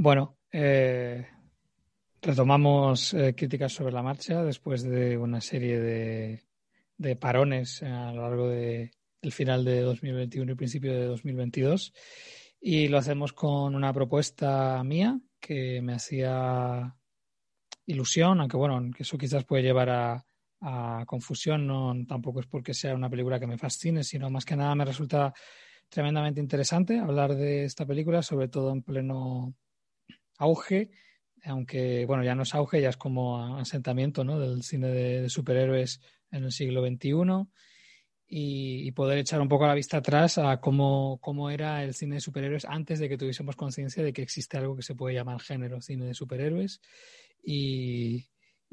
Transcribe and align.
Bueno, 0.00 0.38
eh, 0.52 1.26
retomamos 2.22 3.12
eh, 3.14 3.34
críticas 3.34 3.72
sobre 3.72 3.92
la 3.92 4.00
marcha 4.00 4.44
después 4.44 4.84
de 4.84 5.18
una 5.18 5.40
serie 5.40 5.80
de, 5.80 6.44
de 6.96 7.16
parones 7.16 7.82
a 7.82 8.12
lo 8.12 8.22
largo 8.22 8.48
de, 8.48 8.92
del 9.20 9.32
final 9.32 9.64
de 9.64 9.80
2021 9.80 10.52
y 10.52 10.54
principio 10.54 10.92
de 10.92 11.04
2022. 11.06 11.92
Y 12.60 12.86
lo 12.86 12.98
hacemos 12.98 13.32
con 13.32 13.74
una 13.74 13.92
propuesta 13.92 14.84
mía 14.84 15.18
que 15.40 15.82
me 15.82 15.94
hacía 15.94 16.94
ilusión, 17.84 18.40
aunque 18.40 18.56
bueno, 18.56 18.92
que 18.94 19.02
eso 19.02 19.18
quizás 19.18 19.44
puede 19.44 19.64
llevar 19.64 19.90
a, 19.90 20.24
confusión, 21.06 21.66
no 21.66 21.92
tampoco 22.06 22.38
es 22.38 22.46
porque 22.46 22.72
sea 22.72 22.94
una 22.94 23.10
película 23.10 23.40
que 23.40 23.48
me 23.48 23.58
fascine, 23.58 24.04
sino 24.04 24.30
más 24.30 24.44
que 24.44 24.54
nada 24.54 24.76
me 24.76 24.84
resulta 24.84 25.34
tremendamente 25.88 26.40
interesante 26.40 27.00
hablar 27.00 27.34
de 27.34 27.64
esta 27.64 27.84
película, 27.84 28.22
sobre 28.22 28.46
todo 28.46 28.72
en 28.72 28.82
pleno 28.82 29.54
auge, 30.38 30.90
aunque 31.44 32.06
bueno, 32.06 32.24
ya 32.24 32.34
no 32.34 32.42
es 32.42 32.54
auge, 32.54 32.80
ya 32.80 32.88
es 32.88 32.96
como 32.96 33.56
asentamiento 33.58 34.24
¿no? 34.24 34.38
del 34.38 34.62
cine 34.62 34.88
de, 34.88 35.28
superhéroes 35.28 36.00
en 36.30 36.44
el 36.44 36.52
siglo 36.52 36.86
XXI 36.86 37.48
y, 38.30 38.92
poder 38.92 39.18
echar 39.18 39.40
un 39.40 39.48
poco 39.48 39.66
la 39.66 39.74
vista 39.74 39.98
atrás 39.98 40.38
a 40.38 40.60
cómo, 40.60 41.18
cómo, 41.20 41.50
era 41.50 41.82
el 41.82 41.94
cine 41.94 42.16
de 42.16 42.20
superhéroes 42.20 42.64
antes 42.66 42.98
de 42.98 43.08
que 43.08 43.16
tuviésemos 43.16 43.56
conciencia 43.56 44.02
de 44.02 44.12
que 44.12 44.22
existe 44.22 44.56
algo 44.58 44.76
que 44.76 44.82
se 44.82 44.94
puede 44.94 45.14
llamar 45.14 45.40
género 45.40 45.80
cine 45.80 46.04
de 46.04 46.14
superhéroes 46.14 46.80
y, 47.42 48.28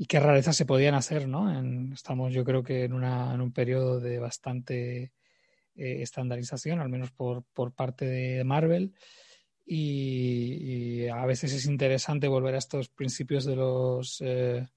qué 0.10 0.20
rarezas 0.20 0.58
se 0.58 0.66
podían 0.66 0.94
hacer, 0.94 1.28
¿no? 1.28 1.50
estamos 1.94 2.34
yo 2.34 2.44
creo 2.44 2.64
que 2.64 2.84
en, 2.84 2.94
una, 2.94 3.34
en 3.34 3.40
un 3.40 3.54
periodo 3.54 4.02
de 4.02 4.20
bastante 4.20 5.14
eh, 5.76 6.02
estandarización, 6.02 6.80
al 6.80 6.90
menos 6.90 7.12
por, 7.12 7.44
por 7.54 7.74
parte 7.74 8.06
de 8.06 8.44
Marvel. 8.44 8.94
Y, 9.66 11.08
a 11.08 11.26
veces 11.26 11.54
es 11.54 11.66
interesante 11.66 12.28
volver 12.28 12.56
a 12.56 12.60
estos 12.60 12.90
principios 12.90 13.46
de 13.46 13.56
los, 13.56 14.22
eh, 14.22 14.68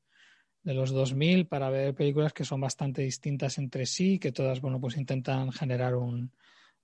de 0.62 0.74
los 0.74 0.90
2000 0.90 1.46
para 1.46 1.70
ver 1.70 1.94
películas 1.94 2.32
que 2.32 2.44
son 2.44 2.60
bastante 2.60 3.02
distintas 3.02 3.58
entre 3.58 3.86
sí, 3.86 4.18
que 4.18 4.32
todas, 4.32 4.60
bueno, 4.60 4.80
pues 4.80 4.96
intentan 4.96 5.52
generar 5.52 5.94
un, 5.94 6.32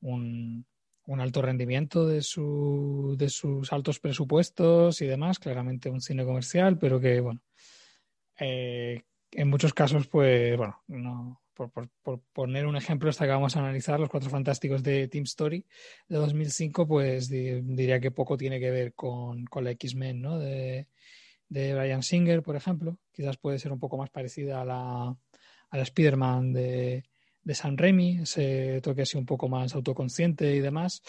un, 0.01 0.67
un 1.07 1.21
alto 1.21 1.43
rendimiento 1.43 2.07
de, 2.07 2.23
su, 2.23 3.15
de 3.19 3.29
sus 3.29 3.73
altos 3.73 4.01
presupuestos 4.01 5.01
y 5.01 5.07
demás, 5.07 5.39
claramente 5.39 5.91
un 5.91 6.01
cine 6.01 6.25
comercial, 6.25 6.79
pero 6.79 7.01
que, 7.01 7.21
bueno, 7.21 7.41
eh, 8.39 9.03
en 9.31 9.49
muchos 9.49 9.75
casos, 9.75 10.09
pues, 10.09 10.57
bueno, 10.57 10.83
no, 10.89 11.44
por, 11.55 11.71
por, 12.03 12.21
poner 12.33 12.67
un 12.67 12.77
ejemplo, 12.77 13.09
esta 13.09 13.25
que 13.25 13.31
vamos 13.31 13.57
a 13.57 13.61
analizar, 13.61 13.99
Los 13.99 14.11
Cuatro 14.11 14.31
Fantásticos 14.31 14.83
de 14.83 15.09
Team 15.09 15.25
Story 15.25 15.65
de 16.09 16.17
2005, 16.17 16.87
pues 16.87 17.29
diría 17.29 18.01
que 18.01 18.11
poco 18.11 18.37
tiene 18.37 18.61
que 18.61 18.71
ver 18.71 18.95
con, 18.95 19.45
con 19.47 19.65
la 19.65 19.71
X-Men, 19.71 20.21
¿no? 20.21 20.39
De, 20.39 20.89
de 21.49 21.75
Brian 21.75 22.03
Singer, 22.03 22.43
por 22.43 22.57
ejemplo. 22.57 22.99
Quizás 23.13 23.37
puede 23.37 23.59
ser 23.59 23.73
un 23.73 23.79
poco 23.79 23.97
más 23.97 24.11
parecida 24.11 24.61
a 24.61 24.65
la, 24.65 25.17
a 25.71 25.77
la 25.77 25.83
Spider-Man 25.83 26.53
de, 26.53 27.05
de 27.43 27.55
San 27.55 27.77
Remy, 27.77 28.23
ese 28.23 28.81
toque 28.83 29.03
así 29.03 29.17
un 29.17 29.27
poco 29.27 29.49
más 29.49 29.75
autoconsciente 29.75 30.55
y 30.55 30.61
demás. 30.61 31.03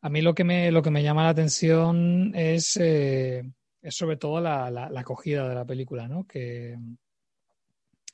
A 0.00 0.08
mí 0.08 0.20
lo 0.20 0.34
que 0.34 0.44
me, 0.44 0.70
lo 0.70 0.82
que 0.82 0.90
me 0.90 1.02
llama 1.02 1.24
la 1.24 1.30
atención 1.30 2.32
es, 2.34 2.76
eh, 2.76 3.42
es 3.80 3.94
sobre 3.94 4.16
todo 4.16 4.40
la, 4.40 4.70
la, 4.70 5.00
acogida 5.00 5.48
de 5.48 5.54
la 5.54 5.64
película, 5.64 6.08
¿no? 6.08 6.26
Que 6.26 6.76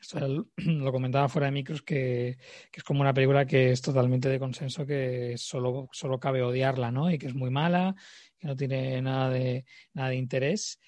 lo 0.57 0.93
comentaba 0.93 1.29
fuera 1.29 1.47
de 1.47 1.53
micros 1.53 1.83
que, 1.83 2.39
que, 2.71 2.81
es 2.81 2.85
como 2.85 3.01
una 3.01 3.15
película 3.15 3.47
que 3.47 3.73
es 3.73 3.83
totalmente 3.83 4.29
de 4.29 4.39
consenso, 4.39 4.87
que 4.87 5.35
solo, 5.37 5.89
solo 5.93 6.19
cabe 6.21 6.43
odiarla, 6.43 6.91
¿no? 6.91 7.11
Y 7.11 7.19
que 7.19 7.27
es 7.27 7.35
muy 7.35 7.51
mala, 7.51 7.95
que 8.39 8.47
no 8.47 8.57
tiene 8.57 9.03
nada 9.03 9.31
de, 9.31 9.65
nada 9.95 10.11
de 10.11 10.17
interés 10.17 10.79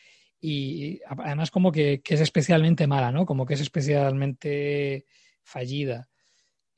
y 0.40 1.00
además 1.06 1.50
como 1.50 1.70
que, 1.70 2.00
que, 2.00 2.14
es 2.14 2.20
especialmente 2.20 2.86
mala, 2.86 3.12
¿no? 3.12 3.26
Como 3.26 3.44
que 3.44 3.54
es 3.54 3.60
especialmente 3.60 5.04
fallida. 5.42 6.08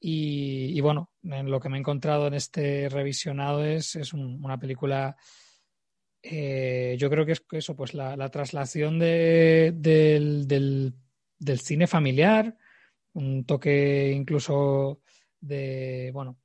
Y, 0.05 0.81
bueno, 0.81 1.13
en 1.23 1.49
lo 1.49 1.61
que 1.61 1.69
me 1.69 1.77
he 1.77 1.81
encontrado 1.81 2.27
en 2.27 2.35
este 2.35 2.89
revisionado 2.89 3.65
es, 3.65 3.95
es 3.95 4.13
una 4.13 4.59
película, 4.59 5.17
eh, 6.23 6.97
yo 6.99 7.09
creo 7.09 7.25
que 7.25 7.33
es 7.33 7.45
eso, 7.53 7.77
pues 7.77 7.95
la, 7.95 8.17
la 8.17 8.29
traslación 8.29 8.99
de, 8.99 9.73
del, 9.77 10.49
del, 10.49 10.95
del, 11.45 11.61
cine 11.61 11.87
familiar, 11.87 12.57
un 13.15 13.45
toque 13.45 14.13
incluso 14.13 15.01
de, 15.41 16.11
bueno, 16.13 16.39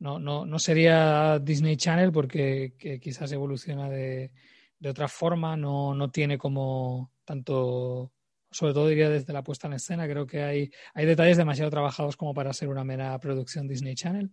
no, 0.00 0.18
no, 0.18 0.46
no 0.46 0.58
sería 0.58 1.38
Disney 1.38 1.76
Channel 1.76 2.12
porque 2.12 2.74
quizás 3.00 3.32
evoluciona 3.32 3.88
de, 3.88 4.32
de 4.78 4.88
otra 4.88 5.08
forma, 5.08 5.56
no, 5.56 5.94
no 5.94 6.10
tiene 6.10 6.38
como 6.38 7.12
tanto 7.24 8.12
sobre 8.50 8.72
todo 8.72 8.88
diría 8.88 9.10
desde 9.10 9.32
la 9.32 9.42
puesta 9.42 9.66
en 9.66 9.74
escena, 9.74 10.08
creo 10.08 10.26
que 10.26 10.42
hay, 10.42 10.70
hay 10.94 11.06
detalles 11.06 11.36
demasiado 11.36 11.70
trabajados 11.70 12.16
como 12.16 12.34
para 12.34 12.52
ser 12.52 12.68
una 12.68 12.84
mera 12.84 13.18
producción 13.18 13.68
Disney 13.68 13.94
Channel, 13.94 14.30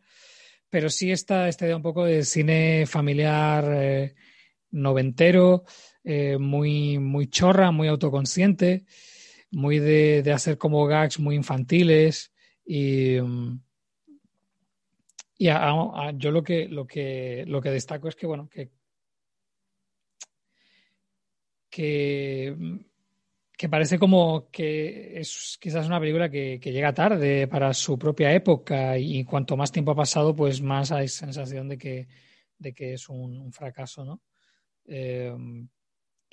pero 0.69 0.89
sí 0.89 1.11
está 1.11 1.47
esta 1.49 1.65
idea 1.65 1.75
un 1.75 1.81
poco 1.81 2.05
de 2.05 2.23
cine 2.23 2.85
familiar 2.87 3.65
eh, 3.71 4.15
noventero, 4.71 5.63
eh, 6.03 6.37
muy, 6.37 6.97
muy 6.99 7.27
chorra, 7.27 7.71
muy 7.71 7.87
autoconsciente, 7.87 8.85
muy 9.51 9.79
de, 9.79 10.21
de, 10.23 10.31
hacer 10.31 10.57
como 10.57 10.85
gags 10.85 11.19
muy 11.19 11.35
infantiles 11.35 12.33
y, 12.65 13.19
mm, 13.21 13.59
y 15.37 15.47
yo 16.17 16.31
lo 16.31 16.43
que, 16.43 16.67
lo, 16.67 16.87
que, 16.87 17.43
lo 17.47 17.61
que 17.61 17.71
destaco 17.71 18.07
es 18.07 18.15
que, 18.15 18.27
bueno, 18.27 18.47
que, 18.49 18.71
que 21.69 22.55
que 23.57 23.69
parece 23.69 23.97
como 23.97 24.49
que 24.51 25.19
es 25.19 25.57
quizás 25.61 25.87
una 25.87 25.99
película 25.99 26.29
que, 26.29 26.59
llega 26.59 26.93
tarde 26.93 27.47
para 27.47 27.73
su 27.73 27.97
propia 27.97 28.33
época 28.33 28.97
y 28.97 29.23
cuanto 29.23 29.55
más 29.55 29.71
tiempo 29.71 29.91
ha 29.91 29.95
pasado, 29.95 30.35
pues 30.35 30.61
más 30.61 30.91
hay 30.91 31.07
sensación 31.07 31.69
de 31.69 31.77
que, 31.77 32.07
de 32.57 32.73
que 32.73 32.93
es 32.93 33.07
un, 33.07 33.51
fracaso, 33.53 34.03
¿no? 34.03 34.21
Eh, 34.87 35.33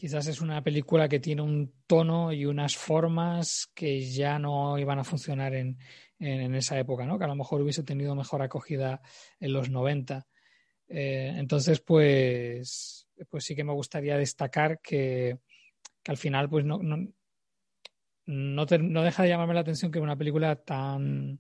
quizás 0.03 0.27
es 0.27 0.41
una 0.41 0.65
película 0.65 1.09
que 1.09 1.21
tiene 1.21 1.43
un 1.43 1.75
tono 1.87 2.33
y 2.33 2.45
unas 2.45 2.77
formas 2.77 3.71
que 3.73 4.01
ya 4.01 4.37
no 4.37 4.77
iban 4.77 4.99
a 4.99 5.05
funcionar 5.05 5.55
en, 5.55 5.79
en, 6.19 6.57
esa 6.57 6.77
época, 6.77 7.07
¿no? 7.07 7.21
Que 7.21 7.25
a 7.25 7.29
lo 7.29 7.37
mejor 7.37 7.61
hubiese 7.61 7.85
tenido 7.85 8.17
mejor 8.17 8.43
acogida 8.43 9.01
en 9.39 9.53
los 9.53 9.71
90. 9.71 10.27
Eh, 10.89 11.35
entonces, 11.37 11.79
pues, 11.79 13.07
pues 13.31 13.45
sí 13.45 13.55
que 13.55 13.63
me 13.63 13.73
gustaría 13.73 14.19
destacar 14.19 14.81
que 14.81 15.39
al 16.09 16.17
final 16.17 16.51
pues 16.51 16.65
no, 16.65 16.79
no, 16.83 17.07
no, 18.27 18.67
deja 19.05 19.23
de 19.23 19.29
llamarme 19.29 19.55
la 19.55 19.61
atención 19.61 19.93
que 19.93 20.01
una 20.01 20.19
película 20.19 20.57
tan 20.57 21.39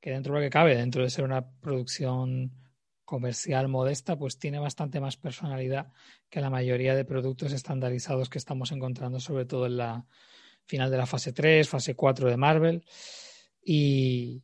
que 0.00 0.10
dentro 0.10 0.34
de 0.34 0.38
lo 0.38 0.46
que 0.46 0.50
cabe, 0.50 0.76
dentro 0.76 1.02
de 1.02 1.10
ser 1.10 1.24
una 1.24 1.50
producción 1.50 2.52
comercial 3.04 3.68
modesta, 3.68 4.16
pues 4.16 4.38
tiene 4.38 4.58
bastante 4.58 5.00
más 5.00 5.16
personalidad 5.16 5.92
que 6.30 6.40
la 6.40 6.50
mayoría 6.50 6.94
de 6.94 7.04
productos 7.04 7.52
estandarizados 7.52 8.28
que 8.28 8.38
estamos 8.38 8.72
encontrando, 8.72 9.20
sobre 9.20 9.44
todo 9.44 9.66
en 9.66 9.76
la 9.76 10.06
final 10.64 10.90
de 10.90 10.96
la 10.96 11.06
fase 11.06 11.32
3, 11.32 11.68
fase 11.68 11.94
4 11.94 12.30
de 12.30 12.36
Marvel. 12.36 12.84
Y, 13.62 14.42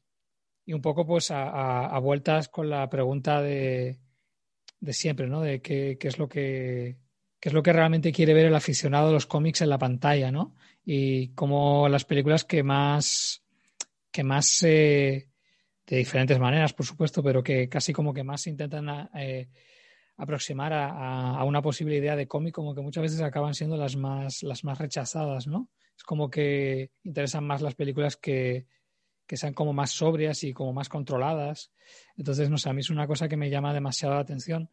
y 0.65 0.73
un 0.73 0.83
poco 0.83 1.07
pues 1.07 1.31
a, 1.31 1.87
a, 1.87 1.99
vueltas 1.99 2.49
con 2.49 2.71
la 2.71 2.89
pregunta 2.89 3.43
de, 3.43 4.01
de 4.81 4.93
siempre, 4.93 5.27
¿no? 5.27 5.41
De 5.41 5.61
qué, 5.61 5.97
qué 5.99 6.09
es 6.09 6.19
lo 6.19 6.29
que 6.29 6.99
qué 7.41 7.49
es 7.49 7.55
lo 7.55 7.63
que 7.63 7.73
realmente 7.73 8.13
quiere 8.13 8.35
ver 8.35 8.47
el 8.47 8.55
aficionado 8.55 9.09
de 9.09 9.15
los 9.15 9.27
cómics 9.27 9.63
en 9.63 9.71
la 9.71 9.79
pantalla, 9.79 10.31
¿no? 10.31 10.55
Y 10.85 11.29
como 11.29 11.89
las 11.89 12.05
películas 12.05 12.45
que 12.45 12.63
más, 12.63 13.43
que 14.13 14.23
más, 14.23 14.63
eh, 14.63 15.30
de 15.91 15.97
diferentes 15.97 16.39
maneras, 16.39 16.73
por 16.73 16.87
supuesto, 16.87 17.21
pero 17.21 17.43
que 17.43 17.69
casi 17.69 17.93
como 17.93 18.15
que 18.15 18.23
más 18.23 18.47
intentan 18.47 19.11
eh, 19.15 19.49
aproximar 20.17 20.73
a, 20.73 21.43
una 21.45 21.61
posible 21.61 21.97
idea 21.97 22.15
de 22.15 22.29
cómic, 22.29 22.55
como 22.55 22.75
que 22.75 22.81
muchas 22.81 23.03
veces 23.03 23.21
acaban 23.21 23.55
siendo 23.55 23.77
las 23.77 23.97
más, 23.97 24.45
las 24.45 24.63
más 24.63 24.79
rechazadas, 24.79 25.49
¿no? 25.49 25.69
Es 25.97 26.05
como 26.05 26.31
que 26.31 26.93
interesan 27.03 27.45
más 27.45 27.61
las 27.61 27.75
películas 27.75 28.17
que, 28.17 28.67
que 29.27 29.37
sean 29.37 29.53
como 29.53 29.73
más 29.73 29.91
sobrias 29.91 30.45
y 30.45 30.53
como 30.53 30.73
más 30.73 30.89
controladas. 30.89 31.73
Entonces, 32.17 32.51
no 32.51 32.57
sé, 32.57 32.71
a 32.71 32.73
mí 32.73 32.81
es 32.81 32.91
una 32.91 33.09
cosa 33.09 33.29
que 33.29 33.37
me 33.37 33.51
llama 33.51 33.75
demasiado 33.75 34.15
la 34.15 34.21
atención 34.21 34.71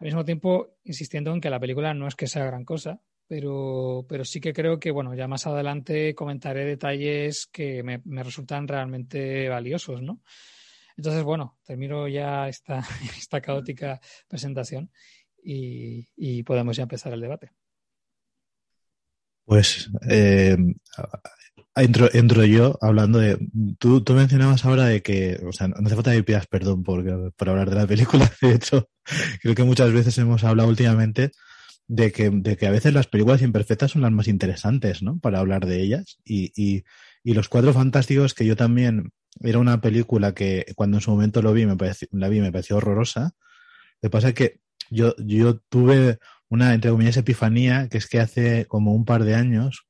al 0.00 0.06
mismo 0.06 0.24
tiempo 0.24 0.78
insistiendo 0.82 1.32
en 1.32 1.40
que 1.40 1.50
la 1.50 1.60
película 1.60 1.94
no 1.94 2.08
es 2.08 2.16
que 2.16 2.26
sea 2.26 2.44
gran 2.44 2.64
cosa, 2.64 3.00
pero, 3.30 4.04
pero 4.08 4.24
sí 4.24 4.40
que 4.40 4.52
creo 4.52 4.80
que, 4.80 4.90
bueno, 4.90 5.14
ya 5.14 5.28
más 5.28 5.46
adelante 5.46 6.16
comentaré 6.16 6.64
detalles 6.64 7.46
que 7.46 7.84
me, 7.84 8.02
resultan 8.24 8.66
realmente 8.66 9.48
valiosos, 9.48 10.02
¿no? 10.02 10.20
Entonces, 10.96 11.22
bueno, 11.22 11.56
termino 11.64 12.08
ya 12.08 12.48
esta, 12.48 12.80
esta 13.16 13.40
caótica 13.40 14.00
presentación 14.26 14.90
y, 15.44 16.42
podemos 16.42 16.76
ya 16.76 16.82
empezar 16.82 17.12
el 17.12 17.20
debate. 17.20 17.52
Pues 19.44 19.88
eh, 20.08 20.56
entro, 21.76 22.08
entro, 22.12 22.44
yo 22.44 22.78
hablando 22.80 23.20
de. 23.20 23.38
Tú, 23.78 24.02
tú 24.02 24.14
mencionabas 24.14 24.64
ahora 24.64 24.86
de 24.86 25.02
que. 25.02 25.40
O 25.46 25.52
sea, 25.52 25.68
no 25.68 25.86
hace 25.86 25.94
falta 25.94 26.12
que 26.12 26.24
pidas 26.24 26.48
perdón 26.48 26.82
por, 26.82 27.32
por 27.34 27.48
hablar 27.48 27.70
de 27.70 27.76
la 27.76 27.86
película. 27.86 28.28
De 28.42 28.54
hecho, 28.54 28.90
creo 29.40 29.54
que 29.54 29.62
muchas 29.62 29.92
veces 29.92 30.18
hemos 30.18 30.42
hablado 30.42 30.68
últimamente 30.68 31.30
de 31.92 32.12
que, 32.12 32.30
de 32.30 32.56
que 32.56 32.68
a 32.68 32.70
veces 32.70 32.94
las 32.94 33.08
películas 33.08 33.42
imperfectas 33.42 33.90
son 33.90 34.02
las 34.02 34.12
más 34.12 34.28
interesantes, 34.28 35.02
¿no? 35.02 35.18
Para 35.18 35.40
hablar 35.40 35.66
de 35.66 35.82
ellas. 35.82 36.18
Y, 36.24 36.52
y, 36.54 36.84
y 37.24 37.34
Los 37.34 37.48
Cuatro 37.48 37.72
Fantásticos, 37.72 38.32
que 38.32 38.46
yo 38.46 38.54
también 38.54 39.12
era 39.40 39.58
una 39.58 39.80
película 39.80 40.32
que 40.32 40.66
cuando 40.76 40.98
en 40.98 41.00
su 41.00 41.10
momento 41.10 41.42
lo 41.42 41.52
vi, 41.52 41.66
me 41.66 41.76
pareció, 41.76 42.06
la 42.12 42.28
vi, 42.28 42.40
me 42.40 42.52
pareció 42.52 42.76
horrorosa. 42.76 43.34
Lo 44.00 44.06
que 44.06 44.10
pasa 44.10 44.28
es 44.28 44.34
que 44.34 44.60
yo, 44.88 45.16
yo 45.18 45.58
tuve 45.68 46.20
una, 46.48 46.74
entre 46.74 46.92
comillas, 46.92 47.16
epifanía, 47.16 47.88
que 47.88 47.98
es 47.98 48.06
que 48.06 48.20
hace 48.20 48.66
como 48.66 48.94
un 48.94 49.04
par 49.04 49.24
de 49.24 49.34
años 49.34 49.88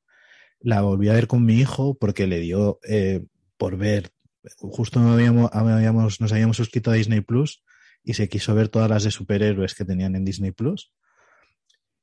la 0.59 0.81
volví 0.81 1.07
a 1.09 1.13
ver 1.13 1.27
con 1.27 1.45
mi 1.45 1.59
hijo 1.59 1.99
porque 1.99 2.25
le 2.25 2.39
dio 2.39 2.79
eh, 2.87 3.23
por 3.57 3.77
ver, 3.77 4.09
justo 4.57 4.99
habíamos, 5.01 5.51
habíamos, 5.53 6.19
nos 6.19 6.31
habíamos 6.31 6.57
suscrito 6.57 6.89
a 6.89 6.95
Disney 6.95 7.21
Plus 7.21 7.63
y 8.03 8.15
se 8.15 8.27
quiso 8.27 8.55
ver 8.55 8.69
todas 8.69 8.89
las 8.89 9.03
de 9.03 9.11
superhéroes 9.11 9.75
que 9.75 9.85
tenían 9.85 10.15
en 10.15 10.25
Disney 10.25 10.49
Plus. 10.49 10.91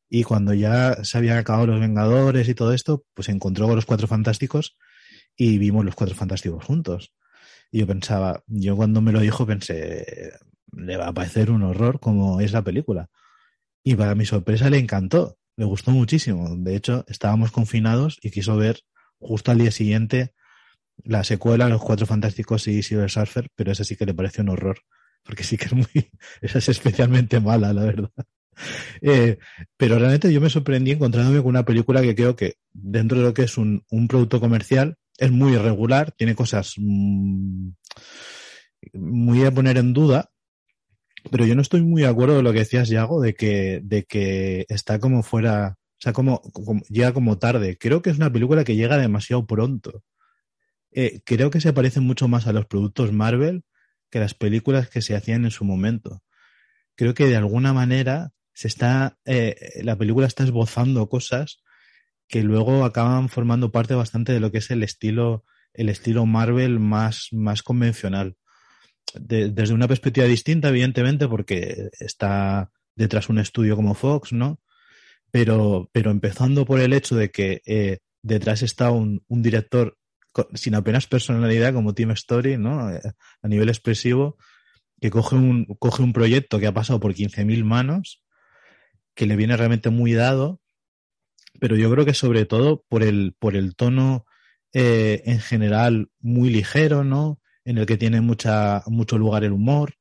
Y 0.08 0.25
cuando 0.25 0.55
ya 0.55 1.05
se 1.05 1.19
habían 1.19 1.38
acabado 1.38 1.66
los 1.66 1.81
Vengadores 1.81 2.49
y 2.49 2.55
todo 2.55 2.72
esto, 2.72 3.05
pues 3.14 3.28
encontró 3.28 3.66
con 3.66 3.76
los 3.76 3.87
Cuatro 3.87 4.08
Fantásticos 4.08 4.76
y 5.37 5.58
vimos 5.58 5.84
los 5.84 5.94
Cuatro 5.94 6.16
Fantásticos 6.16 6.64
juntos. 6.64 7.12
Y 7.70 7.81
yo 7.81 7.87
pensaba, 7.87 8.43
yo 8.46 8.76
cuando 8.76 9.00
me 9.02 9.12
lo 9.12 9.20
dijo 9.20 9.46
pensé, 9.46 10.32
le 10.72 10.96
va 10.96 11.08
a 11.08 11.12
parecer 11.12 11.50
un 11.50 11.62
horror 11.62 12.00
como 12.00 12.40
es 12.40 12.52
la 12.52 12.62
película. 12.62 13.10
Y 13.84 13.94
para 13.96 14.14
mi 14.14 14.25
sorpresa 14.25 14.70
le 14.70 14.78
encantó, 14.78 15.38
le 15.56 15.64
gustó 15.64 15.90
muchísimo. 15.90 16.56
De 16.56 16.76
hecho, 16.76 17.05
estábamos 17.08 17.52
confinados 17.52 18.19
y 18.22 18.31
quiso 18.31 18.56
ver 18.56 18.81
justo 19.19 19.50
al 19.50 19.58
día 19.58 19.70
siguiente 19.70 20.32
la 21.05 21.25
secuela, 21.25 21.69
Los 21.69 21.82
Cuatro 21.82 22.06
Fantásticos 22.06 22.66
y 22.69 22.82
Silver 22.82 23.10
Surfer, 23.10 23.49
pero 23.55 23.72
esa 23.72 23.84
sí 23.84 23.96
que 23.96 24.06
le 24.06 24.14
pareció 24.14 24.43
un 24.43 24.50
horror, 24.50 24.81
porque 25.22 25.44
sí 25.44 25.56
que 25.56 25.66
es 25.66 25.72
muy, 25.72 25.87
esa 26.40 26.58
es 26.58 26.69
especialmente 26.69 27.40
mala, 27.40 27.72
la 27.72 27.84
verdad. 27.84 28.10
Eh, 29.00 29.38
pero 29.76 29.99
realmente 29.99 30.32
yo 30.32 30.40
me 30.40 30.50
sorprendí 30.50 30.90
encontrándome 30.93 31.38
con 31.38 31.50
una 31.50 31.64
película 31.64 32.02
que 32.02 32.14
creo 32.14 32.34
que 32.34 32.55
dentro 32.72 33.19
de 33.19 33.25
lo 33.25 33.34
que 33.34 33.43
es 33.43 33.56
un, 33.56 33.84
producto 34.08 34.40
comercial 34.40 34.96
es 35.16 35.31
muy 35.31 35.52
irregular, 35.52 36.12
tiene 36.12 36.34
cosas 36.34 36.75
mm, 36.76 37.69
muy 38.94 39.44
a 39.44 39.52
poner 39.52 39.78
en 39.78 39.93
duda, 39.93 40.31
pero 41.31 41.46
yo 41.46 41.55
no 41.55 41.62
estoy 41.62 41.82
muy 41.82 42.02
de 42.02 42.08
acuerdo 42.08 42.37
de 42.37 42.43
lo 42.43 42.52
que 42.52 42.60
decías, 42.60 42.88
Yago, 42.88 43.20
de 43.20 43.34
que, 43.34 43.81
de 43.82 44.05
que 44.05 44.66
está 44.69 44.99
como 44.99 45.22
fuera, 45.22 45.76
o 45.78 46.00
sea, 46.00 46.12
como, 46.12 46.43
llega 46.88 47.12
como 47.12 47.38
tarde. 47.38 47.76
Creo 47.76 48.02
que 48.02 48.10
es 48.10 48.16
una 48.16 48.32
película 48.32 48.64
que 48.64 48.76
llega 48.76 48.99
demasiado 48.99 49.46
pronto. 49.46 50.02
Eh, 50.93 51.20
creo 51.25 51.50
que 51.50 51.60
se 51.60 51.72
parece 51.72 52.00
mucho 52.00 52.28
más 52.28 52.46
a 52.46 52.52
los 52.52 52.66
productos 52.66 53.12
Marvel 53.12 53.64
que 54.10 54.20
las 54.20 54.34
películas 54.34 54.88
que 54.88 55.02
se 55.02 55.14
hacían 55.14 55.44
en 55.44 55.50
su 55.50 55.64
momento. 55.64 56.22
Creo 56.94 57.14
que 57.14 57.26
de 57.26 57.37
alguna 57.37 57.72
manera 57.72 58.32
se 58.58 58.66
está, 58.66 59.16
eh, 59.25 59.55
la 59.84 59.94
película 59.94 60.26
está 60.26 60.43
esbozando 60.43 61.08
cosas 61.08 61.62
que 62.26 62.43
luego 62.43 62.84
acaban 62.84 63.28
formando 63.28 63.70
parte 63.70 63.94
bastante 63.94 64.32
de 64.32 64.40
lo 64.40 64.50
que 64.50 64.58
es 64.58 64.72
el 64.72 64.82
estilo, 64.82 65.44
el 65.75 65.88
estilo 65.88 66.26
Marvel 66.26 66.81
más, 66.81 67.28
más 67.31 67.62
convencional 67.62 68.34
desde 69.14 69.72
una 69.72 69.87
perspectiva 69.87 70.26
distinta, 70.26 70.70
evidentemente, 70.70 71.28
porque 71.28 71.88
está 72.00 72.72
detrás 72.96 73.28
un 73.28 73.38
estudio 73.38 73.76
como 73.76 73.94
Fox, 73.94 74.32
¿no? 74.32 74.60
Pero, 75.31 75.88
pero 75.93 76.10
empezando 76.10 76.66
por 76.66 76.81
el 76.81 76.93
hecho 76.93 77.14
de 77.14 77.31
que 77.31 77.62
eh, 77.64 77.99
detrás 78.22 78.62
está 78.62 78.90
un, 78.90 79.22
director 79.28 79.96
sin 80.55 80.75
apenas 80.75 81.06
personalidad 81.06 81.72
como 81.75 81.94
Team 81.94 82.10
Story, 82.10 82.58
¿no? 82.58 82.90
Eh, 82.90 83.00
a 83.40 83.46
nivel 83.46 83.69
expresivo, 83.69 84.37
que 85.00 85.10
coge 85.10 85.37
un, 85.37 85.64
coge 85.78 86.02
un 86.02 86.12
proyecto 86.12 86.58
que 86.58 86.66
ha 86.66 86.75
pasado 86.75 86.99
por 86.99 87.14
15.000 87.14 87.62
manos, 87.62 88.25
que 89.19 89.26
le 89.26 89.35
viene 89.35 89.56
realmente 89.56 89.91
muy 89.91 90.12
dado, 90.12 90.61
pero 91.59 91.75
yo 91.75 91.91
creo 91.91 92.06
que 92.06 92.15
sobre 92.15 92.44
todo 92.44 92.85
por 92.88 93.03
el, 93.03 93.35
por 93.37 93.56
el 93.56 93.75
tono 93.75 94.26
eh, 94.73 95.23
en 95.26 95.41
general 95.41 96.09
muy 96.20 96.50
ligero, 96.50 97.03
¿no? 97.03 97.41
en 97.65 97.79
el 97.79 97.87
que 97.87 97.97
tiene 97.97 98.20
mucha, 98.20 98.85
mucho 98.87 99.19
lugar 99.19 99.43
el 99.43 99.50
humor, 99.50 99.94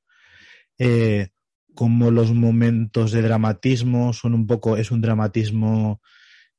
eh, 0.78 1.30
como 1.74 2.12
los 2.12 2.32
momentos 2.32 3.12
de 3.12 3.24
dramatismo 3.24 4.14
son 4.14 4.36
un 4.36 4.46
poco, 4.46 4.78
es 4.78 4.92
un 4.92 5.02
dramatismo 5.02 6.00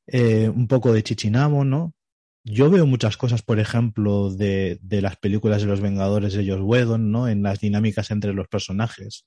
eh, 0.09 0.49
un 0.49 0.67
poco 0.67 0.93
de 0.93 1.05
chichinamo, 1.05 1.65
¿no? 1.65 1.95
Yo 2.43 2.71
veo 2.71 2.87
muchas 2.87 3.17
cosas, 3.17 3.43
por 3.43 3.61
ejemplo, 3.61 4.31
de, 4.35 4.81
de, 4.83 5.01
las 5.01 5.17
películas 5.17 5.63
de 5.63 5.69
los 5.69 5.81
Vengadores 5.81 6.33
de 6.33 6.51
Joss 6.51 6.61
Whedon, 6.61 7.13
¿no? 7.13 7.29
En 7.29 7.45
las 7.45 7.61
dinámicas 7.61 8.11
entre 8.11 8.33
los 8.33 8.49
personajes. 8.49 9.27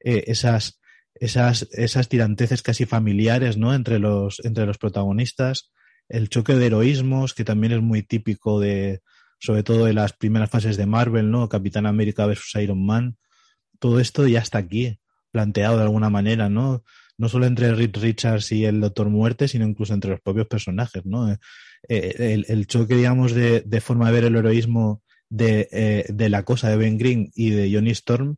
Esas, 0.00 0.80
esas, 1.14 1.68
esas 1.72 2.08
tiranteces 2.08 2.62
casi 2.62 2.86
familiares, 2.86 3.56
¿no? 3.56 3.74
Entre 3.74 3.98
los, 3.98 4.40
entre 4.44 4.66
los 4.66 4.78
protagonistas. 4.78 5.72
El 6.08 6.28
choque 6.28 6.54
de 6.54 6.66
heroísmos, 6.66 7.34
que 7.34 7.44
también 7.44 7.72
es 7.72 7.80
muy 7.80 8.02
típico 8.02 8.60
de, 8.60 9.00
sobre 9.38 9.62
todo 9.62 9.88
en 9.88 9.94
las 9.96 10.12
primeras 10.12 10.50
fases 10.50 10.76
de 10.76 10.86
Marvel, 10.86 11.30
¿no? 11.30 11.48
Capitán 11.48 11.86
América 11.86 12.26
versus 12.26 12.54
Iron 12.60 12.84
Man. 12.84 13.16
Todo 13.78 14.00
esto 14.00 14.26
ya 14.26 14.40
está 14.40 14.58
aquí, 14.58 14.98
planteado 15.30 15.76
de 15.76 15.84
alguna 15.84 16.10
manera, 16.10 16.48
¿no? 16.48 16.84
No 17.16 17.28
solo 17.28 17.46
entre 17.46 17.74
Reed 17.74 17.96
Richards 17.96 18.50
y 18.52 18.64
el 18.64 18.80
Doctor 18.80 19.08
Muerte, 19.08 19.46
sino 19.46 19.66
incluso 19.66 19.94
entre 19.94 20.10
los 20.10 20.20
propios 20.20 20.46
personajes, 20.46 21.06
¿no? 21.06 21.30
Eh, 21.32 21.38
el, 21.88 22.46
el, 22.48 22.66
choque, 22.66 22.96
digamos, 22.96 23.32
de, 23.32 23.60
de, 23.60 23.80
forma 23.80 24.06
de 24.06 24.12
ver 24.12 24.24
el 24.24 24.36
heroísmo 24.36 25.02
de, 25.28 25.68
eh, 25.70 26.06
de, 26.08 26.28
la 26.28 26.44
cosa 26.44 26.70
de 26.70 26.76
Ben 26.76 26.98
Green 26.98 27.30
y 27.34 27.50
de 27.50 27.72
Johnny 27.72 27.90
Storm 27.90 28.36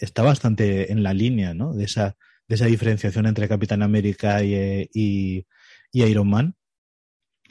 está 0.00 0.22
bastante 0.22 0.92
en 0.92 1.02
la 1.02 1.14
línea, 1.14 1.54
¿no? 1.54 1.74
De 1.74 1.84
esa, 1.84 2.16
de 2.48 2.54
esa 2.54 2.66
diferenciación 2.66 3.26
entre 3.26 3.48
Capitán 3.48 3.82
América 3.82 4.42
y, 4.42 4.54
eh, 4.54 4.90
y, 4.92 5.46
y 5.92 6.02
Iron 6.04 6.28
Man. 6.28 6.56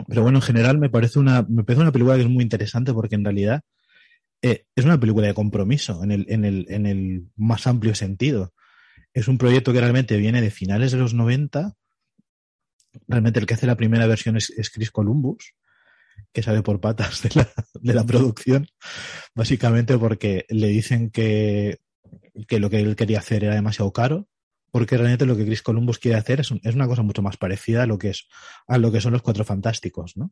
Pero 0.07 0.23
bueno, 0.23 0.39
en 0.39 0.43
general 0.43 0.77
me 0.79 0.89
parece 0.89 1.19
una, 1.19 1.43
me 1.43 1.63
parece 1.63 1.81
una 1.81 1.91
película 1.91 2.15
que 2.15 2.23
es 2.23 2.29
muy 2.29 2.43
interesante 2.43 2.93
porque 2.93 3.15
en 3.15 3.23
realidad 3.23 3.61
eh, 4.41 4.65
es 4.75 4.85
una 4.85 4.99
película 4.99 5.27
de 5.27 5.33
compromiso 5.33 6.03
en 6.03 6.11
el, 6.11 6.25
en, 6.29 6.45
el, 6.45 6.65
en 6.69 6.85
el 6.85 7.27
más 7.35 7.67
amplio 7.67 7.93
sentido. 7.93 8.53
Es 9.13 9.27
un 9.27 9.37
proyecto 9.37 9.73
que 9.73 9.81
realmente 9.81 10.17
viene 10.17 10.41
de 10.41 10.51
finales 10.51 10.91
de 10.91 10.97
los 10.97 11.13
90. 11.13 11.73
Realmente 13.07 13.39
el 13.39 13.45
que 13.45 13.53
hace 13.53 13.67
la 13.67 13.77
primera 13.77 14.07
versión 14.07 14.37
es, 14.37 14.49
es 14.51 14.69
Chris 14.69 14.91
Columbus, 14.91 15.53
que 16.33 16.41
sale 16.41 16.63
por 16.63 16.79
patas 16.79 17.21
de 17.23 17.29
la, 17.35 17.49
de 17.73 17.93
la 17.93 18.05
producción, 18.05 18.67
básicamente 19.35 19.97
porque 19.97 20.45
le 20.49 20.67
dicen 20.67 21.11
que, 21.11 21.79
que 22.47 22.59
lo 22.59 22.69
que 22.69 22.79
él 22.79 22.95
quería 22.95 23.19
hacer 23.19 23.43
era 23.43 23.55
demasiado 23.55 23.91
caro 23.91 24.27
porque 24.71 24.97
realmente 24.97 25.25
lo 25.25 25.35
que 25.35 25.45
Chris 25.45 25.61
Columbus 25.61 25.99
quiere 25.99 26.17
hacer 26.17 26.39
es, 26.39 26.51
es, 26.63 26.75
una 26.75 26.87
cosa 26.87 27.03
mucho 27.03 27.21
más 27.21 27.37
parecida 27.37 27.83
a 27.83 27.85
lo 27.85 27.97
que 27.97 28.09
es 28.09 28.27
a 28.67 28.77
lo 28.77 28.91
que 28.91 29.01
son 29.01 29.11
los 29.11 29.21
cuatro 29.21 29.43
fantásticos, 29.43 30.15
¿no? 30.15 30.31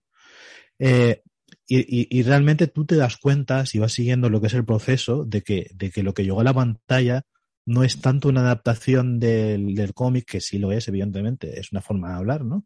Eh, 0.79 1.21
y, 1.67 1.79
y, 1.79 2.07
y, 2.09 2.23
realmente 2.23 2.67
tú 2.67 2.85
te 2.85 2.95
das 2.95 3.17
cuenta, 3.17 3.65
si 3.65 3.79
vas 3.79 3.91
siguiendo 3.91 4.29
lo 4.29 4.39
que 4.39 4.47
es 4.47 4.53
el 4.53 4.65
proceso, 4.65 5.25
de 5.25 5.41
que, 5.41 5.69
de 5.73 5.91
que 5.91 6.03
lo 6.03 6.13
que 6.13 6.23
llegó 6.23 6.41
a 6.41 6.43
la 6.43 6.53
pantalla 6.53 7.23
no 7.65 7.83
es 7.83 8.01
tanto 8.01 8.29
una 8.29 8.41
adaptación 8.41 9.19
del, 9.19 9.75
del 9.75 9.93
cómic, 9.93 10.25
que 10.25 10.41
sí 10.41 10.57
lo 10.57 10.71
es, 10.71 10.87
evidentemente, 10.87 11.59
es 11.59 11.71
una 11.71 11.81
forma 11.81 12.09
de 12.09 12.15
hablar, 12.15 12.45
¿no? 12.45 12.65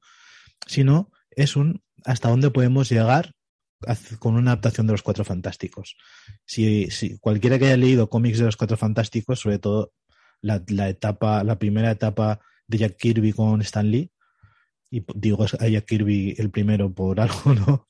Sino 0.68 1.12
es 1.32 1.56
un 1.56 1.82
hasta 2.06 2.30
dónde 2.30 2.52
podemos 2.52 2.90
llegar 2.90 3.34
con 4.20 4.36
una 4.36 4.52
adaptación 4.52 4.88
de 4.88 4.94
los 4.94 5.02
Cuatro 5.02 5.24
Fantásticos. 5.25 5.96
Si, 6.46 7.18
cualquiera 7.20 7.60
que 7.60 7.66
haya 7.66 7.78
leído 7.78 8.10
cómics 8.10 8.40
de 8.40 8.46
los 8.46 8.58
Cuatro 8.58 8.78
Fantásticos, 8.78 9.40
sobre 9.40 9.60
todo 9.60 9.94
la, 10.42 10.62
etapa, 10.90 11.44
la 11.44 11.58
primera 11.58 11.92
etapa 11.92 12.40
de 12.68 12.78
Jack 12.80 12.98
Kirby 12.98 13.34
con 13.34 13.62
Stan 13.62 13.90
Lee, 13.90 14.12
y 14.92 15.04
digo 15.16 15.46
a 15.60 15.68
Jack 15.68 15.86
Kirby 15.86 16.36
el 16.38 16.52
primero 16.52 16.94
por 16.94 17.20
algo, 17.22 17.54
¿no? 17.54 17.90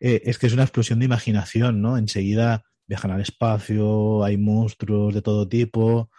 Eh, 0.00 0.22
es 0.24 0.38
que 0.38 0.46
es 0.46 0.52
una 0.52 0.62
explosión 0.62 0.98
de 0.98 1.06
imaginación, 1.06 1.82
¿no? 1.82 1.98
Enseguida 1.98 2.64
viajan 2.86 3.10
al 3.10 3.20
espacio, 3.20 4.24
hay 4.24 4.36
monstruos 4.38 5.14
de 5.14 5.22
todo 5.22 5.48
tipo. 5.48 6.10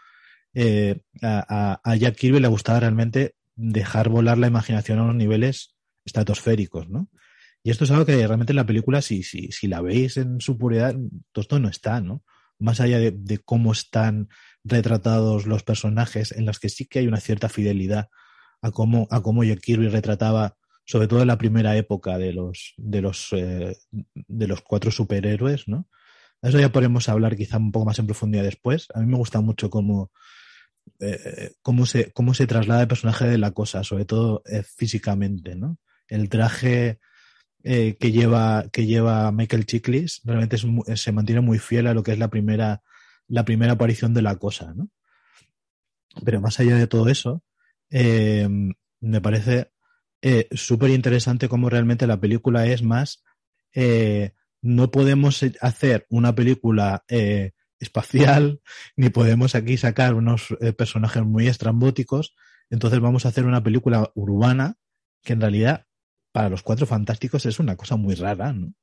Eh, 0.54 1.02
a, 1.22 1.80
a, 1.84 1.96
Jack 1.96 2.16
Kirby 2.16 2.40
le 2.40 2.48
gustaba 2.48 2.82
realmente 2.82 3.36
dejar 3.56 4.10
volar 4.10 4.38
la 4.38 4.48
imaginación 4.48 5.00
a 5.00 5.04
unos 5.04 5.16
niveles 5.16 5.76
estratosféricos, 6.06 6.90
¿no? 6.90 7.10
Y 7.64 7.72
esto 7.72 7.84
es 7.84 7.92
algo 7.92 8.06
que 8.06 8.16
realmente 8.16 8.54
en 8.54 8.58
la 8.58 8.66
película, 8.66 9.02
si, 9.02 9.24
si, 9.24 9.52
si 9.52 9.68
la 9.68 9.82
veis 9.82 10.18
en 10.18 10.40
su 10.40 10.58
puridad, 10.58 10.96
todo 11.32 11.42
esto 11.42 11.60
no 11.60 11.70
está, 11.70 12.00
¿no? 12.02 12.24
Más 12.58 12.80
allá 12.80 13.00
de, 13.00 13.38
cómo 13.40 13.72
están 13.72 14.30
retratados 14.64 15.46
los 15.46 15.64
personajes 15.64 16.32
en 16.32 16.46
los 16.46 16.60
que 16.60 16.70
sí 16.70 16.86
que 16.86 17.00
hay 17.00 17.08
una 17.08 17.20
cierta 17.20 17.50
fidelidad 17.50 18.10
a 18.62 18.72
cómo, 18.72 19.08
a 19.12 19.22
cómo 19.22 19.44
Jack 19.44 19.60
Kirby 19.62 19.88
retrataba, 19.88 20.58
sobre 20.86 21.08
todo 21.08 21.22
en 21.22 21.28
la 21.28 21.38
primera 21.38 21.76
época 21.78 22.18
de 22.18 22.34
los, 22.34 22.74
de 22.78 23.02
los, 23.02 23.30
eh, 23.32 23.78
de 23.92 24.48
los 24.48 24.62
cuatro 24.62 24.92
superhéroes, 24.92 25.68
¿no? 25.68 25.88
Eso 26.42 26.60
ya 26.60 26.72
podemos 26.72 27.10
hablar 27.10 27.36
quizá 27.36 27.58
un 27.58 27.72
poco 27.72 27.86
más 27.86 28.00
en 28.00 28.08
profundidad 28.08 28.44
después. 28.44 28.88
A 28.94 29.02
mí 29.02 29.06
me 29.06 29.18
gusta 29.18 29.42
mucho 29.42 29.70
cómo, 29.70 30.12
eh, 31.00 31.52
cómo, 31.62 31.86
se, 31.86 32.12
cómo 32.14 32.34
se 32.34 32.48
traslada 32.48 32.82
el 32.82 32.88
personaje 32.88 33.28
de 33.28 33.38
la 33.38 33.52
cosa, 33.52 33.84
sobre 33.84 34.06
todo 34.06 34.42
eh, 34.46 34.64
físicamente, 34.64 35.56
¿no? 35.56 35.78
El 36.08 36.30
traje 36.30 37.00
eh, 37.72 37.98
que 38.00 38.12
lleva 38.12 38.66
que 38.72 38.88
lleva 38.88 39.32
Michael 39.32 39.68
Chiklis 39.68 40.22
realmente 40.24 40.56
es, 40.56 40.66
se 41.00 41.12
mantiene 41.12 41.42
muy 41.42 41.60
fiel 41.60 41.86
a 41.86 41.94
lo 41.94 42.02
que 42.02 42.12
es 42.12 42.18
la 42.18 42.32
primera 42.32 42.82
la 43.28 43.46
primera 43.46 43.74
aparición 43.74 44.12
de 44.16 44.24
la 44.24 44.38
cosa, 44.38 44.74
¿no? 44.74 44.90
Pero 46.26 46.42
más 46.42 46.60
allá 46.60 46.78
de 46.78 46.88
todo 46.88 47.10
eso, 47.10 47.44
eh, 47.92 48.50
me 49.02 49.22
parece 49.22 49.72
eh, 50.24 50.48
súper 50.50 50.90
interesante 50.90 51.48
cómo 51.48 51.70
realmente 51.70 52.08
la 52.08 52.20
película 52.20 52.66
es 52.66 52.82
más. 52.82 53.24
No 54.64 54.90
podemos 54.90 55.46
hacer 55.62 56.08
una 56.10 56.34
película 56.34 57.06
espacial, 57.80 58.62
ni 58.96 59.10
podemos 59.12 59.54
aquí 59.54 59.78
sacar 59.78 60.16
unos 60.16 60.48
personajes 60.76 61.24
muy 61.24 61.48
estrambóticos. 61.48 62.34
Entonces 62.72 63.00
vamos 63.00 63.28
a 63.28 63.30
hacer 63.30 63.46
una 63.46 63.62
película 63.62 64.12
urbana 64.16 64.80
que 65.22 65.34
en 65.34 65.42
realidad 65.42 65.86
para 66.40 66.48
los 66.48 66.64
cuatro 66.64 66.86
fantásticos 66.86 67.46
es 67.46 67.60
una 67.60 67.76
cosa 67.76 67.98
muy 67.98 68.16
rara, 68.16 68.54
¿no? 68.54 68.74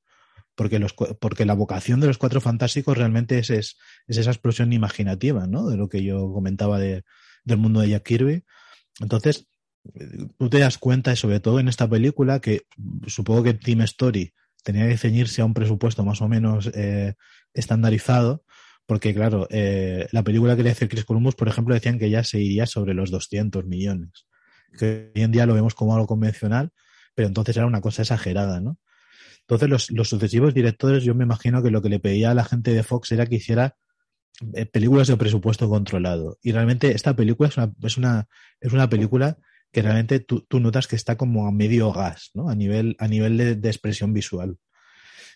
Porque, 0.54 0.78
los, 0.78 0.92
porque 0.92 1.46
la 1.46 1.54
vocación 1.54 2.00
de 2.00 2.06
los 2.06 2.18
cuatro 2.18 2.42
fantásticos 2.42 2.98
realmente 2.98 3.38
es, 3.38 3.48
es, 3.48 3.78
esa 4.08 4.30
explosión 4.30 4.74
imaginativa, 4.74 5.46
¿no? 5.46 5.66
De 5.66 5.78
lo 5.78 5.88
que 5.88 6.04
yo 6.04 6.30
comentaba 6.34 6.78
de, 6.78 7.04
del 7.44 7.56
mundo 7.56 7.80
de 7.80 7.88
Jack 7.88 8.02
Kirby. 8.02 8.44
Entonces, 9.00 9.48
tú 10.38 10.50
te 10.50 10.58
das 10.58 10.76
cuenta, 10.76 11.14
y 11.14 11.16
sobre 11.16 11.40
todo 11.40 11.58
en 11.58 11.68
esta 11.68 11.88
película, 11.88 12.40
que 12.40 12.66
supongo 13.06 13.42
que 13.42 13.54
Team 13.54 13.80
Story 13.80 14.34
tenía 14.62 14.86
que 14.86 14.98
ceñirse 14.98 15.40
a 15.40 15.46
un 15.46 15.54
presupuesto 15.54 16.04
más 16.04 16.20
o 16.20 16.28
menos 16.28 16.70
eh, 16.74 17.14
estandarizado, 17.54 18.44
porque 18.84 19.14
claro, 19.14 19.48
eh, 19.48 20.08
la 20.12 20.22
película 20.22 20.56
que 20.56 20.62
le 20.62 20.72
hace 20.72 20.88
Chris 20.88 21.06
Columbus, 21.06 21.36
por 21.36 21.48
ejemplo, 21.48 21.72
decían 21.72 21.98
que 21.98 22.10
ya 22.10 22.22
se 22.22 22.38
iría 22.38 22.66
sobre 22.66 22.92
los 22.92 23.10
200 23.10 23.64
millones, 23.64 24.26
que 24.78 25.10
hoy 25.16 25.22
en 25.22 25.32
día 25.32 25.46
lo 25.46 25.54
vemos 25.54 25.74
como 25.74 25.94
algo 25.94 26.06
convencional, 26.06 26.70
pero 27.16 27.28
entonces 27.28 27.56
era 27.56 27.66
una 27.66 27.80
cosa 27.80 28.02
exagerada, 28.02 28.60
¿no? 28.60 28.78
Entonces 29.48 29.90
los, 29.90 30.08
sucesivos 30.08 30.54
directores, 30.54 31.02
yo 31.02 31.14
me 31.14 31.24
imagino 31.24 31.62
que 31.62 31.70
lo 31.70 31.80
que 31.80 31.88
le 31.88 31.98
pedía 31.98 32.30
a 32.30 32.34
la 32.34 32.44
gente 32.44 32.74
de 32.74 32.82
Fox 32.82 33.10
era 33.12 33.26
que 33.26 33.36
hiciera 33.36 33.76
eh, 34.54 34.66
películas 34.66 35.08
de 35.08 35.16
presupuesto 35.16 35.68
controlado. 35.68 36.38
Y 36.42 36.52
realmente 36.52 36.92
esta 36.92 37.16
película 37.16 37.48
es 37.48 37.56
una, 37.56 37.72
es 37.82 37.96
una, 37.96 38.28
es 38.60 38.72
una 38.72 38.88
película 38.88 39.38
que 39.72 39.82
realmente 39.82 40.20
tú, 40.20 40.44
notas 40.60 40.88
que 40.88 40.96
está 40.96 41.16
como 41.16 41.46
a 41.46 41.52
medio 41.52 41.92
gas, 41.92 42.30
¿no? 42.34 42.50
A 42.50 42.54
nivel, 42.54 42.96
a 42.98 43.08
nivel 43.08 43.38
de, 43.38 43.54
de, 43.54 43.68
expresión 43.68 44.12
visual. 44.12 44.58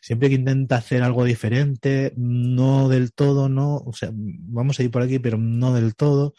Siempre 0.02 0.28
que 0.28 0.34
intenta 0.34 0.76
hacer 0.76 1.02
algo 1.02 1.25
diferente, 1.25 2.12
no 2.16 2.88
del 2.88 3.12
todo, 3.12 3.49
no, 3.49 3.76
o 3.76 3.92
sea, 3.92 4.10
vamos 4.12 4.78
a 4.78 4.82
ir 4.82 4.90
por 4.90 5.02
aquí, 5.02 5.18
pero 5.18 5.38
no 5.38 5.72
del 5.72 5.94
todo. 5.94 6.34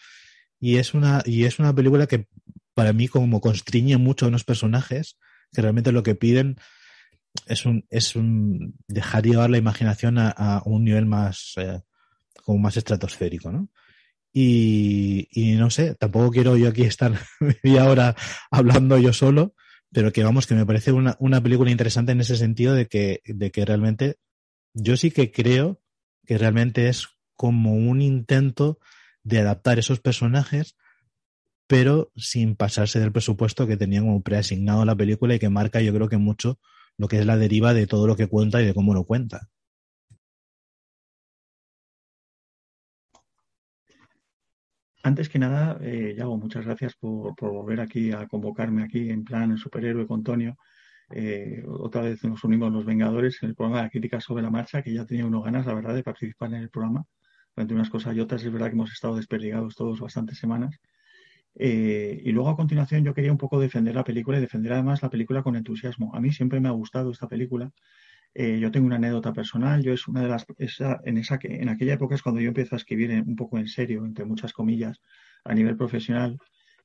Y 0.59 0.77
es 0.77 0.93
una, 0.93 1.23
y 1.25 1.45
es 1.45 1.57
una 1.57 1.73
película 1.73 2.05
que 2.05 2.27
para 2.73 2.93
mí 2.93 3.07
como 3.07 3.41
constriñe 3.41 3.97
mucho 3.97 4.25
a 4.25 4.29
unos 4.29 4.43
personajes 4.43 5.17
que 5.51 5.61
realmente 5.61 5.91
lo 5.91 6.03
que 6.03 6.15
piden 6.15 6.57
es 7.45 7.65
un, 7.65 7.85
es 7.89 8.15
un 8.15 8.75
dejar 8.87 9.23
llevar 9.25 9.49
la 9.49 9.57
imaginación 9.57 10.17
a, 10.17 10.29
a 10.29 10.61
un 10.65 10.83
nivel 10.83 11.05
más, 11.05 11.53
eh, 11.57 11.81
como 12.43 12.59
más 12.59 12.77
estratosférico, 12.77 13.51
¿no? 13.51 13.69
Y, 14.33 15.27
y, 15.31 15.55
no 15.55 15.69
sé, 15.69 15.95
tampoco 15.95 16.31
quiero 16.31 16.55
yo 16.55 16.69
aquí 16.69 16.83
estar 16.83 17.19
media 17.63 17.89
hora 17.89 18.15
hablando 18.49 18.97
yo 18.97 19.11
solo, 19.11 19.55
pero 19.91 20.13
que 20.13 20.23
vamos, 20.23 20.47
que 20.47 20.55
me 20.55 20.65
parece 20.65 20.93
una, 20.93 21.17
una 21.19 21.41
película 21.43 21.69
interesante 21.69 22.13
en 22.13 22.21
ese 22.21 22.37
sentido 22.37 22.73
de 22.73 22.87
que, 22.87 23.21
de 23.25 23.51
que 23.51 23.65
realmente 23.65 24.17
yo 24.73 24.95
sí 24.95 25.11
que 25.11 25.31
creo 25.31 25.81
que 26.25 26.37
realmente 26.37 26.87
es 26.87 27.09
como 27.35 27.73
un 27.73 28.01
intento 28.01 28.79
de 29.23 29.39
adaptar 29.39 29.79
esos 29.79 29.99
personajes, 29.99 30.77
pero 31.71 32.11
sin 32.17 32.57
pasarse 32.57 32.99
del 32.99 33.13
presupuesto 33.13 33.65
que 33.65 33.77
tenían 33.77 34.03
como 34.03 34.21
preasignado 34.21 34.83
la 34.83 34.93
película 34.93 35.35
y 35.35 35.39
que 35.39 35.47
marca 35.47 35.79
yo 35.79 35.93
creo 35.93 36.09
que 36.09 36.17
mucho 36.17 36.59
lo 36.97 37.07
que 37.07 37.17
es 37.17 37.25
la 37.25 37.37
deriva 37.37 37.73
de 37.73 37.87
todo 37.87 38.07
lo 38.07 38.17
que 38.17 38.27
cuenta 38.27 38.61
y 38.61 38.65
de 38.65 38.73
cómo 38.73 38.93
lo 38.93 39.05
cuenta. 39.05 39.47
Antes 45.01 45.29
que 45.29 45.39
nada, 45.39 45.77
eh, 45.81 46.13
Yago, 46.17 46.37
muchas 46.37 46.65
gracias 46.65 46.93
por, 46.97 47.35
volver 47.39 47.79
aquí 47.79 48.11
a 48.11 48.27
convocarme 48.27 48.83
aquí 48.83 49.09
en 49.09 49.23
plan 49.23 49.57
superhéroe 49.57 50.05
con 50.07 50.23
Tonio. 50.23 50.57
Eh, 51.11 51.63
otra 51.65 52.01
vez 52.01 52.21
nos 52.25 52.43
unimos 52.43 52.73
los 52.73 52.85
Vengadores 52.85 53.41
en 53.43 53.49
el 53.49 53.55
programa 53.55 53.77
de 53.77 53.83
la 53.83 53.89
crítica 53.89 54.19
sobre 54.19 54.43
la 54.43 54.49
marcha, 54.49 54.81
que 54.83 54.93
ya 54.93 55.05
tenía 55.05 55.25
uno 55.25 55.41
ganas, 55.41 55.65
la 55.65 55.73
verdad, 55.73 55.95
de 55.95 56.03
participar 56.03 56.49
en 56.49 56.63
el 56.63 56.69
programa. 56.69 57.05
Durante 57.55 57.73
unas 57.73 57.89
cosas 57.89 58.13
y 58.13 58.19
otras, 58.19 58.43
es 58.43 58.51
verdad 58.51 58.67
que 58.67 58.73
hemos 58.73 58.91
estado 58.91 59.15
desperdigados 59.15 59.75
todos 59.75 60.01
bastantes 60.01 60.37
semanas. 60.37 60.77
Eh, 61.55 62.21
y 62.23 62.31
luego 62.31 62.49
a 62.49 62.55
continuación 62.55 63.03
yo 63.03 63.13
quería 63.13 63.31
un 63.31 63.37
poco 63.37 63.59
defender 63.59 63.93
la 63.95 64.03
película 64.03 64.37
y 64.37 64.41
defender 64.41 64.73
además 64.73 65.01
la 65.01 65.09
película 65.09 65.43
con 65.43 65.55
entusiasmo. 65.55 66.15
A 66.15 66.21
mí 66.21 66.31
siempre 66.31 66.59
me 66.59 66.69
ha 66.69 66.71
gustado 66.71 67.11
esta 67.11 67.27
película. 67.27 67.71
Eh, 68.33 68.59
yo 68.59 68.71
tengo 68.71 68.87
una 68.87 68.95
anécdota 68.95 69.33
personal. 69.33 69.83
Yo 69.83 69.93
es 69.93 70.07
una 70.07 70.21
de 70.21 70.29
las 70.29 70.45
esa, 70.57 70.99
en 71.03 71.17
esa 71.17 71.39
en 71.43 71.69
aquella 71.69 71.93
época 71.93 72.15
es 72.15 72.21
cuando 72.21 72.41
yo 72.41 72.49
empiezo 72.49 72.75
a 72.75 72.77
escribir 72.77 73.11
un 73.25 73.35
poco 73.35 73.57
en 73.57 73.67
serio, 73.67 74.05
entre 74.05 74.25
muchas 74.25 74.53
comillas, 74.53 75.01
a 75.43 75.53
nivel 75.53 75.75
profesional. 75.77 76.37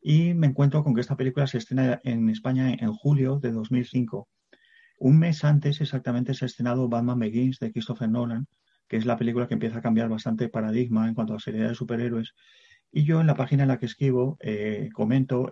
Y 0.02 0.34
me 0.34 0.48
encuentro 0.48 0.84
con 0.84 0.94
que 0.94 1.00
esta 1.00 1.16
película 1.16 1.46
se 1.46 1.58
estrena 1.58 2.00
en 2.04 2.28
España 2.30 2.72
en, 2.72 2.84
en 2.84 2.92
julio 2.92 3.38
de 3.40 3.52
2005. 3.52 4.28
Un 4.98 5.18
mes 5.18 5.44
antes 5.44 5.80
exactamente 5.80 6.34
se 6.34 6.44
ha 6.44 6.46
estrenado 6.46 6.88
Batman 6.88 7.18
Begins 7.18 7.58
de 7.58 7.70
Christopher 7.70 8.08
Nolan, 8.08 8.46
que 8.88 8.96
es 8.96 9.04
la 9.04 9.16
película 9.16 9.46
que 9.46 9.54
empieza 9.54 9.78
a 9.78 9.82
cambiar 9.82 10.08
bastante 10.08 10.48
paradigma 10.48 11.06
en 11.08 11.14
cuanto 11.14 11.34
a 11.34 11.40
seriedad 11.40 11.68
de 11.68 11.74
superhéroes. 11.74 12.34
Y 12.96 13.04
yo 13.04 13.20
en 13.20 13.26
la 13.26 13.34
página 13.34 13.64
en 13.64 13.68
la 13.68 13.78
que 13.78 13.84
escribo, 13.84 14.38
eh, 14.40 14.88
comento, 14.94 15.50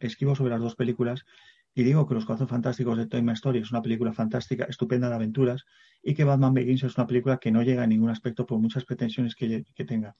escribo 0.00 0.34
sobre 0.34 0.52
las 0.52 0.62
dos 0.62 0.76
películas 0.76 1.26
y 1.74 1.82
digo 1.82 2.08
que 2.08 2.14
Los 2.14 2.24
Cuatro 2.24 2.46
Fantásticos 2.46 2.96
de 2.96 3.04
Toy 3.06 3.22
Story 3.32 3.58
es 3.58 3.70
una 3.70 3.82
película 3.82 4.14
fantástica, 4.14 4.64
estupenda 4.64 5.10
de 5.10 5.16
aventuras, 5.16 5.66
y 6.02 6.14
que 6.14 6.24
Batman 6.24 6.54
Begins 6.54 6.84
es 6.84 6.96
una 6.96 7.06
película 7.06 7.36
que 7.36 7.50
no 7.50 7.62
llega 7.62 7.84
en 7.84 7.90
ningún 7.90 8.08
aspecto 8.08 8.46
por 8.46 8.58
muchas 8.60 8.86
pretensiones 8.86 9.34
que, 9.34 9.66
que 9.74 9.84
tenga. 9.84 10.16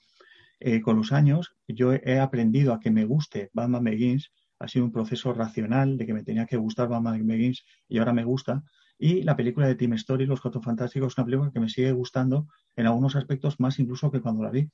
Eh, 0.61 0.83
con 0.83 0.99
los 0.99 1.13
años, 1.13 1.57
yo 1.67 1.95
he 1.95 2.19
aprendido 2.19 2.75
a 2.75 2.79
que 2.79 2.91
me 2.91 3.07
guste 3.07 3.49
Batman 3.55 3.83
Begins, 3.83 4.31
ha 4.59 4.69
sido 4.69 4.85
un 4.85 4.93
proceso 4.93 5.33
racional 5.33 5.97
de 5.97 6.05
que 6.05 6.13
me 6.13 6.25
tenía 6.25 6.45
que 6.45 6.59
gustar 6.59 6.89
Batman 6.89 7.27
Begins 7.27 7.65
y 7.89 7.97
ahora 8.01 8.13
me 8.13 8.25
gusta. 8.25 8.65
Y 8.99 9.23
la 9.23 9.35
película 9.35 9.67
de 9.67 9.77
Team 9.77 9.95
Story, 9.95 10.27
Los 10.27 10.43
Cuatro 10.43 10.61
Fantásticos, 10.61 11.15
es 11.15 11.19
una 11.19 11.25
película 11.25 11.51
que 11.51 11.61
me 11.61 11.71
sigue 11.71 11.93
gustando 11.93 12.49
en 12.77 12.85
algunos 12.85 13.17
aspectos 13.17 13.61
más 13.61 13.79
incluso 13.79 14.11
que 14.11 14.21
cuando 14.21 14.43
la 14.43 14.51
vi. 14.51 14.69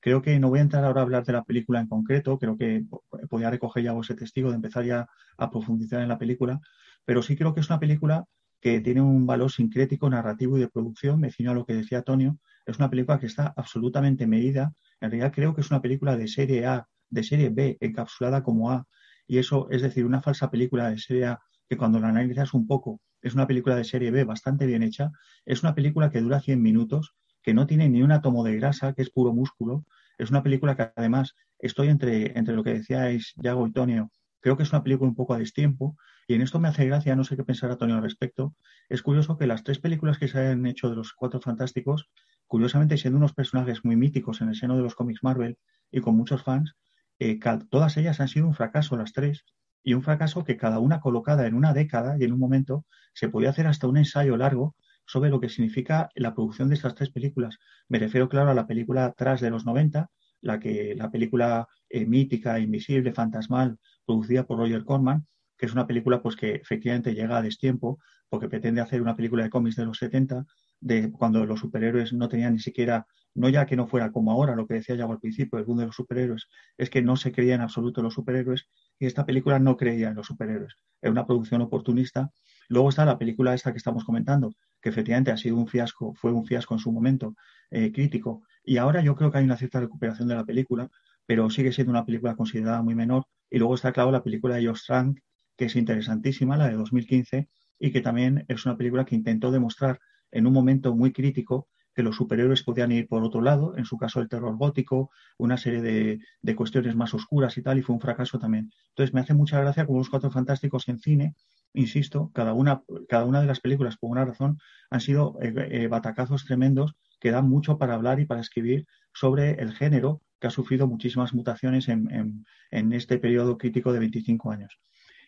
Creo 0.00 0.22
que 0.22 0.38
no 0.40 0.48
voy 0.48 0.60
a 0.60 0.62
entrar 0.62 0.84
ahora 0.84 1.00
a 1.00 1.04
hablar 1.04 1.24
de 1.24 1.32
la 1.32 1.44
película 1.44 1.80
en 1.80 1.86
concreto, 1.86 2.38
creo 2.38 2.56
que 2.56 2.84
podía 3.28 3.50
recoger 3.50 3.84
ya 3.84 3.94
ese 3.98 4.14
testigo 4.14 4.50
de 4.50 4.56
empezar 4.56 4.84
ya 4.84 5.06
a 5.36 5.50
profundizar 5.50 6.00
en 6.00 6.08
la 6.08 6.18
película, 6.18 6.60
pero 7.04 7.22
sí 7.22 7.36
creo 7.36 7.54
que 7.54 7.60
es 7.60 7.68
una 7.68 7.80
película 7.80 8.24
que 8.60 8.80
tiene 8.80 9.00
un 9.00 9.26
valor 9.26 9.50
sincrético, 9.50 10.08
narrativo 10.10 10.56
y 10.56 10.60
de 10.60 10.68
producción, 10.68 11.20
me 11.20 11.30
ciño 11.30 11.50
a 11.50 11.54
lo 11.54 11.64
que 11.64 11.74
decía 11.74 11.98
Antonio, 11.98 12.38
es 12.66 12.78
una 12.78 12.90
película 12.90 13.18
que 13.18 13.26
está 13.26 13.52
absolutamente 13.56 14.26
medida, 14.26 14.72
en 15.00 15.10
realidad 15.10 15.32
creo 15.34 15.54
que 15.54 15.62
es 15.62 15.70
una 15.70 15.80
película 15.80 16.16
de 16.16 16.28
serie 16.28 16.66
A, 16.66 16.86
de 17.08 17.22
serie 17.22 17.50
B, 17.50 17.76
encapsulada 17.80 18.42
como 18.42 18.70
A, 18.70 18.86
y 19.26 19.38
eso 19.38 19.68
es 19.70 19.82
decir, 19.82 20.04
una 20.04 20.20
falsa 20.20 20.50
película 20.50 20.90
de 20.90 20.98
serie 20.98 21.26
A 21.26 21.40
que 21.68 21.76
cuando 21.76 22.00
la 22.00 22.08
analizas 22.08 22.52
un 22.52 22.66
poco 22.66 23.00
es 23.22 23.34
una 23.34 23.46
película 23.46 23.76
de 23.76 23.84
serie 23.84 24.10
B 24.10 24.24
bastante 24.24 24.66
bien 24.66 24.82
hecha, 24.82 25.10
es 25.44 25.62
una 25.62 25.74
película 25.74 26.10
que 26.10 26.20
dura 26.20 26.40
100 26.40 26.62
minutos, 26.62 27.14
que 27.42 27.54
no 27.54 27.66
tiene 27.66 27.88
ni 27.88 28.02
un 28.02 28.12
átomo 28.12 28.44
de 28.44 28.56
grasa, 28.56 28.92
que 28.92 29.02
es 29.02 29.10
puro 29.10 29.32
músculo. 29.32 29.84
Es 30.18 30.30
una 30.30 30.42
película 30.42 30.76
que 30.76 30.90
además 30.96 31.34
estoy 31.58 31.88
entre, 31.88 32.38
entre 32.38 32.54
lo 32.54 32.64
que 32.64 32.74
decíais 32.74 33.32
Yago 33.36 33.66
y 33.66 33.72
Tonio. 33.72 34.10
Creo 34.40 34.56
que 34.56 34.62
es 34.62 34.72
una 34.72 34.82
película 34.82 35.08
un 35.08 35.16
poco 35.16 35.34
a 35.34 35.38
destiempo 35.38 35.96
y 36.26 36.34
en 36.34 36.42
esto 36.42 36.60
me 36.60 36.68
hace 36.68 36.86
gracia, 36.86 37.16
no 37.16 37.24
sé 37.24 37.36
qué 37.36 37.44
pensar 37.44 37.70
a 37.70 37.76
Tonio 37.76 37.96
al 37.96 38.02
respecto. 38.02 38.54
Es 38.88 39.02
curioso 39.02 39.36
que 39.36 39.46
las 39.46 39.64
tres 39.64 39.78
películas 39.78 40.18
que 40.18 40.28
se 40.28 40.38
han 40.38 40.64
hecho 40.64 40.88
de 40.88 40.96
los 40.96 41.12
Cuatro 41.12 41.40
Fantásticos, 41.40 42.08
curiosamente 42.46 42.96
siendo 42.96 43.18
unos 43.18 43.32
personajes 43.32 43.84
muy 43.84 43.96
míticos 43.96 44.40
en 44.40 44.48
el 44.48 44.54
seno 44.54 44.76
de 44.76 44.82
los 44.82 44.94
cómics 44.94 45.22
Marvel 45.22 45.58
y 45.90 46.00
con 46.00 46.16
muchos 46.16 46.42
fans, 46.42 46.76
eh, 47.18 47.38
todas 47.68 47.96
ellas 47.96 48.20
han 48.20 48.28
sido 48.28 48.46
un 48.46 48.54
fracaso, 48.54 48.96
las 48.96 49.12
tres, 49.12 49.44
y 49.82 49.94
un 49.94 50.02
fracaso 50.02 50.44
que 50.44 50.56
cada 50.56 50.78
una 50.78 51.00
colocada 51.00 51.46
en 51.46 51.54
una 51.54 51.72
década 51.72 52.16
y 52.18 52.24
en 52.24 52.32
un 52.32 52.38
momento 52.38 52.84
se 53.12 53.28
podía 53.28 53.50
hacer 53.50 53.66
hasta 53.66 53.88
un 53.88 53.96
ensayo 53.96 54.36
largo 54.36 54.76
sobre 55.10 55.30
lo 55.30 55.40
que 55.40 55.48
significa 55.48 56.08
la 56.14 56.34
producción 56.34 56.68
de 56.68 56.76
estas 56.76 56.94
tres 56.94 57.10
películas. 57.10 57.58
Me 57.88 57.98
refiero, 57.98 58.28
claro, 58.28 58.50
a 58.50 58.54
la 58.54 58.68
película 58.68 59.12
Tras 59.16 59.40
de 59.40 59.50
los 59.50 59.66
90, 59.66 60.08
la, 60.40 60.60
que, 60.60 60.94
la 60.94 61.10
película 61.10 61.66
eh, 61.88 62.06
mítica, 62.06 62.60
invisible, 62.60 63.12
fantasmal, 63.12 63.76
producida 64.06 64.46
por 64.46 64.58
Roger 64.58 64.84
Corman, 64.84 65.26
que 65.58 65.66
es 65.66 65.72
una 65.72 65.88
película 65.88 66.22
pues, 66.22 66.36
que 66.36 66.54
efectivamente 66.54 67.12
llega 67.12 67.38
a 67.38 67.42
destiempo, 67.42 67.98
porque 68.28 68.48
pretende 68.48 68.80
hacer 68.80 69.02
una 69.02 69.16
película 69.16 69.42
de 69.42 69.50
cómics 69.50 69.74
de 69.74 69.84
los 69.84 69.98
70, 69.98 70.46
de 70.78 71.10
cuando 71.10 71.44
los 71.44 71.58
superhéroes 71.58 72.12
no 72.12 72.28
tenían 72.28 72.52
ni 72.52 72.60
siquiera, 72.60 73.08
no 73.34 73.48
ya 73.48 73.66
que 73.66 73.74
no 73.74 73.88
fuera 73.88 74.12
como 74.12 74.30
ahora, 74.30 74.54
lo 74.54 74.68
que 74.68 74.74
decía 74.74 74.94
ya 74.94 75.06
al 75.06 75.18
principio, 75.18 75.58
el 75.58 75.64
boom 75.64 75.78
de 75.78 75.86
los 75.86 75.96
superhéroes, 75.96 76.46
es 76.78 76.88
que 76.88 77.02
no 77.02 77.16
se 77.16 77.32
creía 77.32 77.56
en 77.56 77.62
absoluto 77.62 78.00
en 78.00 78.04
los 78.04 78.14
superhéroes, 78.14 78.68
y 79.00 79.06
esta 79.06 79.26
película 79.26 79.58
no 79.58 79.76
creía 79.76 80.10
en 80.10 80.14
los 80.14 80.28
superhéroes. 80.28 80.76
Era 81.02 81.10
una 81.10 81.26
producción 81.26 81.62
oportunista. 81.62 82.30
Luego 82.70 82.88
está 82.88 83.04
la 83.04 83.18
película 83.18 83.52
esta 83.52 83.72
que 83.72 83.78
estamos 83.78 84.04
comentando, 84.04 84.54
que 84.80 84.90
efectivamente 84.90 85.32
ha 85.32 85.36
sido 85.36 85.56
un 85.56 85.66
fiasco, 85.66 86.14
fue 86.14 86.32
un 86.32 86.46
fiasco 86.46 86.72
en 86.74 86.78
su 86.78 86.92
momento 86.92 87.34
eh, 87.72 87.90
crítico. 87.90 88.44
Y 88.64 88.76
ahora 88.76 89.02
yo 89.02 89.16
creo 89.16 89.32
que 89.32 89.38
hay 89.38 89.44
una 89.44 89.56
cierta 89.56 89.80
recuperación 89.80 90.28
de 90.28 90.36
la 90.36 90.44
película, 90.44 90.88
pero 91.26 91.50
sigue 91.50 91.72
siendo 91.72 91.90
una 91.90 92.04
película 92.04 92.36
considerada 92.36 92.80
muy 92.80 92.94
menor. 92.94 93.24
Y 93.50 93.58
luego 93.58 93.74
está, 93.74 93.92
claro, 93.92 94.12
la 94.12 94.22
película 94.22 94.54
de 94.54 94.68
Josh 94.68 94.84
Trank, 94.86 95.18
que 95.56 95.64
es 95.64 95.74
interesantísima, 95.74 96.56
la 96.56 96.68
de 96.68 96.74
2015, 96.74 97.48
y 97.80 97.90
que 97.90 98.00
también 98.02 98.44
es 98.46 98.64
una 98.64 98.76
película 98.76 99.04
que 99.04 99.16
intentó 99.16 99.50
demostrar 99.50 99.98
en 100.30 100.46
un 100.46 100.52
momento 100.52 100.94
muy 100.94 101.12
crítico 101.12 101.66
que 101.92 102.04
los 102.04 102.14
superhéroes 102.14 102.62
podían 102.62 102.92
ir 102.92 103.08
por 103.08 103.24
otro 103.24 103.40
lado, 103.40 103.76
en 103.76 103.84
su 103.84 103.96
caso 103.98 104.20
el 104.20 104.28
terror 104.28 104.56
gótico, 104.56 105.10
una 105.38 105.56
serie 105.56 105.82
de, 105.82 106.20
de 106.40 106.54
cuestiones 106.54 106.94
más 106.94 107.14
oscuras 107.14 107.58
y 107.58 107.62
tal, 107.62 107.78
y 107.78 107.82
fue 107.82 107.94
un 107.94 108.00
fracaso 108.00 108.38
también. 108.38 108.70
Entonces 108.90 109.12
me 109.12 109.22
hace 109.22 109.34
mucha 109.34 109.60
gracia 109.60 109.86
como 109.86 109.98
los 109.98 110.08
Cuatro 110.08 110.30
Fantásticos 110.30 110.88
en 110.88 111.00
cine, 111.00 111.34
insisto, 111.74 112.30
cada 112.34 112.52
una, 112.52 112.82
cada 113.08 113.24
una 113.24 113.40
de 113.40 113.46
las 113.46 113.60
películas, 113.60 113.96
por 113.96 114.10
una 114.10 114.24
razón, 114.24 114.58
han 114.90 115.00
sido 115.00 115.38
eh, 115.40 115.52
eh, 115.70 115.86
batacazos 115.88 116.44
tremendos 116.44 116.94
que 117.20 117.30
dan 117.30 117.48
mucho 117.48 117.78
para 117.78 117.94
hablar 117.94 118.20
y 118.20 118.26
para 118.26 118.40
escribir 118.40 118.86
sobre 119.12 119.52
el 119.62 119.72
género 119.72 120.22
que 120.40 120.46
ha 120.46 120.50
sufrido 120.50 120.86
muchísimas 120.86 121.34
mutaciones 121.34 121.88
en, 121.88 122.44
en, 122.70 122.92
este 122.92 123.18
periodo 123.18 123.58
crítico 123.58 123.92
de 123.92 123.98
25 123.98 124.50
años. 124.50 124.78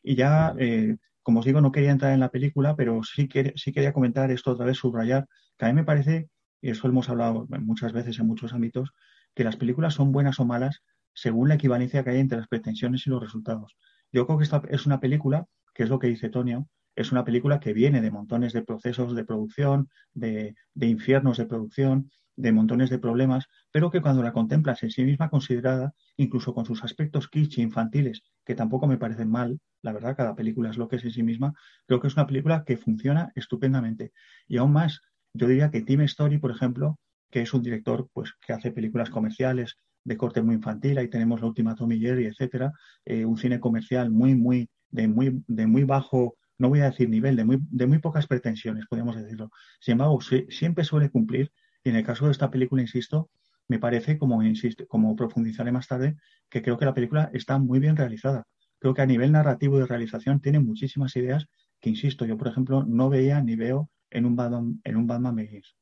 Y 0.03 0.17
ya, 0.17 0.55
eh, 0.59 0.97
como 1.23 1.41
os 1.41 1.47
digo, 1.47 1.61
no 1.61 1.71
quería 1.71 1.91
entrar 1.91 2.13
en 2.13 2.21
la 2.21 2.31
película, 2.31 2.75
pero 2.77 3.03
sí, 3.03 3.29
que, 3.29 3.53
sí 3.57 3.73
quería 3.73 3.93
comentar 3.93 4.31
esto 4.31 4.53
otra 4.53 4.65
vez, 4.65 4.79
subrayar, 4.79 5.29
que 5.59 5.67
a 5.67 5.69
mí 5.69 5.75
me 5.75 5.85
parece, 5.85 6.31
y 6.63 6.71
eso 6.71 6.89
hemos 6.89 7.11
hablado 7.11 7.47
muchas 7.61 7.93
veces 7.93 8.19
en 8.19 8.27
muchos 8.27 8.55
ámbitos, 8.55 8.93
que 9.35 9.45
las 9.45 9.57
películas 9.57 9.95
son 9.95 10.13
buenas 10.13 10.41
o 10.41 10.47
malas 10.47 10.83
según 11.15 11.49
la 11.49 11.55
equivalencia 11.55 12.03
que 12.03 12.11
hay 12.11 12.21
entre 12.21 12.39
las 12.39 12.49
pretensiones 12.49 13.07
y 13.07 13.11
los 13.11 13.23
resultados. 13.23 13.77
Yo 14.13 14.27
creo 14.27 14.39
que 14.39 14.45
esta 14.45 14.63
es 14.71 14.87
una 14.87 15.01
película, 15.01 15.47
que 15.75 15.85
es 15.85 15.89
lo 15.89 15.99
que 15.99 16.09
dice 16.09 16.31
Tonio, 16.31 16.69
es 16.95 17.13
una 17.13 17.25
película 17.25 17.61
que 17.61 17.73
viene 17.73 18.01
de 18.01 18.11
montones 18.11 18.53
de 18.53 18.63
procesos 18.63 19.15
de 19.15 19.25
producción, 19.25 19.89
de, 20.13 20.55
de 20.75 20.87
infiernos 20.87 21.39
de 21.39 21.47
producción, 21.47 22.11
de 22.37 22.53
montones 22.53 22.91
de 22.91 22.99
problemas, 22.99 23.47
pero 23.71 23.91
que 23.91 24.01
cuando 24.01 24.23
la 24.23 24.33
contemplas 24.33 24.83
en 24.83 24.91
sí 24.91 25.05
misma 25.05 25.29
considerada, 25.29 25.95
incluso 26.17 26.55
con 26.55 26.65
sus 26.65 26.83
aspectos 26.85 27.29
kitsch 27.29 27.59
infantiles, 27.59 28.23
que 28.45 28.55
tampoco 28.55 28.87
me 28.87 28.99
parecen 28.99 29.31
mal, 29.31 29.61
la 29.83 29.93
verdad, 29.93 30.17
cada 30.17 30.35
película 30.35 30.71
es 30.71 30.79
lo 30.79 30.89
que 30.89 30.97
es 30.97 31.05
en 31.05 31.11
sí 31.11 31.23
misma, 31.23 31.53
creo 31.87 32.01
que 32.01 32.09
es 32.09 32.17
una 32.17 32.27
película 32.27 32.65
que 32.65 32.77
funciona 32.77 33.33
estupendamente. 33.35 34.13
Y 34.49 34.57
aún 34.57 34.73
más, 34.73 35.01
yo 35.35 35.47
diría 35.47 35.71
que 35.71 35.83
Tim 35.83 36.03
Story, 36.03 36.39
por 36.39 36.51
ejemplo, 36.51 36.99
que 37.31 37.43
es 37.43 37.53
un 37.55 37.63
director 37.63 38.09
pues, 38.13 38.33
que 38.41 38.53
hace 38.53 38.71
películas 38.71 39.11
comerciales 39.11 39.77
de 40.05 40.17
corte 40.17 40.43
muy 40.43 40.57
infantil, 40.57 40.99
ahí 40.99 41.09
tenemos 41.09 41.41
la 41.41 41.47
última 41.47 41.75
Tommy 41.75 41.99
Jerry, 41.99 42.27
etcétera, 42.27 42.73
eh, 43.05 43.25
un 43.25 43.37
cine 43.39 43.61
comercial 43.61 44.11
muy, 44.11 44.35
muy, 44.35 44.69
de 44.93 45.09
muy, 45.09 45.43
de 45.49 45.67
muy 45.67 45.85
bajo 45.85 46.37
no 46.59 46.69
voy 46.69 46.81
a 46.81 46.91
decir 46.91 47.09
nivel, 47.09 47.35
de 47.35 47.45
muy, 47.45 47.59
de 47.71 47.87
muy 47.87 47.99
pocas 47.99 48.29
pretensiones, 48.29 48.87
podemos 48.87 49.17
decirlo. 49.17 49.51
Sin 49.81 49.93
embargo, 49.93 50.21
siempre 50.49 50.85
suele 50.85 51.11
cumplir 51.11 51.51
y 51.83 51.91
en 51.91 51.97
el 51.97 52.05
caso 52.05 52.27
de 52.27 52.33
esta 52.33 52.51
película, 52.51 52.83
insisto, 52.83 53.31
me 53.67 53.81
parece, 53.81 54.17
como, 54.17 54.43
insisto, 54.43 54.87
como 54.87 55.17
profundizaré 55.17 55.73
más 55.73 55.89
tarde, 55.89 56.17
que 56.49 56.63
creo 56.63 56.79
que 56.79 56.85
la 56.85 56.95
película 56.95 57.31
está 57.33 57.59
muy 57.59 57.81
bien 57.81 57.97
realizada. 57.97 58.45
Creo 58.79 58.95
que 58.95 59.03
a 59.03 59.07
nivel 59.07 59.33
narrativo 59.33 59.77
y 59.77 59.81
de 59.81 59.87
realización 59.87 60.41
tiene 60.41 60.61
muchísimas 60.61 61.17
ideas 61.17 61.47
que, 61.81 61.91
insisto, 61.91 62.25
yo, 62.25 62.37
por 62.37 62.49
ejemplo, 62.49 62.85
no 62.85 63.09
veía 63.09 63.41
ni 63.43 63.57
veo 63.57 63.91
en 64.11 64.27
un 64.27 64.37
Batman, 64.37 64.81
en 64.85 64.97
un 64.97 65.07
Batman 65.07 65.35
Begins. 65.35 65.75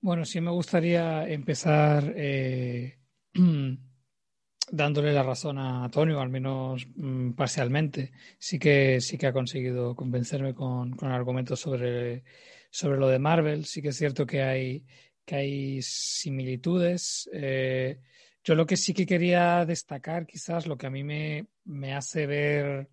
Bueno, 0.00 0.24
sí 0.24 0.40
me 0.40 0.52
gustaría 0.52 1.28
empezar 1.28 2.12
eh, 2.16 2.98
dándole 4.70 5.12
la 5.12 5.24
razón 5.24 5.58
a 5.58 5.84
Antonio, 5.84 6.20
al 6.20 6.28
menos 6.28 6.86
mm, 6.94 7.32
parcialmente. 7.32 8.12
Sí 8.38 8.58
que, 8.60 9.00
sí 9.00 9.18
que 9.18 9.26
ha 9.26 9.32
conseguido 9.32 9.96
convencerme 9.96 10.54
con, 10.54 10.92
con 10.92 11.10
argumentos 11.10 11.58
sobre, 11.58 12.22
sobre 12.70 12.98
lo 12.98 13.08
de 13.08 13.18
Marvel. 13.18 13.64
Sí 13.64 13.82
que 13.82 13.88
es 13.88 13.96
cierto 13.96 14.24
que 14.24 14.42
hay, 14.42 14.84
que 15.24 15.34
hay 15.34 15.82
similitudes. 15.82 17.28
Eh, 17.32 18.00
yo 18.44 18.54
lo 18.54 18.66
que 18.66 18.76
sí 18.76 18.94
que 18.94 19.04
quería 19.04 19.64
destacar, 19.66 20.26
quizás, 20.26 20.66
lo 20.68 20.78
que 20.78 20.86
a 20.86 20.90
mí 20.90 21.02
me, 21.02 21.48
me 21.64 21.94
hace 21.94 22.26
ver 22.26 22.88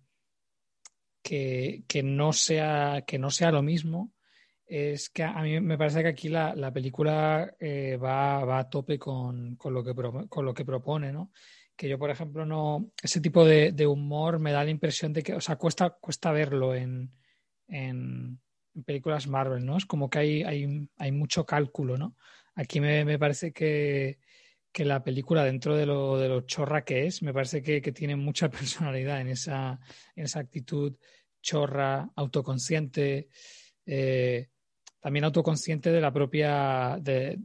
que, 1.22 1.84
que, 1.86 2.02
no 2.02 2.32
sea, 2.32 3.04
que 3.06 3.18
no 3.18 3.30
sea 3.30 3.52
lo 3.52 3.62
mismo, 3.62 4.12
es 4.66 5.10
que 5.10 5.22
a 5.22 5.40
mí 5.42 5.60
me 5.60 5.78
parece 5.78 6.02
que 6.02 6.08
aquí 6.08 6.28
la, 6.28 6.54
la 6.54 6.72
película 6.72 7.54
eh, 7.58 7.96
va, 7.96 8.44
va, 8.44 8.58
a 8.58 8.68
tope 8.68 8.98
con, 8.98 9.56
con, 9.56 9.72
lo 9.72 9.84
que 9.84 9.94
con 10.28 10.44
lo 10.44 10.52
que 10.54 10.64
propone, 10.64 11.12
¿no? 11.12 11.30
que 11.76 11.88
yo, 11.88 11.98
por 11.98 12.10
ejemplo, 12.10 12.46
no. 12.46 12.90
Ese 13.02 13.20
tipo 13.20 13.44
de, 13.44 13.86
humor 13.86 14.38
me 14.38 14.52
da 14.52 14.64
la 14.64 14.70
impresión 14.70 15.12
de 15.12 15.22
que, 15.22 15.34
o 15.34 15.40
sea, 15.40 15.56
cuesta, 15.56 15.90
cuesta 15.90 16.32
verlo 16.32 16.74
en, 16.74 17.12
en, 17.68 18.40
películas 18.84 19.26
Marvel, 19.26 19.64
¿no? 19.64 19.76
Es 19.76 19.86
como 19.86 20.10
que 20.10 20.18
hay, 20.18 20.42
hay, 20.42 20.88
hay 20.98 21.12
mucho 21.12 21.44
cálculo, 21.46 21.96
¿no? 21.96 22.16
Aquí 22.54 22.80
me, 22.80 23.04
me 23.04 23.18
parece 23.18 23.52
que, 23.52 24.18
que, 24.72 24.84
la 24.84 25.04
película, 25.04 25.44
dentro 25.44 25.76
de 25.76 25.86
lo, 25.86 26.18
de 26.18 26.28
lo 26.28 26.42
chorra 26.42 26.84
que 26.84 27.06
es, 27.06 27.22
me 27.22 27.34
parece 27.34 27.62
que, 27.62 27.80
que 27.82 27.92
tiene 27.92 28.16
mucha 28.16 28.50
personalidad 28.50 29.20
en 29.20 29.28
esa, 29.28 29.78
en 30.14 30.24
esa 30.24 30.40
actitud 30.40 30.96
chorra, 31.42 32.10
autoconsciente. 32.16 33.28
Eh, 33.84 34.48
también 35.06 35.22
autoconsciente 35.22 35.92
de 35.92 36.00
la 36.00 36.12
propia 36.12 36.98
de, 37.00 37.38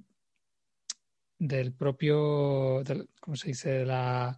del 1.38 1.74
propio, 1.74 2.82
¿cómo 3.20 3.36
se 3.36 3.50
dice? 3.50 3.86
la, 3.86 4.36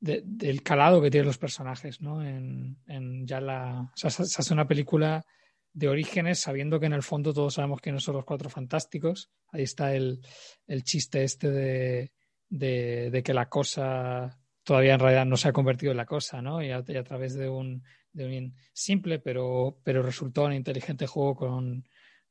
del 0.00 0.62
calado 0.62 1.02
que 1.02 1.10
tienen 1.10 1.26
los 1.26 1.36
personajes, 1.36 2.00
¿no? 2.00 2.24
En, 2.24 3.26
ya 3.26 3.38
la, 3.38 3.82
o 3.82 3.92
sea, 3.94 4.08
se, 4.08 4.22
hace 4.22 4.54
una 4.54 4.66
película 4.66 5.26
de 5.74 5.88
orígenes 5.88 6.40
sabiendo 6.40 6.80
que 6.80 6.86
en 6.86 6.94
el 6.94 7.02
fondo 7.02 7.34
todos 7.34 7.52
sabemos 7.52 7.82
que 7.82 7.92
no 7.92 8.00
son 8.00 8.14
los 8.16 8.24
cuatro 8.24 8.48
fantásticos. 8.48 9.30
Ahí 9.48 9.64
está 9.64 9.94
el, 9.94 10.22
el 10.66 10.84
chiste 10.84 11.24
este 11.24 11.50
de, 11.50 12.12
de, 12.48 13.10
de, 13.10 13.22
que 13.22 13.34
la 13.34 13.50
cosa 13.50 14.40
todavía 14.62 14.94
en 14.94 15.00
realidad 15.00 15.26
no 15.26 15.36
se 15.36 15.48
ha 15.48 15.52
convertido 15.52 15.92
en 15.92 15.98
la 15.98 16.06
cosa, 16.06 16.40
¿no? 16.40 16.62
Y 16.62 16.70
a, 16.70 16.82
y 16.88 16.96
a 16.96 17.04
través 17.04 17.34
de 17.34 17.50
un, 17.50 17.84
de 18.14 18.24
un 18.24 18.54
simple 18.72 19.18
pero, 19.18 19.80
pero 19.84 20.02
resultó 20.02 20.44
un 20.44 20.54
inteligente 20.54 21.06
juego 21.06 21.36
con, 21.36 21.84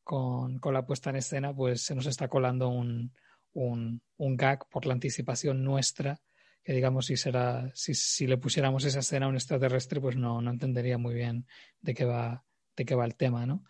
con, 0.04 0.60
con 0.60 0.74
la 0.74 0.86
puesta 0.86 1.10
en 1.10 1.18
escena, 1.18 1.54
pues 1.54 1.84
se 1.84 1.96
nos 1.96 2.06
está 2.06 2.28
colando 2.28 2.70
un, 2.70 3.14
un, 3.54 4.02
un 4.18 4.38
gag 4.38 4.68
por 4.70 4.86
la 4.86 4.94
anticipación 4.94 5.64
nuestra, 5.64 6.20
que 6.64 6.74
digamos 6.74 7.08
si 7.08 7.18
será, 7.18 7.72
si, 7.74 7.94
si, 7.94 8.28
le 8.28 8.38
pusiéramos 8.38 8.86
esa 8.86 9.00
escena 9.00 9.26
a 9.26 9.30
un 9.30 9.36
extraterrestre, 9.36 10.00
pues 10.00 10.16
no, 10.16 10.42
no 10.42 10.52
entendería 10.52 10.98
muy 10.98 11.14
bien 11.14 11.46
de 11.82 11.94
qué 11.94 12.06
va, 12.06 12.44
de 12.76 12.86
qué 12.86 12.96
va 12.96 13.06
el 13.06 13.16
tema, 13.16 13.46
¿no? 13.46 13.64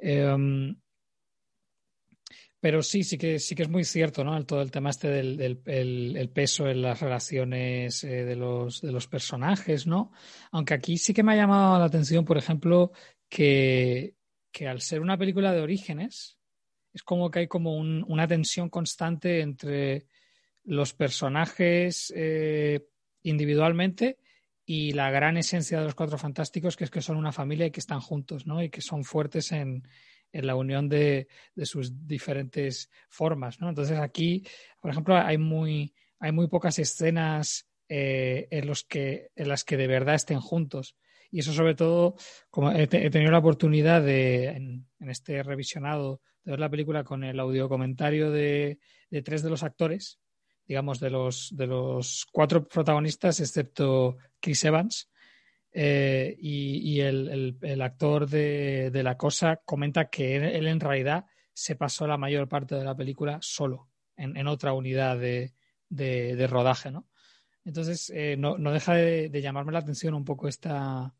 Eh, 0.00 0.74
pero 2.66 2.82
sí, 2.82 3.04
sí 3.04 3.16
que, 3.16 3.38
sí 3.38 3.54
que 3.54 3.62
es 3.62 3.68
muy 3.68 3.84
cierto, 3.84 4.24
¿no? 4.24 4.44
todo 4.44 4.60
el 4.60 4.72
tema 4.72 4.90
este 4.90 5.08
del, 5.08 5.36
del 5.36 5.62
el, 5.66 6.16
el 6.16 6.28
peso 6.30 6.68
en 6.68 6.82
las 6.82 7.00
relaciones 7.00 8.02
eh, 8.02 8.24
de, 8.24 8.34
los, 8.34 8.80
de 8.80 8.90
los 8.90 9.06
personajes, 9.06 9.86
¿no? 9.86 10.10
Aunque 10.50 10.74
aquí 10.74 10.98
sí 10.98 11.14
que 11.14 11.22
me 11.22 11.34
ha 11.34 11.36
llamado 11.36 11.78
la 11.78 11.84
atención, 11.84 12.24
por 12.24 12.38
ejemplo, 12.38 12.90
que, 13.28 14.15
que 14.56 14.66
al 14.66 14.80
ser 14.80 15.02
una 15.02 15.18
película 15.18 15.52
de 15.52 15.60
orígenes, 15.60 16.38
es 16.94 17.02
como 17.02 17.30
que 17.30 17.40
hay 17.40 17.46
como 17.46 17.76
un, 17.76 18.02
una 18.08 18.26
tensión 18.26 18.70
constante 18.70 19.42
entre 19.42 20.06
los 20.64 20.94
personajes 20.94 22.10
eh, 22.16 22.86
individualmente 23.22 24.16
y 24.64 24.92
la 24.92 25.10
gran 25.10 25.36
esencia 25.36 25.78
de 25.78 25.84
los 25.84 25.94
Cuatro 25.94 26.16
Fantásticos, 26.16 26.74
que 26.74 26.84
es 26.84 26.90
que 26.90 27.02
son 27.02 27.18
una 27.18 27.32
familia 27.32 27.66
y 27.66 27.70
que 27.70 27.80
están 27.80 28.00
juntos, 28.00 28.46
¿no? 28.46 28.62
Y 28.62 28.70
que 28.70 28.80
son 28.80 29.04
fuertes 29.04 29.52
en, 29.52 29.86
la 30.32 30.54
unión 30.54 30.88
de, 30.88 31.28
sus 31.64 32.06
diferentes 32.06 32.90
formas, 33.10 33.60
¿no? 33.60 33.68
Entonces 33.68 33.98
aquí, 33.98 34.42
por 34.80 34.90
ejemplo, 34.90 35.18
hay 35.18 35.36
muy, 35.36 35.92
hay 36.18 36.32
muy 36.32 36.48
pocas 36.48 36.78
escenas 36.78 37.68
eh, 37.90 38.48
en 38.50 38.68
las 39.48 39.64
que 39.64 39.76
de 39.76 39.86
verdad 39.86 40.14
estén 40.14 40.40
juntos. 40.40 40.96
Y 41.36 41.40
eso 41.40 41.52
sobre 41.52 41.74
todo, 41.74 42.14
como 42.48 42.72
he, 42.72 42.86
tenido 42.86 43.30
la 43.30 43.40
oportunidad 43.40 44.00
de, 44.00 44.46
en, 44.46 44.86
este 45.00 45.42
revisionado 45.42 46.22
de 46.42 46.52
ver 46.52 46.60
la 46.60 46.70
película 46.70 47.04
con 47.04 47.24
el 47.24 47.38
audio 47.38 47.68
comentario 47.68 48.30
de, 48.30 48.78
tres 49.22 49.42
de 49.42 49.50
los 49.50 49.62
actores, 49.62 50.18
digamos, 50.66 50.98
de 50.98 51.10
los, 51.10 51.54
de 51.54 51.66
los 51.66 52.26
cuatro 52.32 52.66
protagonistas, 52.66 53.38
excepto 53.40 54.16
Chris 54.40 54.64
Evans. 54.64 55.10
Eh, 55.72 56.34
y, 56.40 57.00
el, 57.00 57.82
actor 57.82 58.26
de, 58.30 58.90
la 59.04 59.18
cosa 59.18 59.60
comenta 59.62 60.08
que 60.08 60.36
él, 60.36 60.66
en 60.66 60.80
realidad 60.80 61.26
se 61.52 61.76
pasó 61.76 62.06
la 62.06 62.16
mayor 62.16 62.48
parte 62.48 62.76
de 62.76 62.84
la 62.84 62.96
película 62.96 63.40
solo, 63.42 63.90
en, 64.16 64.46
otra 64.46 64.72
unidad 64.72 65.18
de, 65.18 66.46
rodaje, 66.48 66.90
¿no? 66.90 67.06
Entonces, 67.62 68.10
eh, 68.14 68.36
no, 68.38 68.56
deja 68.56 68.94
de, 68.94 69.28
de, 69.28 69.42
llamarme 69.42 69.72
la 69.72 69.80
atención 69.80 70.14
un 70.14 70.24
poco 70.24 70.48
esta, 70.48 71.12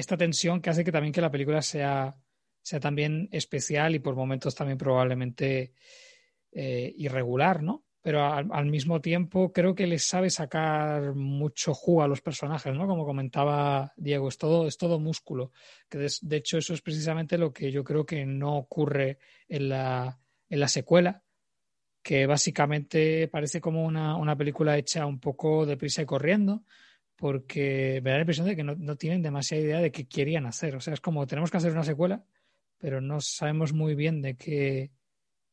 esta 0.00 0.16
tensión 0.16 0.60
que 0.60 0.70
hace 0.70 0.84
que 0.84 0.92
también 0.92 1.12
que 1.12 1.20
la 1.20 1.30
película 1.30 1.62
sea, 1.62 2.16
sea 2.62 2.80
también 2.80 3.28
especial 3.32 3.94
y 3.94 4.00
por 4.00 4.16
momentos 4.16 4.54
también 4.54 4.78
probablemente 4.78 5.74
eh, 6.52 6.92
irregular, 6.96 7.62
¿no? 7.62 7.84
Pero 8.02 8.24
al, 8.24 8.66
mismo 8.66 9.02
tiempo 9.02 9.52
creo 9.52 9.74
que 9.74 9.86
les 9.86 10.06
sabe 10.06 10.30
sacar 10.30 11.14
mucho 11.14 11.74
jugo 11.74 12.02
a 12.02 12.08
los 12.08 12.22
personajes, 12.22 12.74
¿no? 12.74 12.86
Como 12.86 13.04
comentaba 13.04 13.92
Diego, 13.94 14.28
es 14.28 14.38
todo, 14.38 14.66
es 14.66 14.78
todo 14.78 14.98
músculo. 14.98 15.52
Que 15.88 15.98
de, 15.98 16.10
de 16.22 16.36
hecho 16.36 16.56
eso 16.56 16.72
es 16.72 16.80
precisamente 16.80 17.36
lo 17.36 17.52
que 17.52 17.70
yo 17.70 17.84
creo 17.84 18.06
que 18.06 18.24
no 18.24 18.56
ocurre 18.56 19.18
en 19.48 19.68
la, 19.68 20.18
en 20.48 20.60
la 20.60 20.68
secuela, 20.68 21.22
que 22.02 22.24
básicamente 22.24 23.28
parece 23.28 23.60
como 23.60 23.84
una, 23.84 24.16
una 24.16 24.34
película 24.34 24.78
hecha 24.78 25.04
un 25.04 25.20
poco 25.20 25.66
deprisa 25.66 26.00
y 26.00 26.06
corriendo, 26.06 26.64
porque 27.20 28.00
me 28.02 28.10
da 28.10 28.16
la 28.16 28.22
impresión 28.22 28.46
de 28.46 28.56
que 28.56 28.64
no, 28.64 28.74
no, 28.76 28.96
tienen 28.96 29.20
demasiada 29.20 29.62
idea 29.62 29.78
de 29.80 29.92
qué 29.92 30.08
querían 30.08 30.46
hacer. 30.46 30.74
O 30.74 30.80
sea, 30.80 30.94
es 30.94 31.00
como 31.00 31.26
tenemos 31.26 31.50
que 31.50 31.58
hacer 31.58 31.70
una 31.70 31.84
secuela, 31.84 32.24
pero 32.78 33.02
no 33.02 33.20
sabemos 33.20 33.74
muy 33.74 33.94
bien 33.94 34.22
de 34.22 34.36
qué, 34.36 34.90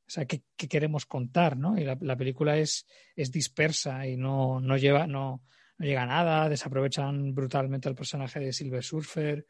o 0.07 0.09
sea, 0.09 0.25
qué, 0.25 0.43
qué 0.55 0.69
queremos 0.69 1.05
contar, 1.05 1.57
¿no? 1.57 1.77
Y 1.77 1.83
la, 1.83 1.97
la, 1.99 2.15
película 2.15 2.57
es, 2.57 2.87
es 3.17 3.33
dispersa 3.33 4.07
y 4.07 4.15
no, 4.15 4.61
no 4.61 4.77
lleva, 4.77 5.07
no, 5.07 5.43
no 5.77 5.85
llega 5.85 6.03
a 6.03 6.07
nada, 6.07 6.47
desaprovechan 6.47 7.35
brutalmente 7.35 7.89
al 7.89 7.95
personaje 7.95 8.39
de 8.39 8.53
Silver 8.53 8.83
Surfer 8.83 9.45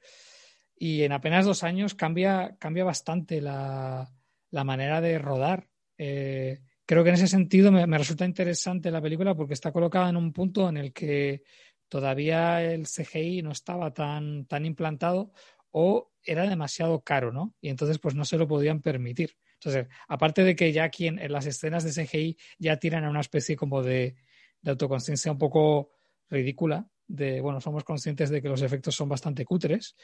y 0.76 1.04
en 1.04 1.12
apenas 1.12 1.46
dos 1.46 1.64
años 1.64 1.94
cambia, 1.94 2.56
cambia 2.60 2.84
bastante 2.84 3.42
la, 3.42 4.12
la 4.50 4.64
manera 4.64 5.02
de 5.02 5.20
rodar. 5.20 5.70
Eh, 6.00 6.62
creo 6.84 7.04
que 7.04 7.10
en 7.10 7.16
ese 7.16 7.28
sentido 7.28 7.72
me, 7.72 7.86
me, 7.86 7.98
resulta 8.00 8.26
interesante 8.26 8.90
la 8.90 9.02
película 9.02 9.36
porque 9.36 9.54
está 9.54 9.72
colocada 9.72 10.10
en 10.10 10.18
un 10.18 10.34
punto 10.34 10.68
en 10.68 10.78
el 10.78 10.94
que 10.94 11.44
todavía 11.89 12.63
el 12.63 12.86
CGI 12.86 13.41
no 13.41 13.52
estaba 13.52 13.93
tan, 13.93 14.45
tan 14.45 14.65
implantado 14.65 15.32
o 15.71 16.12
era 16.23 16.47
demasiado 16.47 17.02
caro, 17.02 17.32
¿no? 17.32 17.56
Y 17.62 17.69
entonces 17.69 18.00
pues 18.00 18.15
no 18.15 18.26
se 18.26 18.38
lo 18.38 18.47
podían 18.47 18.82
permitir. 18.82 19.38
Entonces, 19.54 19.88
aparte 20.08 20.43
de 20.43 20.56
que 20.56 20.71
ya 20.71 20.84
aquí 20.84 21.08
en, 21.08 21.19
las 21.32 21.45
escenas 21.45 21.84
de 21.84 21.91
CGI 21.91 22.38
ya 22.60 22.78
tiran 22.78 23.06
a 23.06 23.10
una 23.10 23.21
especie 23.21 23.56
como 23.56 23.82
de, 23.82 24.15
de 24.62 24.71
autoconsciencia 24.71 25.32
un 25.32 25.38
poco 25.38 25.91
ridícula, 26.30 26.88
de, 27.08 27.41
bueno, 27.41 27.62
somos 27.62 27.84
conscientes 27.84 28.30
de 28.30 28.41
que 28.41 28.50
los 28.50 28.62
efectos 28.62 28.95
son 28.95 29.10
bastante 29.10 29.45
cutres 29.45 29.95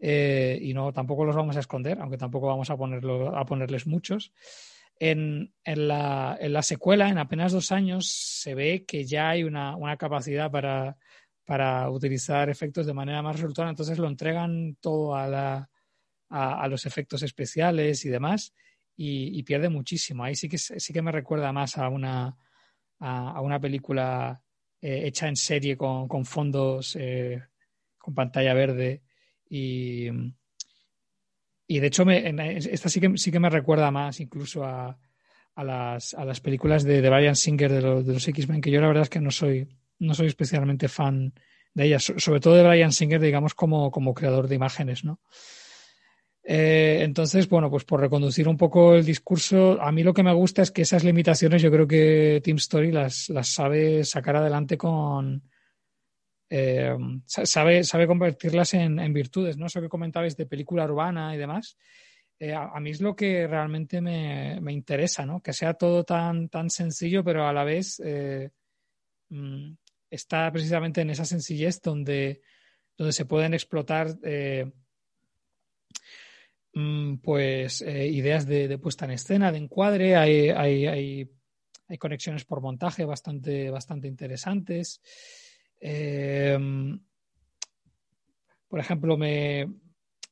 eh, 0.00 0.58
y 0.60 0.72
no 0.72 0.92
tampoco 0.92 1.24
los 1.24 1.36
vamos 1.36 1.56
a 1.56 1.60
esconder, 1.60 2.00
aunque 2.00 2.16
tampoco 2.16 2.46
vamos 2.46 2.70
a, 2.70 2.76
ponerlo, 2.76 3.36
a 3.36 3.44
ponerles 3.44 3.86
muchos. 3.86 4.32
En, 5.00 5.54
en, 5.64 5.88
la, 5.88 6.36
en, 6.40 6.52
la, 6.52 6.62
secuela, 6.62 7.08
en 7.08 7.18
apenas 7.18 7.52
dos 7.52 7.70
años, 7.70 8.08
se 8.08 8.54
ve 8.54 8.84
que 8.84 9.04
ya 9.04 9.30
hay 9.30 9.44
una, 9.44 9.76
una 9.76 9.96
capacidad 9.96 10.50
para, 10.50 10.96
para, 11.44 11.88
utilizar 11.90 12.50
efectos 12.50 12.84
de 12.86 12.94
manera 12.94 13.22
más 13.22 13.36
resultona, 13.36 13.70
entonces 13.70 13.98
lo 13.98 14.08
entregan 14.08 14.76
todo 14.80 15.14
a, 15.14 15.28
la, 15.28 15.70
a, 16.30 16.66
los 16.68 16.84
efectos 16.84 17.22
especiales 17.22 18.04
y 18.04 18.08
demás, 18.08 18.52
y, 18.96 19.38
y, 19.38 19.42
pierde 19.44 19.68
muchísimo. 19.68 20.24
Ahí 20.24 20.34
sí 20.34 20.48
que, 20.48 20.58
sí 20.58 20.92
que 20.92 21.02
me 21.02 21.12
recuerda 21.12 21.52
más 21.52 21.78
a 21.78 21.88
una, 21.88 22.36
a, 22.98 23.40
una 23.40 23.60
película 23.60 24.42
eh, 24.80 25.02
hecha 25.06 25.28
en 25.28 25.36
serie 25.36 25.76
con, 25.76 26.08
con 26.08 26.24
fondos, 26.24 26.96
eh, 26.96 27.40
con 27.98 28.14
pantalla 28.14 28.54
verde 28.54 29.02
y, 29.48 30.08
y 31.70 31.80
de 31.80 31.86
hecho, 31.86 32.06
me, 32.06 32.56
esta 32.56 32.88
sí 32.88 32.98
que, 32.98 33.18
sí 33.18 33.30
que 33.30 33.38
me 33.38 33.50
recuerda 33.50 33.90
más 33.90 34.20
incluso 34.20 34.64
a, 34.64 34.98
a, 35.54 35.64
las, 35.64 36.14
a 36.14 36.24
las 36.24 36.40
películas 36.40 36.82
de, 36.82 37.02
de 37.02 37.10
Brian 37.10 37.36
Singer 37.36 37.70
de, 37.70 37.82
los, 37.82 38.06
de 38.06 38.14
los 38.14 38.26
X-Men, 38.26 38.62
que 38.62 38.70
yo 38.70 38.80
la 38.80 38.86
verdad 38.88 39.02
es 39.02 39.10
que 39.10 39.20
no 39.20 39.30
soy, 39.30 39.68
no 39.98 40.14
soy 40.14 40.28
especialmente 40.28 40.88
fan 40.88 41.34
de 41.74 41.84
ellas, 41.84 42.10
sobre 42.16 42.40
todo 42.40 42.54
de 42.54 42.66
Brian 42.66 42.90
Singer, 42.90 43.20
digamos, 43.20 43.54
como, 43.54 43.90
como 43.90 44.14
creador 44.14 44.48
de 44.48 44.54
imágenes, 44.54 45.04
¿no? 45.04 45.20
Eh, 46.42 47.00
entonces, 47.02 47.46
bueno, 47.46 47.68
pues 47.68 47.84
por 47.84 48.00
reconducir 48.00 48.48
un 48.48 48.56
poco 48.56 48.94
el 48.94 49.04
discurso, 49.04 49.78
a 49.82 49.92
mí 49.92 50.02
lo 50.02 50.14
que 50.14 50.22
me 50.22 50.32
gusta 50.32 50.62
es 50.62 50.70
que 50.70 50.80
esas 50.80 51.04
limitaciones 51.04 51.60
yo 51.60 51.70
creo 51.70 51.86
que 51.86 52.40
Team 52.42 52.56
Story 52.56 52.90
las, 52.90 53.28
las 53.28 53.48
sabe 53.48 54.02
sacar 54.04 54.36
adelante 54.36 54.78
con, 54.78 55.42
eh, 56.50 56.96
sabe, 57.26 57.84
sabe 57.84 58.06
convertirlas 58.06 58.72
en, 58.74 59.12
virtudes, 59.12 59.56
¿no? 59.58 59.66
Eso 59.66 59.80
que 59.80 59.88
comentabais 59.88 60.36
de 60.36 60.46
película 60.46 60.84
urbana 60.84 61.34
y 61.34 61.38
demás. 61.38 61.76
Eh, 62.38 62.54
a, 62.54 62.78
mí 62.80 62.90
es 62.90 63.00
lo 63.00 63.14
que 63.16 63.46
realmente 63.46 64.00
me, 64.00 64.60
me, 64.60 64.72
interesa, 64.72 65.26
¿no? 65.26 65.40
Que 65.42 65.52
sea 65.52 65.74
todo 65.74 66.04
tan, 66.04 66.48
tan 66.48 66.70
sencillo, 66.70 67.22
pero 67.24 67.46
a 67.46 67.52
la 67.52 67.64
vez 67.64 68.00
eh, 68.04 68.50
mm, 69.28 69.72
está 70.10 70.50
precisamente 70.52 71.00
en 71.02 71.10
esa 71.10 71.24
sencillez 71.24 71.82
donde, 71.82 72.40
donde 72.96 73.12
se 73.12 73.26
pueden 73.26 73.54
explotar 73.54 74.14
mm, 76.72 77.16
pues 77.16 77.82
ideas 77.82 78.46
de, 78.46 78.68
de, 78.68 78.78
puesta 78.78 79.04
en 79.04 79.10
escena, 79.12 79.52
de 79.52 79.58
encuadre, 79.58 80.16
hay, 80.16 80.48
hay, 80.50 80.86
hay, 80.86 81.30
hay 81.88 81.98
conexiones 81.98 82.44
por 82.44 82.62
montaje 82.62 83.04
bastante, 83.04 83.68
bastante 83.70 84.08
interesantes. 84.08 85.02
Eh, 85.80 86.58
por 88.68 88.80
ejemplo, 88.80 89.16
me, 89.16 89.66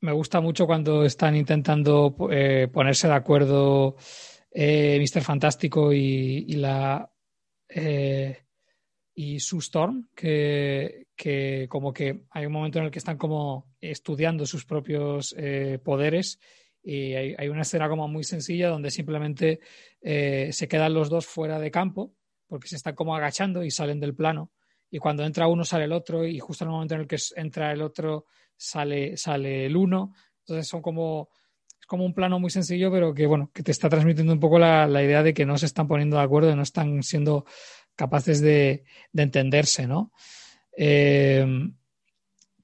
me, 0.01 0.13
gusta 0.13 0.41
mucho 0.41 0.67
cuando 0.67 1.05
están 1.05 1.35
intentando 1.35 2.15
eh, 2.31 2.69
ponerse 2.73 3.09
de 3.09 3.15
acuerdo 3.15 3.97
eh, 4.51 4.99
Mr. 5.01 5.23
Fantástico 5.23 5.93
y, 5.93 6.45
y 6.49 6.57
la 6.57 7.11
eh, 7.69 8.39
y 9.15 9.37
Storm, 9.37 10.11
que, 10.15 11.09
que, 11.17 11.67
como 11.69 11.93
que 11.93 12.25
hay 12.31 12.45
un 12.45 12.53
momento 12.53 12.79
en 12.79 12.87
el 12.87 12.91
que 12.91 12.99
están 12.99 13.17
como 13.17 13.75
estudiando 13.81 14.45
sus 14.45 14.67
propios 14.67 15.35
eh, 15.39 15.79
poderes 15.83 16.39
y 16.83 17.15
hay, 17.15 17.35
hay, 17.39 17.49
una 17.49 17.63
escena 17.63 17.89
como 17.89 18.09
muy 18.09 18.25
sencilla 18.25 18.69
donde 18.69 18.91
simplemente 18.91 19.61
se 20.01 20.69
quedan 20.69 20.95
los 20.95 21.09
dos 21.09 21.27
fuera 21.27 21.59
de 21.59 21.71
campo 21.71 22.15
porque 22.47 22.69
se 22.69 22.77
están 22.77 22.95
como 22.95 23.17
agachando 23.17 23.65
y 23.65 23.71
salen 23.71 23.99
del 23.99 24.15
plano 24.15 24.53
y 24.91 24.99
cuando 24.99 25.25
entra 25.25 25.49
uno 25.49 25.65
sale 25.65 25.85
el 25.85 25.93
otro 25.93 26.25
y 26.27 26.39
justo 26.39 26.65
en 26.65 26.69
el 26.69 26.75
momento 26.75 26.95
en 26.95 27.01
el 27.03 27.07
que 27.07 27.17
entra 27.37 27.73
el 27.73 27.83
otro 27.83 28.27
sale, 28.57 29.17
sale 29.17 29.67
el 29.67 29.77
uno. 29.77 30.15
Entonces 30.41 30.69
son 30.69 30.81
como, 30.81 31.29
es 31.81 31.87
como 31.87 32.05
un 32.05 32.15
plano 32.15 32.39
muy 32.39 32.51
sencillo, 32.51 32.91
pero 32.91 33.13
que 33.13 33.27
bueno, 33.27 33.51
que 33.53 33.63
te 33.63 33.73
está 33.73 33.89
transmitiendo 33.89 34.33
un 34.33 34.41
poco 34.41 34.59
la, 34.59 34.87
la 34.87 35.03
idea 35.03 35.23
de 35.23 35.35
que 35.35 35.47
no 35.47 35.59
se 35.59 35.67
están 35.67 35.89
poniendo 35.89 36.17
de 36.17 36.23
acuerdo, 36.23 36.55
no 36.55 36.63
están 36.63 37.03
siendo 37.03 37.45
capaces 37.95 38.41
de, 38.41 38.85
de 39.13 39.23
entenderse, 39.23 39.87
¿no? 39.87 40.13
Eh, 40.77 41.47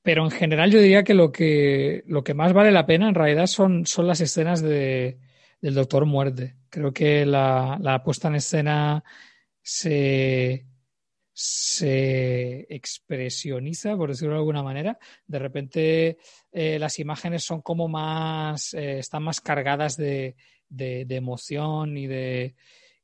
pero 0.02 0.24
en 0.24 0.30
general 0.30 0.70
yo 0.70 0.80
diría 0.80 1.04
que 1.04 1.14
lo 1.14 1.30
que, 1.30 2.02
lo 2.06 2.24
que 2.24 2.34
más 2.34 2.52
vale 2.52 2.72
la 2.72 2.86
pena 2.86 3.08
en 3.08 3.14
realidad 3.14 3.46
son, 3.46 3.86
son 3.86 4.06
las 4.08 4.20
escenas 4.20 4.60
de, 4.60 5.18
del 5.60 5.74
Doctor 5.74 6.06
Muerte. 6.06 6.56
Creo 6.68 6.92
que 6.92 7.24
la, 7.24 7.78
la 7.80 8.02
puesta 8.02 8.28
en 8.28 8.34
escena 8.34 9.04
se, 9.62 10.66
se 11.32 12.66
expresioniza, 12.68 13.96
por 13.96 14.10
decirlo 14.10 14.34
de 14.34 14.40
alguna 14.40 14.62
manera. 14.62 14.98
De 15.26 15.38
repente 15.38 16.18
eh, 16.50 16.78
las 16.78 16.98
imágenes 16.98 17.44
son 17.44 17.62
como 17.62 17.88
más, 17.88 18.74
eh, 18.74 18.98
están 18.98 19.22
más 19.22 19.40
cargadas 19.40 19.96
de, 19.96 20.36
de, 20.68 21.04
de 21.04 21.16
emoción 21.16 21.96
y 21.96 22.06
de, 22.06 22.54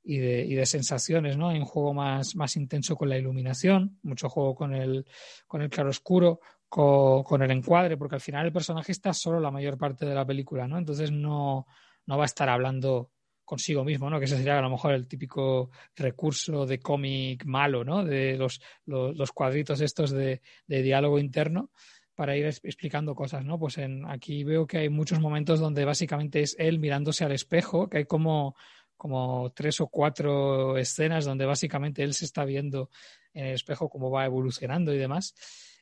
y 0.03 0.19
de, 0.19 0.45
y 0.45 0.55
de, 0.55 0.67
sensaciones, 0.67 1.37
¿no? 1.37 1.49
Hay 1.49 1.59
un 1.59 1.65
juego 1.65 1.95
más, 1.95 2.37
más 2.37 2.57
intenso 2.57 2.97
con 2.97 3.09
la 3.09 3.19
iluminación, 3.19 3.99
mucho 4.03 4.29
juego 4.29 4.55
con 4.55 4.75
el, 4.75 5.07
con 5.47 5.63
el 5.63 5.71
claroscuro, 5.71 6.41
con, 6.69 7.23
con 7.23 7.43
el 7.43 7.51
encuadre, 7.51 7.97
porque 7.97 8.17
al 8.17 8.21
final 8.21 8.47
el 8.47 8.53
personaje 8.53 8.93
está 8.93 9.13
solo 9.13 9.41
la 9.41 9.51
mayor 9.51 9.79
parte 9.79 10.07
de 10.07 10.15
la 10.15 10.27
película, 10.27 10.69
¿no? 10.69 10.79
Entonces 10.79 11.11
no, 11.11 11.67
no 12.07 12.17
va 12.19 12.25
a 12.25 12.27
estar 12.27 12.49
hablando 12.49 13.11
consigo 13.49 13.83
mismo, 13.83 14.11
¿no? 14.11 14.19
Que 14.19 14.27
ese 14.27 14.37
sería 14.37 14.59
a 14.59 14.63
lo 14.63 14.69
mejor 14.69 14.93
el 14.93 15.09
típico 15.09 15.71
recurso 15.97 16.67
de 16.67 16.81
cómic 16.81 17.47
malo, 17.47 17.83
¿no? 17.83 18.05
De 18.05 18.37
los, 18.37 18.61
los, 18.85 19.17
los 19.17 19.33
cuadritos 19.33 19.81
estos 19.81 20.11
de, 20.11 20.43
de, 20.67 20.83
diálogo 20.83 21.19
interno 21.19 21.71
para 22.15 22.37
ir 22.37 22.45
explicando 22.45 23.15
cosas, 23.15 23.47
¿no? 23.47 23.59
Pues 23.59 23.79
en, 23.79 24.05
aquí 24.05 24.45
veo 24.45 24.67
que 24.67 24.77
hay 24.77 24.91
muchos 24.91 25.19
momentos 25.19 25.61
donde 25.61 25.87
básicamente 25.87 26.43
es 26.43 26.57
él 26.59 26.79
mirándose 26.79 27.25
al 27.25 27.33
espejo, 27.33 27.89
que 27.89 27.99
hay 27.99 28.05
como, 28.05 28.55
como 28.99 29.51
tres 29.55 29.81
o 29.81 29.87
cuatro 29.87 30.77
escenas 30.77 31.25
donde 31.25 31.47
básicamente 31.47 32.03
él 32.03 32.13
se 32.13 32.27
está 32.27 32.45
viendo 32.45 32.91
en 33.33 33.47
el 33.47 33.55
espejo 33.55 33.89
cómo 33.89 34.11
va 34.11 34.27
evolucionando 34.27 34.93
y 34.93 34.99
demás. 34.99 35.35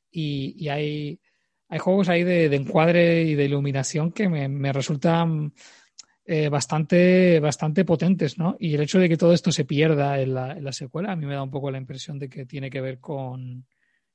Y, 0.09 0.55
y 0.57 0.69
hay, 0.69 1.21
hay 1.69 1.79
juegos 1.81 2.09
ahí 2.09 2.23
de, 2.23 2.49
de, 2.49 2.57
encuadre 2.57 3.25
y 3.25 3.35
de 3.35 3.45
iluminación 3.45 4.13
que 4.13 4.29
me, 4.29 4.47
me 4.49 4.73
resultan 4.73 5.53
eh, 6.29 6.49
bastante, 6.49 7.39
bastante 7.39 7.85
potentes, 7.85 8.37
¿no? 8.37 8.57
Y 8.59 8.75
el 8.75 8.81
hecho 8.81 8.99
de 8.99 9.09
que 9.09 9.17
todo 9.17 9.33
esto 9.33 9.53
se 9.53 9.65
pierda 9.65 10.21
en 10.21 10.35
la, 10.35 10.53
en 10.53 10.65
la, 10.65 10.73
secuela, 10.73 11.13
a 11.13 11.17
mí 11.17 11.25
me 11.25 11.35
da 11.35 11.43
un 11.43 11.53
poco 11.53 11.71
la 11.71 11.79
impresión 11.79 12.19
de 12.19 12.29
que 12.29 12.45
tiene 12.45 12.69
que 12.69 12.81
ver 12.81 12.99
con, 12.99 13.65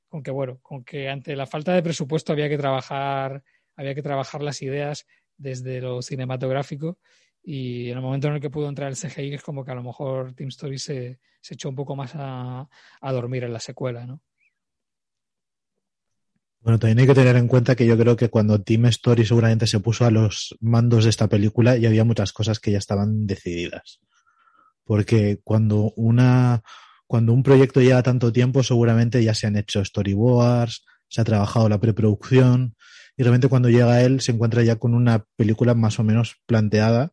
con 0.08 0.22
que, 0.22 0.30
bueno, 0.30 0.58
con 0.60 0.84
que 0.84 1.08
ante 1.08 1.34
la 1.34 1.46
falta 1.46 1.72
de 1.72 1.82
presupuesto 1.82 2.32
había 2.32 2.50
que 2.50 2.58
trabajar, 2.58 3.42
había 3.76 3.94
que 3.94 4.02
trabajar 4.02 4.42
las 4.42 4.60
ideas 4.60 5.06
desde 5.38 5.80
lo 5.80 6.02
cinematográfico 6.02 6.98
y 7.42 7.88
en 7.88 7.96
el 7.96 8.02
momento 8.02 8.28
en 8.28 8.34
el 8.34 8.40
que 8.40 8.50
pudo 8.50 8.68
entrar 8.68 8.90
el 8.90 8.96
CGI 8.96 9.34
es 9.34 9.42
como 9.42 9.64
que 9.64 9.70
a 9.70 9.74
lo 9.74 9.82
mejor 9.82 10.34
Team 10.34 10.48
Story 10.48 10.78
se, 10.78 11.18
se 11.40 11.54
echó 11.54 11.70
un 11.70 11.74
poco 11.74 11.96
más 11.96 12.12
a, 12.14 12.68
a 13.00 13.12
dormir 13.12 13.44
en 13.44 13.54
la 13.54 13.60
secuela, 13.60 14.06
¿no? 14.06 14.20
Bueno, 16.62 16.78
también 16.78 17.00
hay 17.00 17.06
que 17.08 17.14
tener 17.14 17.34
en 17.36 17.48
cuenta 17.48 17.74
que 17.74 17.86
yo 17.86 17.98
creo 17.98 18.16
que 18.16 18.30
cuando 18.30 18.62
Team 18.62 18.86
Story 18.86 19.26
seguramente 19.26 19.66
se 19.66 19.80
puso 19.80 20.04
a 20.04 20.12
los 20.12 20.56
mandos 20.60 21.04
de 21.04 21.10
esta 21.10 21.28
película 21.28 21.76
ya 21.76 21.88
había 21.88 22.04
muchas 22.04 22.32
cosas 22.32 22.60
que 22.60 22.70
ya 22.70 22.78
estaban 22.78 23.26
decididas. 23.26 24.00
Porque 24.84 25.40
cuando 25.42 25.92
una 25.96 26.62
cuando 27.08 27.32
un 27.32 27.42
proyecto 27.42 27.80
lleva 27.80 28.02
tanto 28.02 28.32
tiempo, 28.32 28.62
seguramente 28.62 29.22
ya 29.22 29.34
se 29.34 29.46
han 29.46 29.56
hecho 29.56 29.84
storyboards, 29.84 30.84
se 31.08 31.20
ha 31.20 31.24
trabajado 31.24 31.68
la 31.68 31.78
preproducción, 31.78 32.74
y 33.16 33.22
realmente 33.22 33.48
cuando 33.48 33.68
llega 33.68 34.00
él 34.00 34.20
se 34.22 34.32
encuentra 34.32 34.62
ya 34.62 34.76
con 34.76 34.94
una 34.94 35.26
película 35.36 35.74
más 35.74 35.98
o 35.98 36.04
menos 36.04 36.36
planteada 36.46 37.12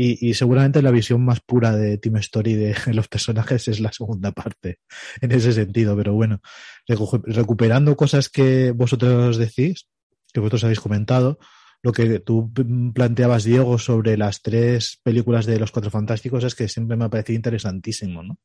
Y, 0.00 0.34
seguramente 0.34 0.80
la 0.80 0.92
visión 0.92 1.24
más 1.24 1.40
pura 1.40 1.74
de 1.74 1.98
Team 1.98 2.18
Story 2.18 2.54
de 2.54 2.76
los 2.94 3.08
personajes 3.08 3.66
es 3.66 3.80
la 3.80 3.90
segunda 3.90 4.30
parte, 4.30 4.78
en 5.20 5.32
ese 5.32 5.52
sentido. 5.52 5.96
Pero 5.96 6.12
bueno, 6.14 6.40
recuperando 6.86 7.96
cosas 7.96 8.28
que 8.28 8.70
vosotros 8.70 9.38
decís, 9.38 9.88
que 10.32 10.38
vosotros 10.38 10.62
habéis 10.62 10.78
comentado, 10.78 11.40
lo 11.82 11.90
que 11.90 12.20
tú 12.20 12.52
planteabas, 12.94 13.42
Diego, 13.42 13.76
sobre 13.78 14.16
las 14.16 14.40
tres 14.40 15.00
películas 15.02 15.46
de 15.46 15.58
Los 15.58 15.72
Cuatro 15.72 15.90
Fantásticos 15.90 16.44
es 16.44 16.54
que 16.54 16.68
siempre 16.68 16.96
me 16.96 17.06
ha 17.06 17.10
parecido 17.10 17.34
interesantísimo, 17.34 18.22
¿no? 18.22 18.38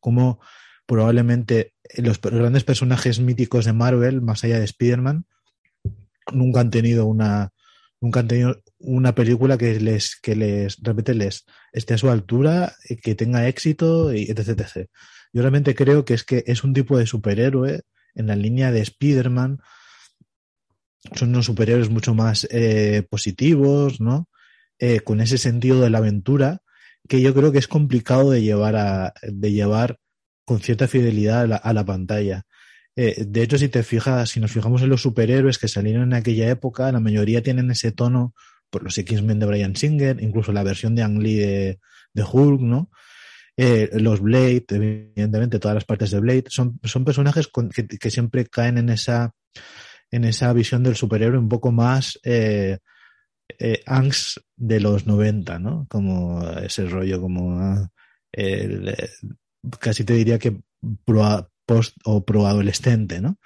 Como 0.00 0.40
probablemente 0.84 1.74
los 1.96 2.20
grandes 2.20 2.64
personajes 2.64 3.20
míticos 3.20 3.66
de 3.66 3.72
Marvel, 3.72 4.20
más 4.20 4.42
allá 4.42 4.58
de 4.58 4.64
Spider-Man, 4.64 5.26
nunca 6.32 6.58
han 6.58 6.70
tenido 6.70 7.06
una 7.06 7.52
nunca 8.00 8.20
han 8.20 8.28
tenido 8.28 8.62
una 8.78 9.14
película 9.14 9.58
que 9.58 9.80
les, 9.80 10.16
que 10.20 10.36
les, 10.36 10.78
realmente 10.80 11.14
les 11.14 11.44
esté 11.72 11.94
a 11.94 11.98
su 11.98 12.10
altura, 12.10 12.74
que 13.02 13.14
tenga 13.14 13.48
éxito, 13.48 14.12
y 14.12 14.30
etc, 14.30 14.60
etc. 14.60 14.88
Yo 15.32 15.42
realmente 15.42 15.74
creo 15.74 16.04
que 16.04 16.14
es 16.14 16.24
que 16.24 16.44
es 16.46 16.64
un 16.64 16.72
tipo 16.72 16.98
de 16.98 17.06
superhéroe 17.06 17.82
en 18.14 18.26
la 18.26 18.36
línea 18.36 18.72
de 18.72 18.80
Spider-Man. 18.80 19.58
Son 21.14 21.30
unos 21.30 21.46
superhéroes 21.46 21.90
mucho 21.90 22.14
más 22.14 22.46
eh, 22.50 23.06
positivos, 23.08 24.00
¿no? 24.00 24.28
Eh, 24.78 25.00
con 25.00 25.20
ese 25.20 25.38
sentido 25.38 25.80
de 25.80 25.90
la 25.90 25.98
aventura 25.98 26.60
que 27.08 27.20
yo 27.20 27.34
creo 27.34 27.52
que 27.52 27.58
es 27.58 27.68
complicado 27.68 28.30
de 28.30 28.42
llevar 28.42 28.76
a, 28.76 29.14
de 29.22 29.52
llevar 29.52 29.98
con 30.44 30.60
cierta 30.60 30.88
fidelidad 30.88 31.60
a 31.62 31.72
la 31.72 31.84
pantalla. 31.84 32.44
Eh, 33.00 33.24
de 33.28 33.42
hecho, 33.42 33.56
si 33.58 33.68
te 33.68 33.84
fijas, 33.84 34.30
si 34.30 34.40
nos 34.40 34.50
fijamos 34.50 34.82
en 34.82 34.88
los 34.88 35.02
superhéroes 35.02 35.58
que 35.58 35.68
salieron 35.68 36.02
en 36.02 36.14
aquella 36.14 36.50
época, 36.50 36.90
la 36.90 36.98
mayoría 36.98 37.44
tienen 37.44 37.70
ese 37.70 37.92
tono, 37.92 38.34
por 38.70 38.82
los 38.82 38.98
X-Men 38.98 39.38
de 39.38 39.46
Brian 39.46 39.76
Singer, 39.76 40.20
incluso 40.20 40.50
la 40.50 40.64
versión 40.64 40.96
de 40.96 41.04
Ang 41.04 41.22
Lee 41.22 41.36
de, 42.12 42.24
Hulk, 42.24 42.60
¿no? 42.60 42.90
Eh, 43.56 43.88
los 44.00 44.20
Blade, 44.20 44.64
evidentemente, 44.70 45.60
todas 45.60 45.76
las 45.76 45.84
partes 45.84 46.10
de 46.10 46.18
Blade, 46.18 46.46
son, 46.48 46.80
son 46.82 47.04
personajes 47.04 47.48
que, 48.00 48.10
siempre 48.10 48.46
caen 48.46 48.78
en 48.78 48.88
esa, 48.88 49.32
en 50.10 50.24
esa 50.24 50.52
visión 50.52 50.82
del 50.82 50.96
superhéroe 50.96 51.38
un 51.38 51.48
poco 51.48 51.70
más 51.70 52.18
eh, 52.24 52.78
eh 53.60 53.84
de 54.56 54.80
los 54.80 55.06
90, 55.06 55.60
¿no? 55.60 55.86
Como 55.88 56.44
ese 56.50 56.86
rollo, 56.86 57.20
como 57.20 57.60
ah, 57.60 57.88
casi 59.78 60.02
te 60.02 60.14
diría 60.14 60.40
que 60.40 60.60
post 61.68 61.98
o 62.04 62.24
pro-adolescente, 62.24 63.20
¿no? 63.20 63.38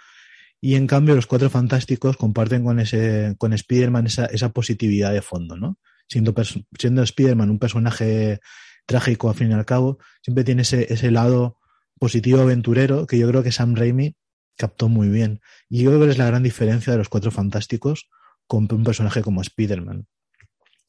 Y 0.61 0.77
en 0.77 0.87
cambio 0.87 1.17
los 1.17 1.27
cuatro 1.27 1.51
fantásticos 1.51 2.17
comparten 2.17 2.63
con 2.63 2.79
ese, 2.79 3.35
con 3.37 3.53
Spider-Man 3.53 4.07
esa, 4.07 4.49
positividad 4.51 5.13
de 5.13 5.21
fondo, 5.21 5.57
¿no? 5.57 5.77
Siendo, 6.09 6.33
siendo 6.79 7.03
Spider-Man 7.03 7.51
un 7.51 7.59
personaje 7.59 8.39
trágico 8.87 9.29
al 9.29 9.35
fin 9.35 9.51
y 9.51 9.55
al 9.55 9.67
cabo, 9.67 9.99
siempre 10.23 10.45
tiene 10.45 10.63
ese, 10.63 10.93
ese 10.93 11.11
lado 11.11 11.59
positivo 11.99 12.41
aventurero 12.41 13.09
que 13.09 13.19
yo 13.19 13.29
creo 13.29 13.43
que 13.43 13.51
Sam 13.51 13.75
Raimi 13.75 14.15
captó 14.57 14.89
muy 14.89 15.09
bien. 15.09 15.41
Y 15.69 15.83
yo 15.83 15.91
creo 15.91 16.05
que 16.05 16.11
es 16.11 16.19
la 16.19 16.27
gran 16.27 16.45
diferencia 16.45 16.93
de 16.93 16.99
los 16.99 17.09
cuatro 17.09 17.33
fantásticos 17.33 18.09
con 18.47 18.69
un 18.71 18.85
personaje 18.85 19.23
como 19.23 19.41
Spider-Man. 19.41 20.07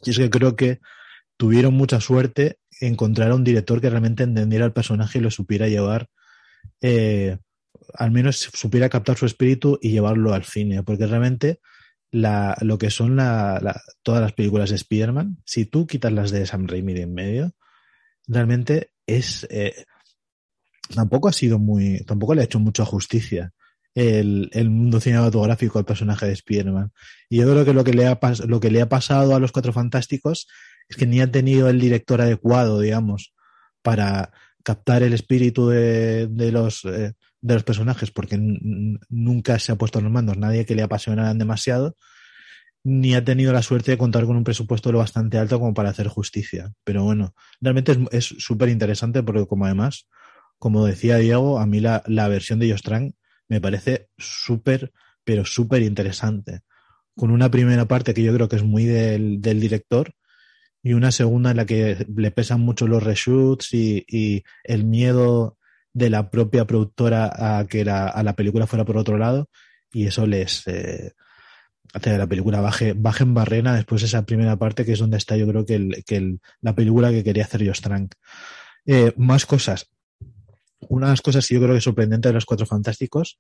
Y 0.04 0.12
es 0.12 0.17
que 0.17 0.30
creo 0.30 0.56
que 0.56 0.82
tuvieron 1.38 1.74
mucha 1.74 2.00
suerte 2.00 2.60
encontrar 2.80 3.32
a 3.32 3.36
un 3.36 3.43
director 3.43 3.82
que 3.82 3.89
realmente 3.89 4.24
entendiera 4.24 4.65
el 4.65 4.74
personaje 4.74 5.17
y 5.17 5.22
lo 5.22 5.32
supiera 5.32 5.67
llevar 5.67 6.10
eh, 6.84 7.38
al 7.93 8.12
menos 8.12 8.50
supiera 8.54 8.89
captar 8.89 9.17
su 9.17 9.26
espíritu 9.26 9.80
y 9.82 9.91
llevarlo 9.91 10.34
al 10.34 10.43
cine, 10.43 10.84
porque 10.84 11.08
realmente 11.08 11.60
la, 12.12 12.58
lo 12.62 12.78
que 12.78 12.91
son 12.91 13.15
la, 13.15 13.82
todas 14.04 14.22
las 14.22 14.34
películas 14.34 14.69
de 14.69 14.76
Spider-Man, 14.76 15.38
si 15.46 15.65
tú 15.65 15.88
quitas 15.88 16.12
las 16.12 16.30
de 16.30 16.46
Sam 16.46 16.67
Raimi 16.67 16.93
de 16.93 17.02
en 17.04 17.13
medio, 17.13 17.52
realmente 18.28 18.91
es... 19.08 19.48
Eh, 19.50 19.86
tampoco 20.93 21.30
ha 21.30 21.34
sido 21.34 21.58
muy... 21.58 22.04
tampoco 22.04 22.36
le 22.36 22.41
ha 22.41 22.46
hecho 22.46 22.60
mucha 22.60 22.86
justicia 22.86 23.54
el, 23.96 24.50
el 24.52 24.69
mundo 24.69 25.00
cinematográfico 25.00 25.80
al 25.80 25.86
personaje 25.86 26.26
de 26.26 26.34
Spider-Man. 26.34 26.91
Y 27.30 27.38
yo 27.38 27.50
creo 27.50 27.63
que 27.63 27.74
lo 27.74 27.84
que, 27.84 27.93
le 27.93 28.08
ha, 28.08 28.19
lo 28.46 28.60
que 28.60 28.72
le 28.72 28.82
ha 28.82 28.89
pasado 28.89 29.36
a 29.36 29.39
los 29.39 29.54
Cuatro 29.54 29.72
Fantásticos 29.72 30.48
es 30.89 30.98
que 30.98 31.08
ni 31.08 31.22
ha 31.22 31.32
tenido 31.32 31.69
el 31.69 31.80
director 31.80 32.19
adecuado, 32.19 32.82
digamos, 32.82 33.34
para 33.82 34.32
captar 34.63 35.04
el 35.04 35.13
espíritu 35.13 35.67
de, 35.67 36.28
de 36.28 36.52
los, 36.52 36.86
eh, 36.86 37.13
de 37.41 37.54
los 37.54 37.63
personajes, 37.63 38.12
porque 38.12 38.38
nunca 38.39 39.60
se 39.60 39.71
ha 39.71 39.76
puesto 39.76 39.99
en 39.99 40.06
los 40.06 40.13
mandos 40.13 40.38
nadie 40.38 40.65
que 40.65 40.76
le 40.76 40.82
apasionaran 40.82 41.38
demasiado, 41.38 41.97
ni 42.84 43.15
ha 43.15 43.23
tenido 43.23 43.54
la 43.54 43.62
suerte 43.62 43.91
de 43.91 43.97
contar 43.97 44.26
con 44.26 44.36
un 44.36 44.43
presupuesto 44.43 44.91
lo 44.91 44.97
bastante 44.99 45.38
alto 45.38 45.60
como 45.60 45.73
para 45.73 45.89
hacer 45.89 46.08
justicia. 46.08 46.73
Pero 46.84 47.04
bueno, 47.04 47.34
realmente 47.62 47.97
es 48.12 48.26
súper 48.26 48.69
interesante 48.69 49.23
porque 49.23 49.45
como 49.45 49.65
además, 49.65 50.08
como 50.58 50.86
decía 50.86 51.17
Diego, 51.17 51.60
a 51.60 51.65
mí 51.65 51.80
la, 51.80 52.04
la 52.08 52.28
versión 52.28 52.60
de 52.60 52.71
Jostran 52.71 53.13
me 53.47 53.62
parece 53.62 54.10
súper, 54.17 54.91
pero 55.23 55.45
súper 55.45 55.82
interesante. 55.82 56.62
Con 57.15 57.32
una 57.32 57.52
primera 57.52 57.86
parte 57.86 58.13
que 58.13 58.23
yo 58.23 58.34
creo 58.34 58.49
que 58.49 58.56
es 58.56 58.63
muy 58.63 58.86
del, 58.86 59.41
del 59.41 59.60
director, 59.60 60.13
y 60.84 60.93
una 60.93 61.12
segunda 61.12 61.52
en 61.52 61.58
la 61.58 61.65
que 61.65 62.06
le 62.13 62.32
pesan 62.32 62.60
mucho 62.60 62.88
los 62.88 63.02
reshoots 63.02 63.74
y, 63.74 64.06
y 64.08 64.43
el 64.65 64.86
miedo 64.86 65.58
de 65.93 66.10
la 66.10 66.30
propia 66.30 66.65
productora 66.65 67.32
a 67.34 67.65
que 67.67 67.86
la, 67.86 68.08
a 68.08 68.22
la 68.22 68.36
película 68.36 68.67
fuera 68.67 68.84
por 68.84 68.98
otro 68.98 69.17
lado 69.17 69.50
y 69.93 70.08
eso 70.08 70.28
les 70.28 70.67
eh, 70.67 71.13
hace 71.93 72.12
que 72.12 72.17
la 72.17 72.28
película 72.28 72.60
baje, 72.60 72.93
baje 72.93 73.24
en 73.24 73.34
barrena 73.34 73.76
después 73.76 74.02
de 74.02 74.08
esa 74.08 74.26
primera 74.26 74.58
parte 74.58 74.84
que 74.84 74.93
es 74.93 75.00
donde 75.00 75.17
está 75.17 75.38
yo 75.38 75.48
creo 75.48 75.65
que, 75.65 75.76
el, 75.76 76.04
que 76.06 76.17
el, 76.17 76.41
la 76.62 76.76
película 76.76 77.12
que 77.12 77.24
quería 77.24 77.43
hacer 77.43 77.62
Trank. 77.80 78.13
Eh, 78.86 79.13
más 79.15 79.46
cosas. 79.46 79.89
Una 80.89 81.08
de 81.08 81.13
las 81.13 81.22
cosas 81.22 81.48
que 81.48 81.54
yo 81.54 81.62
creo 81.62 81.74
que 81.74 81.78
es 81.78 81.84
sorprendente 81.84 82.28
de 82.28 82.34
Los 82.34 82.46
Cuatro 82.46 82.65
Fantásticos 82.65 83.39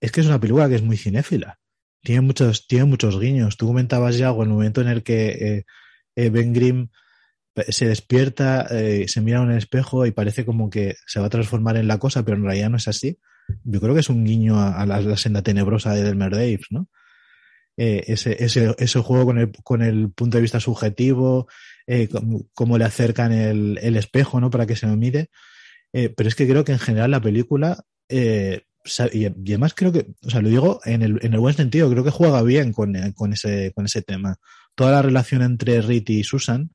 es 0.00 0.12
que 0.12 0.20
es 0.20 0.26
una 0.26 0.40
película 0.40 0.68
que 0.68 0.74
es 0.74 0.82
muy 0.82 0.98
cinéfila. 0.98 1.58
Tiene 2.02 2.20
muchos, 2.20 2.66
tiene 2.66 2.84
muchos 2.84 3.18
guiños. 3.18 3.56
Tú 3.56 3.68
comentabas 3.68 4.18
ya 4.18 4.28
algo 4.28 4.42
en 4.42 4.50
el 4.50 4.54
momento 4.54 4.80
en 4.82 4.88
el 4.88 5.02
que 5.02 5.28
eh, 5.28 5.64
eh, 6.16 6.30
Ben 6.30 6.52
Grimm 6.52 6.88
se 7.68 7.88
despierta, 7.88 8.66
eh, 8.70 9.06
se 9.08 9.20
mira 9.20 9.42
en 9.42 9.50
el 9.50 9.58
espejo 9.58 10.04
y 10.04 10.10
parece 10.10 10.44
como 10.44 10.68
que 10.68 10.96
se 11.06 11.20
va 11.20 11.26
a 11.26 11.30
transformar 11.30 11.76
en 11.76 11.88
la 11.88 11.98
cosa, 11.98 12.22
pero 12.22 12.36
en 12.36 12.44
realidad 12.44 12.68
no 12.68 12.76
es 12.76 12.88
así. 12.88 13.18
Yo 13.64 13.80
creo 13.80 13.94
que 13.94 14.00
es 14.00 14.10
un 14.10 14.24
guiño 14.24 14.60
a, 14.60 14.84
la, 14.84 15.16
senda 15.16 15.42
tenebrosa 15.42 15.94
de 15.94 16.02
Delmer 16.02 16.32
Daves, 16.32 16.66
¿no? 16.70 16.88
Eh, 17.78 18.04
ese, 18.08 19.00
juego 19.00 19.26
con 19.62 19.82
el, 19.82 20.10
punto 20.10 20.36
de 20.36 20.42
vista 20.42 20.60
subjetivo, 20.60 21.46
cómo, 22.52 22.76
le 22.76 22.84
acercan 22.84 23.32
el, 23.32 23.96
espejo, 23.96 24.40
¿no? 24.40 24.50
Para 24.50 24.66
que 24.66 24.76
se 24.76 24.86
lo 24.86 24.96
mire. 24.96 25.30
Pero 25.92 26.28
es 26.28 26.34
que 26.34 26.46
creo 26.46 26.64
que 26.64 26.72
en 26.72 26.78
general 26.78 27.12
la 27.12 27.20
película, 27.22 27.84
y, 28.10 29.24
además 29.24 29.74
creo 29.74 29.92
que, 29.92 30.08
o 30.24 30.30
sea, 30.30 30.42
lo 30.42 30.48
digo 30.48 30.80
en 30.84 31.02
el, 31.02 31.18
en 31.22 31.32
el 31.32 31.40
buen 31.40 31.54
sentido, 31.54 31.88
creo 31.90 32.04
que 32.04 32.10
juega 32.10 32.42
bien 32.42 32.72
con, 32.72 32.96
ese, 33.32 33.72
con 33.74 33.86
ese 33.86 34.02
tema 34.02 34.38
toda 34.76 34.92
la 34.92 35.02
relación 35.02 35.42
entre 35.42 35.80
Riti 35.80 36.20
y 36.20 36.24
Susan 36.24 36.70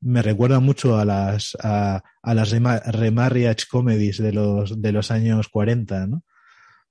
me 0.00 0.22
recuerda 0.22 0.60
mucho 0.60 0.98
a 0.98 1.04
las, 1.04 1.56
a, 1.62 2.02
las 2.22 2.50
remarriage 2.50 3.66
comedies 3.70 4.18
de 4.18 4.32
los, 4.32 4.80
de 4.80 4.92
los 4.92 5.10
años 5.10 5.48
40, 5.48 6.06
¿no? 6.06 6.22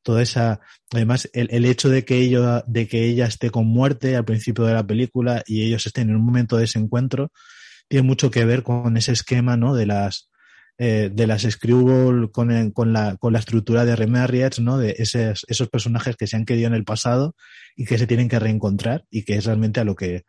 Toda 0.03 0.21
esa, 0.21 0.61
además, 0.91 1.29
el, 1.33 1.49
el 1.51 1.65
hecho 1.65 1.89
de 1.89 2.05
que, 2.05 2.17
ello, 2.17 2.63
de 2.67 2.87
que 2.87 3.05
ella 3.05 3.25
esté 3.25 3.49
con 3.49 3.67
muerte 3.67 4.15
al 4.15 4.25
principio 4.25 4.63
de 4.65 4.73
la 4.73 4.85
película 4.85 5.43
y 5.45 5.63
ellos 5.63 5.85
estén 5.85 6.09
en 6.09 6.15
un 6.15 6.25
momento 6.25 6.57
de 6.57 6.65
ese 6.65 6.79
encuentro, 6.79 7.31
tiene 7.87 8.07
mucho 8.07 8.31
que 8.31 8.45
ver 8.45 8.63
con 8.63 8.95
ese 8.95 9.11
esquema, 9.11 9.57
¿no? 9.57 9.75
De 9.75 9.85
las, 9.85 10.29
eh, 10.77 11.09
de 11.11 11.27
las 11.27 11.41
Screwball 11.41 12.31
con, 12.31 12.71
con, 12.71 12.93
la, 12.93 13.17
con 13.17 13.33
la 13.33 13.39
estructura 13.39 13.85
de 13.85 13.95
Remarriage, 13.95 14.61
¿no? 14.61 14.77
De 14.77 14.95
esos, 14.99 15.45
esos 15.49 15.67
personajes 15.67 16.15
que 16.15 16.27
se 16.27 16.37
han 16.37 16.45
querido 16.45 16.67
en 16.67 16.75
el 16.75 16.85
pasado 16.85 17.35
y 17.75 17.85
que 17.85 17.97
se 17.97 18.07
tienen 18.07 18.29
que 18.29 18.39
reencontrar 18.39 19.03
y 19.09 19.23
que 19.23 19.35
es 19.35 19.45
realmente 19.45 19.79
a 19.79 19.83
lo 19.83 19.95
que, 19.95 20.23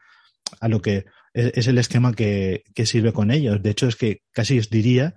a 0.60 0.68
lo 0.68 0.82
que 0.82 1.06
es, 1.32 1.66
el 1.68 1.78
esquema 1.78 2.12
que, 2.12 2.64
que, 2.74 2.86
sirve 2.86 3.12
con 3.12 3.30
ellos. 3.30 3.62
De 3.62 3.70
hecho, 3.70 3.86
es 3.86 3.96
que 3.96 4.22
casi 4.32 4.58
os 4.58 4.70
diría 4.70 5.14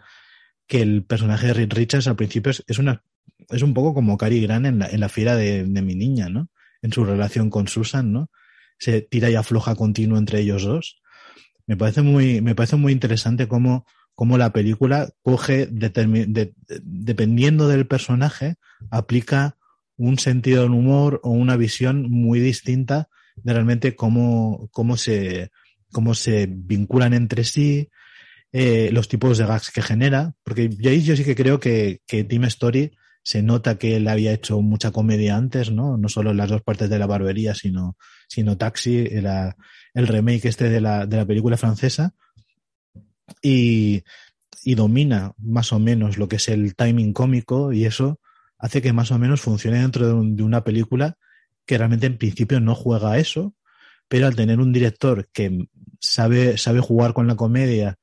que 0.67 0.81
el 0.81 1.03
personaje 1.03 1.53
de 1.53 1.65
Richards 1.65 2.07
al 2.07 2.15
principio 2.15 2.51
es, 2.51 2.79
una 2.79 3.03
es 3.49 3.61
un 3.61 3.73
poco 3.73 3.93
como 3.93 4.17
Cary 4.17 4.41
Grant 4.41 4.65
en 4.65 4.79
la, 4.79 4.87
en 4.87 4.99
la 4.99 5.09
fiera 5.09 5.35
de, 5.35 5.63
mi 5.63 5.95
niña, 5.95 6.29
¿no? 6.29 6.49
En 6.81 6.91
su 6.91 7.05
relación 7.05 7.49
con 7.49 7.67
Susan, 7.67 8.11
¿no? 8.11 8.29
Se 8.77 9.01
tira 9.01 9.29
y 9.29 9.35
afloja 9.35 9.75
continuo 9.75 10.17
entre 10.17 10.39
ellos 10.39 10.63
dos. 10.63 11.01
Me 11.65 11.77
parece 11.77 12.01
muy, 12.01 12.41
me 12.41 12.55
parece 12.55 12.75
muy 12.75 12.91
interesante 12.91 13.47
cómo, 13.47 13.85
cómo 14.15 14.37
la 14.37 14.51
película 14.51 15.09
coge, 15.21 15.67
de, 15.67 16.53
dependiendo 16.83 17.67
del 17.67 17.87
personaje, 17.87 18.55
aplica 18.89 19.57
un 19.95 20.19
sentido 20.19 20.63
del 20.63 20.71
humor 20.71 21.21
o 21.23 21.29
una 21.29 21.55
visión 21.55 22.09
muy 22.09 22.39
distinta 22.39 23.09
de 23.35 23.53
realmente 23.53 23.95
cómo, 23.95 24.69
cómo, 24.71 24.97
se, 24.97 25.51
cómo 25.91 26.15
se 26.15 26.47
vinculan 26.49 27.13
entre 27.13 27.43
sí, 27.43 27.89
eh, 28.51 28.89
los 28.91 29.07
tipos 29.07 29.37
de 29.37 29.45
gags 29.45 29.71
que 29.71 29.81
genera, 29.81 30.33
porque 30.43 30.69
yo, 30.69 30.91
yo 30.91 31.15
sí 31.15 31.23
que 31.23 31.35
creo 31.35 31.59
que, 31.59 32.01
que 32.05 32.23
Team 32.23 32.45
Story 32.45 32.91
se 33.23 33.41
nota 33.41 33.77
que 33.77 33.95
él 33.95 34.07
había 34.07 34.33
hecho 34.33 34.61
mucha 34.61 34.91
comedia 34.91 35.37
antes, 35.37 35.71
¿no? 35.71 35.97
No 35.97 36.09
solo 36.09 36.31
en 36.31 36.37
las 36.37 36.49
dos 36.49 36.61
partes 36.61 36.89
de 36.89 36.99
la 36.99 37.07
barbería, 37.07 37.55
sino, 37.55 37.97
sino 38.27 38.57
Taxi, 38.57 39.07
el 39.07 40.07
remake 40.07 40.45
este 40.45 40.69
de 40.69 40.81
la, 40.81 41.05
de 41.05 41.17
la 41.17 41.25
película 41.25 41.57
francesa. 41.57 42.13
y, 43.41 44.03
y 44.63 44.75
domina 44.75 45.33
más 45.37 45.73
o 45.73 45.79
menos 45.79 46.17
lo 46.17 46.27
que 46.27 46.37
es 46.37 46.47
el 46.47 46.75
timing 46.75 47.13
cómico 47.13 47.73
y 47.73 47.85
eso 47.85 48.19
hace 48.57 48.81
que 48.81 48.93
más 48.93 49.11
o 49.11 49.19
menos 49.19 49.41
funcione 49.41 49.81
dentro 49.81 50.07
de, 50.07 50.43
una 50.43 50.63
película 50.63 51.17
que 51.65 51.77
realmente 51.77 52.07
en 52.07 52.17
principio 52.17 52.59
no 52.59 52.75
juega 52.75 53.17
eso, 53.17 53.55
pero 54.07 54.27
al 54.27 54.35
tener 54.35 54.59
un 54.59 54.73
director 54.73 55.29
que 55.33 55.67
sabe, 55.99 56.57
sabe 56.57 56.79
jugar 56.79 57.13
con 57.13 57.27
la 57.27 57.35
comedia 57.35 57.97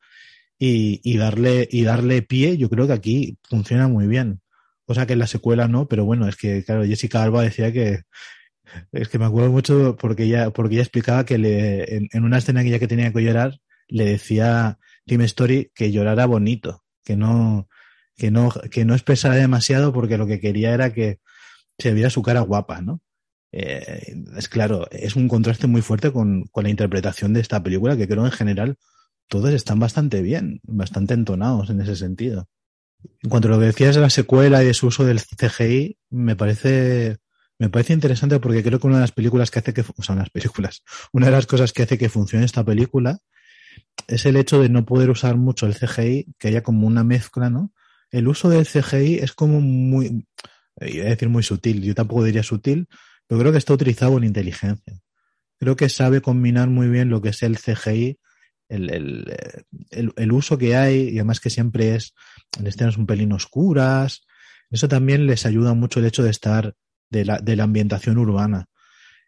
y, 0.59 1.17
darle, 1.17 1.69
y 1.71 1.85
darle 1.85 2.23
pie, 2.23 2.59
yo 2.59 2.69
creo 2.69 2.87
que 2.87 2.93
aquí 2.93 3.39
funciona 3.49 3.89
muy 3.89 4.07
bien. 4.07 4.41
Cosa 4.85 5.07
que 5.07 5.15
en 5.15 5.21
la 5.21 5.27
secuela 5.27 5.69
no, 5.69 5.89
pero 5.89 6.05
bueno, 6.05 6.29
es 6.29 6.37
que, 6.37 6.65
claro, 6.65 6.85
Jessica 6.85 7.23
Alba 7.23 7.43
decía 7.43 7.73
que, 7.73 8.03
es 8.93 9.09
que 9.09 9.19
me 9.19 9.25
acuerdo 9.25 9.51
mucho 9.51 9.97
porque 9.97 10.25
ella, 10.25 10.51
porque 10.51 10.75
ella 10.75 10.83
explicaba 10.83 11.25
que 11.25 11.39
le, 11.39 11.97
en, 11.97 12.09
en 12.13 12.25
una 12.25 12.39
escena 12.39 12.63
que 12.63 12.69
ella 12.69 12.79
que 12.79 12.89
tenía 12.89 13.13
que 13.13 13.23
llorar, 13.23 13.61
le 13.89 14.05
decía 14.05 14.79
Tim 15.07 15.23
Story 15.23 15.71
que 15.75 15.93
llorara 15.93 16.27
bonito, 16.27 16.85
que 17.05 17.17
no, 17.17 17.69
que 18.17 18.31
no, 18.31 18.53
que 18.71 18.85
no 18.85 18.95
expresara 18.95 19.37
demasiado 19.37 19.93
porque 19.93 20.19
lo 20.19 20.27
que 20.27 20.41
quería 20.41 20.75
era 20.75 20.93
que 20.93 21.21
se 21.79 21.95
viera 21.95 22.11
su 22.11 22.23
cara 22.23 22.41
guapa, 22.41 22.81
¿no? 22.83 23.01
Eh, 23.53 24.15
es 24.37 24.49
claro, 24.49 24.89
es 24.91 25.17
un 25.17 25.29
contraste 25.29 25.67
muy 25.67 25.83
fuerte 25.83 26.13
con, 26.13 26.45
con, 26.53 26.65
la 26.65 26.71
interpretación 26.71 27.33
de 27.33 27.41
esta 27.41 27.63
película, 27.63 27.97
que 27.97 28.07
creo 28.07 28.25
en 28.25 28.33
general 28.33 28.77
todos 29.29 29.53
están 29.53 29.79
bastante 29.79 30.23
bien, 30.23 30.61
bastante 30.65 31.15
entonados 31.15 31.71
en 31.71 31.81
ese 31.81 31.97
sentido. 31.97 32.49
En 33.23 33.31
cuanto 33.31 33.49
a 33.49 33.53
lo 33.53 33.59
que 33.59 33.67
decías 33.67 33.95
de 33.95 34.01
la 34.01 34.11
secuela 34.11 34.63
y 34.63 34.67
de 34.67 34.75
su 34.75 34.89
uso 34.89 35.05
del 35.05 35.21
CGI, 35.21 35.99
me 36.11 36.37
parece, 36.37 37.19
me 37.59 37.71
parece 37.71 37.93
interesante 37.93 38.41
porque 38.41 38.63
creo 38.63 38.79
que 38.79 38.87
una 38.87 38.97
de 38.97 39.03
las 39.03 39.13
películas 39.13 39.51
que 39.51 39.61
hace 39.61 39.73
que, 39.73 39.83
o 39.83 40.13
unas 40.13 40.31
películas, 40.31 40.83
una 41.13 41.27
de 41.27 41.33
las 41.33 41.47
cosas 41.47 41.73
que 41.73 41.83
hace 41.83 41.99
que 41.99 42.09
funcione 42.09 42.45
esta 42.45 42.65
película 42.65 43.19
es 44.07 44.27
el 44.27 44.37
hecho 44.37 44.61
de 44.61 44.69
no 44.69 44.85
poder 44.85 45.11
usar 45.11 45.37
mucho 45.37 45.67
el 45.67 45.75
CGI, 45.75 46.35
que 46.39 46.49
haya 46.49 46.63
como 46.63 46.87
una 46.87 47.05
mezcla, 47.05 47.51
¿no? 47.51 47.73
El 48.11 48.29
uso 48.29 48.49
del 48.49 48.67
CGI 48.67 49.19
es 49.19 49.33
como 49.33 49.61
muy, 49.61 50.27
iba 50.81 51.07
a 51.07 51.11
decir 51.11 51.29
muy 51.29 51.43
sutil, 51.43 51.83
yo 51.83 51.95
tampoco 51.95 52.25
diría 52.25 52.43
sutil, 52.43 52.89
pero 53.31 53.43
creo 53.43 53.53
que 53.53 53.59
está 53.59 53.75
utilizado 53.75 54.15
con 54.15 54.25
inteligencia. 54.25 55.01
Creo 55.57 55.77
que 55.77 55.89
sabe 55.89 56.21
combinar 56.21 56.69
muy 56.69 56.89
bien 56.89 57.11
lo 57.11 57.23
que 57.23 57.29
es 57.29 57.45
el 57.45 57.59
CGI, 57.59 58.19
el, 58.69 58.91
el, 58.91 59.33
el, 59.91 60.13
el 60.17 60.33
uso 60.33 60.59
que 60.59 60.75
hay, 60.75 61.11
y 61.11 61.19
además 61.19 61.39
que 61.39 61.49
siempre 61.49 61.95
es 61.95 62.13
en 62.59 62.67
escenas 62.67 62.97
un 62.97 63.07
pelín 63.07 63.31
oscuras. 63.31 64.27
Eso 64.69 64.89
también 64.89 65.29
les 65.29 65.47
ayuda 65.47 65.75
mucho 65.75 66.01
el 66.01 66.07
hecho 66.07 66.25
de 66.25 66.31
estar 66.31 66.75
de 67.09 67.25
la, 67.25 67.39
de 67.39 67.55
la 67.55 67.63
ambientación 67.63 68.19
urbana. 68.19 68.67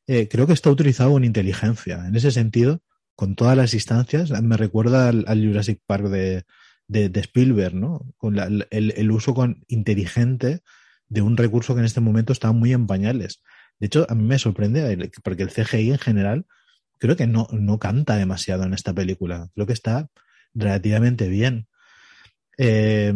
Eh, 0.09 0.27
creo 0.27 0.49
que 0.49 0.55
está 0.55 0.69
utilizado 0.69 1.13
con 1.13 1.23
inteligencia. 1.23 2.05
En 2.05 2.17
ese 2.17 2.33
sentido, 2.33 2.83
con 3.15 3.37
todas 3.37 3.57
las 3.57 3.73
instancias, 3.73 4.33
me 4.43 4.57
recuerda 4.57 5.11
al, 5.11 5.47
Jurassic 5.47 5.79
Park 5.87 6.07
de, 6.07 6.43
de, 6.89 7.09
de, 7.09 7.21
Spielberg, 7.21 7.77
¿no? 7.77 8.13
Con 8.17 8.35
la, 8.35 8.47
el, 8.47 8.67
el, 8.97 9.11
uso 9.13 9.33
con, 9.33 9.63
inteligente 9.69 10.63
de 11.09 11.23
un 11.23 11.37
recurso 11.37 11.75
que 11.75 11.81
en 11.81 11.87
este 11.87 12.01
momento 12.01 12.33
está 12.33 12.51
muy 12.51 12.73
en 12.73 12.89
pañales. 12.89 13.43
De 13.83 13.87
hecho, 13.87 14.07
a 14.09 14.15
mí 14.15 14.23
me 14.23 14.39
sorprende 14.39 15.11
porque 15.25 15.43
el 15.43 15.51
CGI 15.51 15.91
en 15.91 15.99
general 15.99 16.47
creo 17.01 17.17
que 17.17 17.27
no, 17.27 17.49
no 17.51 17.81
canta 17.81 18.17
demasiado 18.17 18.63
en 18.63 18.75
esta 18.75 18.95
película. 18.95 19.51
Creo 19.55 19.67
que 19.67 19.73
está 19.73 20.09
relativamente 20.55 21.29
bien. 21.29 21.67
Eh, 22.59 23.13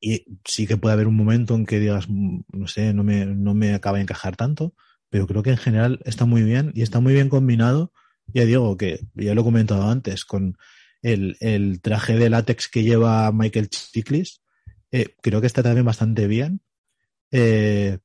y 0.00 0.24
sí 0.46 0.66
que 0.66 0.78
puede 0.78 0.94
haber 0.94 1.08
un 1.08 1.16
momento 1.16 1.54
en 1.54 1.66
que 1.66 1.78
digas, 1.78 2.08
no 2.08 2.66
sé, 2.68 2.94
no 2.94 3.04
me, 3.04 3.26
no 3.26 3.52
me 3.52 3.74
acaba 3.74 3.98
de 3.98 4.04
encajar 4.04 4.34
tanto, 4.34 4.72
pero 5.10 5.26
creo 5.26 5.42
que 5.42 5.50
en 5.50 5.58
general 5.58 6.00
está 6.06 6.24
muy 6.24 6.42
bien 6.42 6.72
y 6.74 6.80
está 6.80 7.00
muy 7.00 7.12
bien 7.12 7.28
combinado 7.28 7.92
ya 8.34 8.44
digo 8.44 8.76
que 8.76 9.00
ya 9.14 9.34
lo 9.34 9.40
he 9.40 9.44
comentado 9.44 9.88
antes, 9.88 10.24
con 10.24 10.56
el, 11.02 11.36
el 11.40 11.80
traje 11.80 12.16
de 12.16 12.30
látex 12.30 12.68
que 12.68 12.82
lleva 12.82 13.30
Michael 13.32 13.68
Chiklis, 13.68 14.42
eh, 14.90 15.14
creo 15.20 15.40
que 15.40 15.46
está 15.46 15.62
también 15.62 15.86
bastante 15.86 16.26
bien. 16.26 16.60
Eh, 17.30 17.98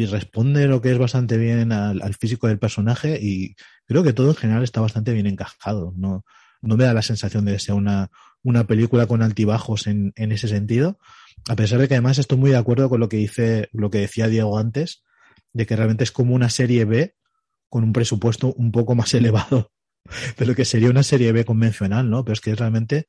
y 0.00 0.06
responde 0.06 0.66
lo 0.66 0.80
que 0.80 0.90
es 0.90 0.98
bastante 0.98 1.36
bien 1.36 1.70
al, 1.72 2.14
físico 2.14 2.48
del 2.48 2.58
personaje 2.58 3.18
y 3.20 3.56
creo 3.86 4.02
que 4.02 4.12
todo 4.12 4.30
en 4.30 4.36
general 4.36 4.62
está 4.62 4.80
bastante 4.80 5.12
bien 5.12 5.26
encajado. 5.26 5.92
No, 5.96 6.24
no 6.62 6.76
me 6.76 6.84
da 6.84 6.94
la 6.94 7.02
sensación 7.02 7.44
de 7.44 7.52
que 7.52 7.58
sea 7.58 7.74
una, 7.74 8.10
una 8.42 8.66
película 8.66 9.06
con 9.06 9.22
altibajos 9.22 9.86
en, 9.86 10.12
en, 10.16 10.32
ese 10.32 10.48
sentido. 10.48 10.98
A 11.48 11.56
pesar 11.56 11.78
de 11.78 11.88
que 11.88 11.94
además 11.94 12.18
estoy 12.18 12.38
muy 12.38 12.50
de 12.50 12.56
acuerdo 12.56 12.88
con 12.88 13.00
lo 13.00 13.08
que 13.10 13.18
dice, 13.18 13.68
lo 13.72 13.90
que 13.90 13.98
decía 13.98 14.28
Diego 14.28 14.58
antes, 14.58 15.04
de 15.52 15.66
que 15.66 15.76
realmente 15.76 16.04
es 16.04 16.12
como 16.12 16.34
una 16.34 16.48
serie 16.48 16.84
B 16.86 17.14
con 17.68 17.84
un 17.84 17.92
presupuesto 17.92 18.54
un 18.54 18.72
poco 18.72 18.94
más 18.94 19.12
elevado 19.14 19.72
de 20.38 20.46
lo 20.46 20.54
que 20.54 20.64
sería 20.64 20.90
una 20.90 21.02
serie 21.02 21.32
B 21.32 21.44
convencional, 21.44 22.08
¿no? 22.08 22.24
Pero 22.24 22.32
es 22.32 22.40
que 22.40 22.54
realmente 22.54 23.06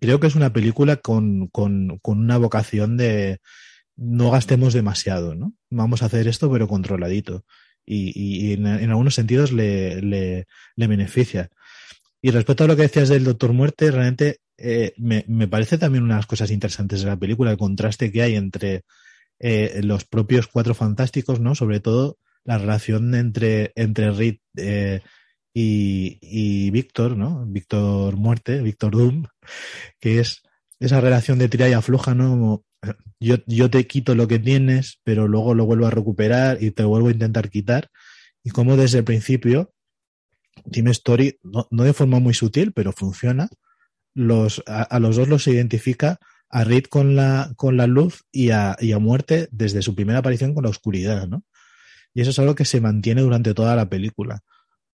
creo 0.00 0.20
que 0.20 0.26
es 0.26 0.34
una 0.34 0.52
película 0.52 0.96
con, 0.96 1.48
con, 1.48 1.98
con 1.98 2.18
una 2.18 2.38
vocación 2.38 2.96
de 2.96 3.40
no 3.98 4.30
gastemos 4.30 4.72
demasiado, 4.72 5.34
¿no? 5.34 5.54
Vamos 5.70 6.02
a 6.02 6.06
hacer 6.06 6.28
esto 6.28 6.50
pero 6.50 6.68
controladito. 6.68 7.44
Y, 7.84 8.12
y 8.14 8.52
en, 8.52 8.66
algunos 8.66 9.14
sentidos 9.14 9.50
le, 9.50 10.00
le, 10.02 10.46
le, 10.76 10.86
beneficia. 10.86 11.50
Y 12.20 12.30
respecto 12.30 12.64
a 12.64 12.66
lo 12.66 12.76
que 12.76 12.82
decías 12.82 13.08
del 13.08 13.24
Doctor 13.24 13.52
Muerte, 13.54 13.90
realmente 13.90 14.40
eh, 14.58 14.92
me, 14.98 15.24
me, 15.26 15.48
parece 15.48 15.78
también 15.78 16.04
unas 16.04 16.26
cosas 16.26 16.50
interesantes 16.50 17.00
de 17.00 17.06
la 17.06 17.16
película, 17.16 17.50
el 17.50 17.56
contraste 17.56 18.12
que 18.12 18.22
hay 18.22 18.36
entre 18.36 18.82
eh, 19.40 19.80
los 19.82 20.04
propios 20.04 20.46
cuatro 20.48 20.74
fantásticos, 20.74 21.40
¿no? 21.40 21.54
Sobre 21.54 21.80
todo 21.80 22.18
la 22.44 22.58
relación 22.58 23.14
entre, 23.14 23.72
entre 23.74 24.10
Reed 24.10 24.36
eh, 24.56 25.00
y, 25.54 26.18
y 26.20 26.70
Víctor, 26.70 27.16
¿no? 27.16 27.46
Víctor 27.46 28.16
Muerte, 28.16 28.60
Víctor 28.60 28.92
Doom, 28.92 29.24
que 29.98 30.20
es 30.20 30.42
esa 30.80 31.00
relación 31.00 31.38
de 31.38 31.48
tira 31.48 31.68
y 31.68 31.72
afloja, 31.72 32.14
¿no? 32.14 32.30
Como 32.30 32.64
yo, 33.20 33.36
yo 33.46 33.70
te 33.70 33.86
quito 33.86 34.14
lo 34.14 34.28
que 34.28 34.38
tienes, 34.38 35.00
pero 35.04 35.26
luego 35.26 35.54
lo 35.54 35.66
vuelvo 35.66 35.86
a 35.86 35.90
recuperar 35.90 36.62
y 36.62 36.70
te 36.70 36.84
vuelvo 36.84 37.08
a 37.08 37.12
intentar 37.12 37.50
quitar. 37.50 37.90
Y 38.44 38.50
como 38.50 38.76
desde 38.76 38.98
el 38.98 39.04
principio, 39.04 39.72
Team 40.70 40.88
Story, 40.88 41.38
no, 41.42 41.66
de 41.70 41.92
forma 41.92 42.20
muy 42.20 42.34
sutil, 42.34 42.72
pero 42.72 42.92
funciona, 42.92 43.48
los, 44.14 44.62
a, 44.66 44.82
a, 44.82 45.00
los 45.00 45.16
dos 45.16 45.28
los 45.28 45.46
identifica 45.48 46.18
a 46.50 46.64
Reed 46.64 46.84
con 46.84 47.14
la, 47.16 47.52
con 47.56 47.76
la 47.76 47.86
luz 47.86 48.24
y 48.32 48.50
a, 48.50 48.76
y 48.80 48.92
a 48.92 48.98
Muerte 48.98 49.48
desde 49.50 49.82
su 49.82 49.94
primera 49.94 50.20
aparición 50.20 50.54
con 50.54 50.64
la 50.64 50.70
oscuridad, 50.70 51.28
¿no? 51.28 51.44
Y 52.14 52.22
eso 52.22 52.30
es 52.30 52.38
algo 52.38 52.54
que 52.54 52.64
se 52.64 52.80
mantiene 52.80 53.20
durante 53.20 53.54
toda 53.54 53.76
la 53.76 53.88
película. 53.88 54.42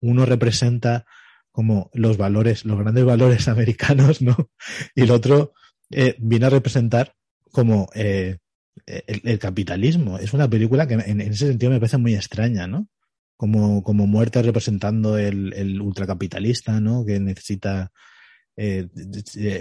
Uno 0.00 0.26
representa 0.26 1.06
como 1.52 1.90
los 1.94 2.16
valores, 2.16 2.64
los 2.64 2.78
grandes 2.78 3.04
valores 3.04 3.48
americanos, 3.48 4.20
¿no? 4.20 4.50
Y 4.94 5.02
el 5.02 5.10
otro 5.10 5.52
eh, 5.90 6.16
viene 6.18 6.46
a 6.46 6.50
representar 6.50 7.14
como 7.50 7.88
eh, 7.94 8.38
el, 8.86 9.38
capitalismo. 9.38 10.18
Es 10.18 10.32
una 10.32 10.48
película 10.48 10.86
que 10.86 10.94
en, 10.94 11.20
ese 11.20 11.46
sentido 11.48 11.70
me 11.70 11.78
parece 11.78 11.98
muy 11.98 12.14
extraña, 12.14 12.66
¿no? 12.66 12.88
Como, 13.36 13.82
como 13.82 14.06
muerte 14.06 14.42
representando 14.42 15.18
el, 15.18 15.80
ultracapitalista, 15.80 16.80
¿no? 16.80 17.04
Que 17.04 17.20
necesita, 17.20 17.92
eh, 18.56 18.88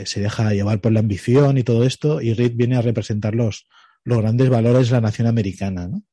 se 0.06 0.20
deja 0.20 0.54
llevar 0.54 0.80
por 0.82 0.92
la 0.92 1.00
ambición 1.00 1.58
y 1.58 1.64
todo 1.64 1.84
esto, 1.84 2.22
y 2.22 2.34
Reed 2.34 2.54
viene 2.56 2.78
a 2.78 2.82
representar 2.82 3.36
los, 3.36 3.68
los 4.04 4.20
grandes 4.20 4.50
valores 4.50 4.88
de 4.88 4.94
la 4.94 5.02
nación 5.02 5.28
americana, 5.28 5.88
¿no? 5.88 6.04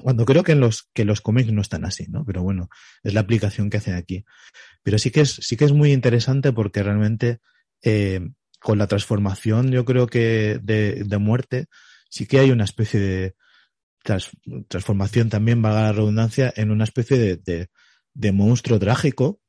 Cuando 0.00 0.24
creo 0.24 0.44
que 0.44 0.52
en 0.52 0.60
los, 0.60 0.88
que 0.94 1.04
los 1.04 1.20
cómics 1.20 1.52
no 1.52 1.60
están 1.60 1.84
así, 1.84 2.06
¿no? 2.08 2.24
Pero 2.24 2.42
bueno, 2.42 2.68
es 3.02 3.14
la 3.14 3.20
aplicación 3.20 3.68
que 3.68 3.78
hacen 3.78 3.94
aquí. 3.94 4.24
Pero 4.84 4.96
sí 4.96 5.10
que 5.10 5.22
es, 5.22 5.30
sí 5.42 5.56
que 5.56 5.64
es 5.64 5.72
muy 5.72 5.92
interesante 5.92 6.52
porque 6.52 6.84
realmente 6.84 7.40
con 8.60 8.78
la 8.78 8.86
transformación, 8.86 9.70
yo 9.70 9.84
creo 9.84 10.06
que 10.06 10.58
de, 10.62 11.04
de, 11.04 11.18
muerte, 11.18 11.66
sí 12.10 12.26
que 12.26 12.40
hay 12.40 12.50
una 12.50 12.64
especie 12.64 13.00
de 13.00 13.34
transformación 14.68 15.28
también, 15.28 15.62
vaga 15.62 15.82
la 15.82 15.92
redundancia, 15.92 16.52
en 16.56 16.70
una 16.70 16.84
especie 16.84 17.18
de, 17.18 17.36
de, 17.36 17.68
de 18.14 18.32
monstruo 18.32 18.78
trágico. 18.78 19.40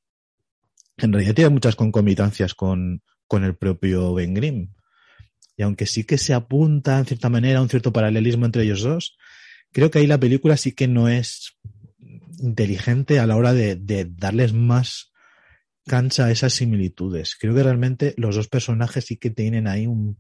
En 0.98 1.14
realidad 1.14 1.36
tiene 1.36 1.50
muchas 1.50 1.76
concomitancias 1.76 2.54
con, 2.54 3.02
con 3.28 3.44
el 3.44 3.56
propio 3.56 4.14
Ben 4.14 4.34
Grimm. 4.34 4.74
Y 5.56 5.64
aunque 5.64 5.86
sí 5.86 6.04
que 6.04 6.18
se 6.18 6.34
apunta 6.34 7.00
en 7.00 7.06
cierta 7.06 7.30
manera 7.30 7.60
a 7.60 7.62
un 7.62 7.70
cierto 7.70 7.92
paralelismo 7.92 8.46
entre 8.46 8.64
ellos 8.64 8.82
dos, 8.82 9.18
creo 9.72 9.92
que 9.92 10.00
ahí 10.00 10.08
la 10.08 10.20
película 10.20 10.58
sí 10.58 10.74
que 10.74 10.88
no 10.88 11.10
es 11.10 11.58
inteligente 12.40 13.20
a 13.20 13.28
la 13.28 13.36
hora 13.36 13.54
de, 13.54 13.76
de 13.76 14.06
darles 14.06 14.54
más 14.54 15.12
cancha 15.90 16.26
a 16.26 16.32
esas 16.32 16.54
similitudes. 16.54 17.36
Creo 17.36 17.56
que 17.56 17.64
realmente 17.64 18.14
los 18.16 18.36
dos 18.36 18.48
personajes 18.48 19.06
sí 19.06 19.18
que 19.18 19.32
tienen 19.32 19.68
ahí 19.68 19.88
un, 19.88 20.20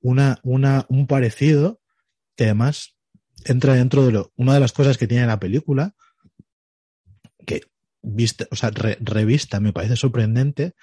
una, 0.00 0.38
una, 0.42 0.84
un 0.90 1.06
parecido 1.06 1.80
que 2.36 2.44
además 2.44 2.96
entra 3.46 3.74
dentro 3.74 4.04
de 4.04 4.12
lo, 4.12 4.32
una 4.36 4.52
de 4.54 4.60
las 4.60 4.72
cosas 4.72 4.98
que 4.98 5.06
tiene 5.06 5.26
la 5.26 5.40
película, 5.40 5.94
que 7.46 7.62
vista, 8.02 8.46
o 8.50 8.56
sea, 8.56 8.70
re, 8.70 8.98
revista 9.00 9.58
me 9.60 9.72
parece 9.72 9.96
sorprendente, 9.96 10.74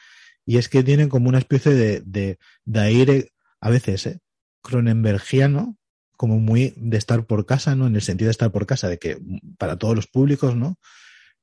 y 0.46 0.58
es 0.58 0.68
que 0.68 0.84
tienen 0.84 1.10
como 1.10 1.30
una 1.30 1.38
especie 1.38 1.74
de, 1.74 2.02
de, 2.02 2.40
de 2.66 2.80
aire, 2.80 3.32
a 3.62 3.70
veces, 3.70 4.08
¿eh? 4.08 4.20
cronenbergiano, 4.62 5.78
como 6.16 6.40
muy 6.40 6.74
de 6.78 6.98
estar 6.98 7.26
por 7.26 7.46
casa, 7.46 7.76
¿no? 7.76 7.86
En 7.86 7.96
el 7.96 8.02
sentido 8.02 8.30
de 8.30 8.32
estar 8.32 8.52
por 8.52 8.66
casa, 8.66 8.90
de 8.90 8.98
que 8.98 9.20
para 9.60 9.78
todos 9.78 9.96
los 9.96 10.08
públicos, 10.08 10.56
¿no? 10.56 10.80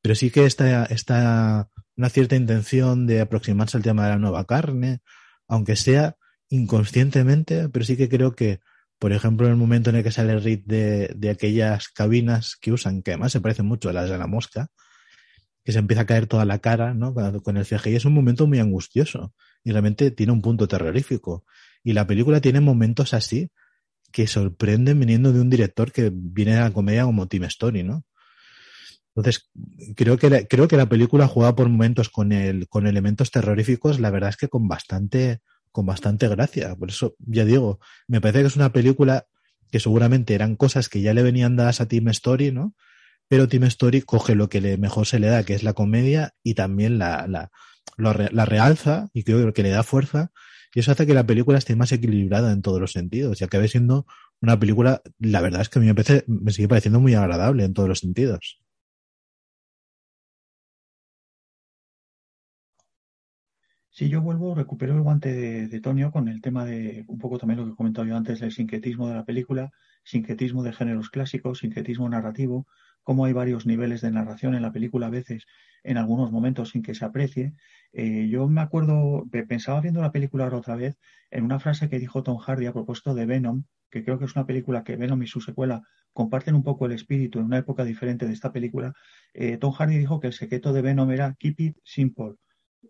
Pero 0.03 0.17
sí 0.17 0.31
que 0.31 0.47
esta, 0.47 0.85
esta 0.87 1.69
una 1.97 2.09
cierta 2.09 2.37
intención 2.37 3.07
de 3.07 3.21
aproximarse 3.21 3.77
al 3.77 3.83
tema 3.83 4.05
de 4.05 4.11
la 4.11 4.19
nueva 4.19 4.45
carne, 4.45 5.01
aunque 5.49 5.77
sea 5.77 6.17
inconscientemente, 6.49 7.69
pero 7.69 7.85
sí 7.85 7.97
que 7.97 8.09
creo 8.09 8.35
que, 8.35 8.61
por 8.99 9.13
ejemplo, 9.13 9.47
en 9.47 9.53
el 9.53 9.59
momento 9.59 9.91
en 9.91 9.97
el 9.97 10.03
que 10.03 10.11
sale 10.11 10.39
Reed 10.39 10.63
de, 10.65 11.13
de 11.17 11.31
aquellas 11.31 11.89
cabinas 11.89 12.57
que 12.61 12.73
usan, 12.73 13.03
que 13.03 13.13
además 13.13 13.33
se 13.33 13.41
parecen 13.41 13.67
mucho 13.67 13.89
a 13.89 13.93
las 13.93 14.11
de 14.11 14.19
la 14.19 14.27
mosca, 14.27 14.69
que 15.65 15.73
se 15.73 15.79
empieza 15.79 16.03
a 16.03 16.07
caer 16.07 16.27
toda 16.27 16.45
la 16.45 16.59
cara, 16.59 16.95
¿no? 16.95 17.15
Con 17.43 17.57
el 17.57 17.65
CGI 17.65 17.97
es 17.97 18.05
un 18.05 18.13
momento 18.13 18.47
muy 18.47 18.59
angustioso 18.59 19.33
y 19.65 19.73
realmente 19.73 20.11
tiene 20.11 20.33
un 20.33 20.43
punto 20.43 20.69
terrorífico. 20.69 21.45
Y 21.83 21.95
la 21.95 22.07
película 22.07 22.41
tiene 22.41 22.61
momentos 22.61 23.15
así 23.15 23.51
que 24.13 24.27
sorprenden 24.27 25.01
viniendo 25.01 25.33
de 25.33 25.41
un 25.41 25.51
director 25.51 25.91
que 25.91 26.11
viene 26.13 26.55
de 26.55 26.61
la 26.61 26.71
comedia 26.71 27.05
como 27.05 27.27
Tim 27.27 27.45
Story, 27.45 27.83
¿no? 27.83 28.05
Entonces, 29.17 29.51
creo 29.95 30.17
que, 30.17 30.29
la, 30.29 30.45
creo 30.45 30.67
que 30.67 30.77
la 30.77 30.89
película 30.89 31.29
juega 31.29 31.55
por 31.55 31.69
momentos 31.69 32.09
con, 32.09 32.33
el, 32.33 32.69
con 32.69 32.87
elementos 32.87 33.31
terroríficos, 33.31 34.01
la 34.01 34.11
verdad 34.11 34.31
es 34.31 34.37
que 34.37 34.49
con 34.49 34.67
bastante, 34.67 35.41
con 35.71 35.87
bastante 35.87 36.27
gracia. 36.29 36.75
Por 36.75 36.91
eso, 36.91 37.15
ya 37.19 37.45
digo, 37.45 37.79
me 38.09 38.21
parece 38.21 38.41
que 38.41 38.47
es 38.49 38.57
una 38.57 38.73
película 38.73 39.27
que 39.71 39.79
seguramente 39.79 40.35
eran 40.35 40.57
cosas 40.57 40.89
que 40.89 41.01
ya 41.01 41.15
le 41.15 41.23
venían 41.23 41.57
dadas 41.57 41.81
a 41.81 41.87
Team 41.87 42.09
Story, 42.09 42.51
¿no? 42.51 42.75
Pero 43.29 43.49
Team 43.49 43.65
Story 43.65 44.03
coge 44.03 44.35
lo 44.35 44.49
que 44.49 44.61
le, 44.61 44.79
mejor 44.79 45.07
se 45.07 45.21
le 45.21 45.29
da, 45.29 45.45
que 45.45 45.55
es 45.55 45.63
la 45.63 45.73
comedia, 45.73 46.35
y 46.43 46.55
también 46.55 46.99
la, 46.99 47.27
la, 47.29 47.51
la 47.97 48.45
realza, 48.45 49.09
y 49.13 49.23
creo 49.23 49.53
que 49.53 49.63
le 49.63 49.71
da 49.71 49.83
fuerza, 49.83 50.33
y 50.75 50.81
eso 50.81 50.91
hace 50.91 51.07
que 51.07 51.15
la 51.15 51.27
película 51.27 51.59
esté 51.59 51.77
más 51.77 51.93
equilibrada 51.93 52.53
en 52.53 52.63
todos 52.63 52.81
los 52.81 52.93
sentidos, 52.93 53.41
y 53.41 53.45
acabe 53.45 53.69
siendo 53.69 54.07
una 54.41 54.59
película, 54.59 55.03
la 55.19 55.41
verdad 55.41 55.63
es 55.63 55.69
que 55.69 55.79
a 55.79 55.83
mí 55.83 55.87
me, 55.87 55.95
parece, 55.95 56.25
me 56.27 56.53
sigue 56.53 56.69
pareciendo 56.69 57.01
muy 57.01 57.15
agradable 57.15 57.65
en 57.65 57.73
todos 57.73 57.89
los 57.89 58.01
sentidos. 58.01 58.64
Si 63.97 64.09
yo 64.09 64.21
vuelvo, 64.21 64.57
recupero 64.57 64.93
el 64.97 65.03
guante 65.03 65.33
de, 65.33 65.69
de, 65.69 65.81
Tonio 65.81 66.11
con 66.11 66.27
el 66.27 66.41
tema 66.41 66.65
de 66.65 67.05
un 67.07 67.19
poco 67.19 67.39
también 67.39 67.61
lo 67.61 67.65
que 67.65 67.71
he 67.75 67.77
comentado 67.77 68.05
yo 68.05 68.17
antes 68.17 68.41
del 68.41 68.51
sincretismo 68.51 69.09
de 69.09 69.15
la 69.15 69.25
película, 69.25 69.71
sincretismo 70.03 70.65
de 70.65 70.73
géneros 70.73 71.11
clásicos, 71.11 71.61
sincretismo 71.61 72.09
narrativo, 72.09 72.67
cómo 73.05 73.25
hay 73.25 73.33
varios 73.33 73.67
niveles 73.67 74.01
de 74.01 74.11
narración 74.11 74.57
en 74.57 74.63
la 74.63 74.73
película 74.73 75.07
a 75.07 75.11
veces, 75.11 75.47
en 75.85 75.97
algunos 75.97 76.33
momentos 76.33 76.71
sin 76.71 76.83
que 76.83 76.97
se 76.97 77.05
aprecie. 77.05 77.55
Eh, 77.93 78.27
yo 78.29 78.49
me 78.49 78.63
acuerdo, 78.63 79.27
pensaba 79.47 79.81
viendo 79.81 80.01
la 80.03 80.11
película 80.11 80.43
ahora 80.43 80.57
otra 80.57 80.75
vez, 80.75 80.99
en 81.31 81.45
una 81.45 81.61
frase 81.61 81.89
que 81.89 82.01
dijo 82.01 82.25
Tom 82.25 82.39
Hardy 82.39 82.67
a 82.67 82.73
propósito 82.73 83.15
de 83.15 83.27
Venom, 83.27 83.63
que 83.91 84.03
creo 84.03 84.19
que 84.19 84.25
es 84.25 84.35
una 84.35 84.45
película 84.45 84.83
que 84.83 84.97
Venom 84.97 85.23
y 85.23 85.29
su 85.29 85.41
secuela 85.41 85.83
comparten 86.13 86.57
un 86.57 86.65
poco 86.65 86.87
el 86.87 86.93
espíritu 86.93 87.39
en 87.39 87.45
una 87.45 87.59
época 87.59 87.85
diferente 87.85 88.27
de 88.27 88.33
esta 88.33 88.51
película. 88.51 88.93
Eh, 89.35 89.57
Tom 89.57 89.71
Hardy 89.73 89.99
dijo 89.99 90.19
que 90.19 90.27
el 90.27 90.33
secreto 90.33 90.73
de 90.73 90.83
Venom 90.83 91.13
era 91.13 91.37
keep 91.39 91.61
it 91.61 91.77
simple 91.85 92.35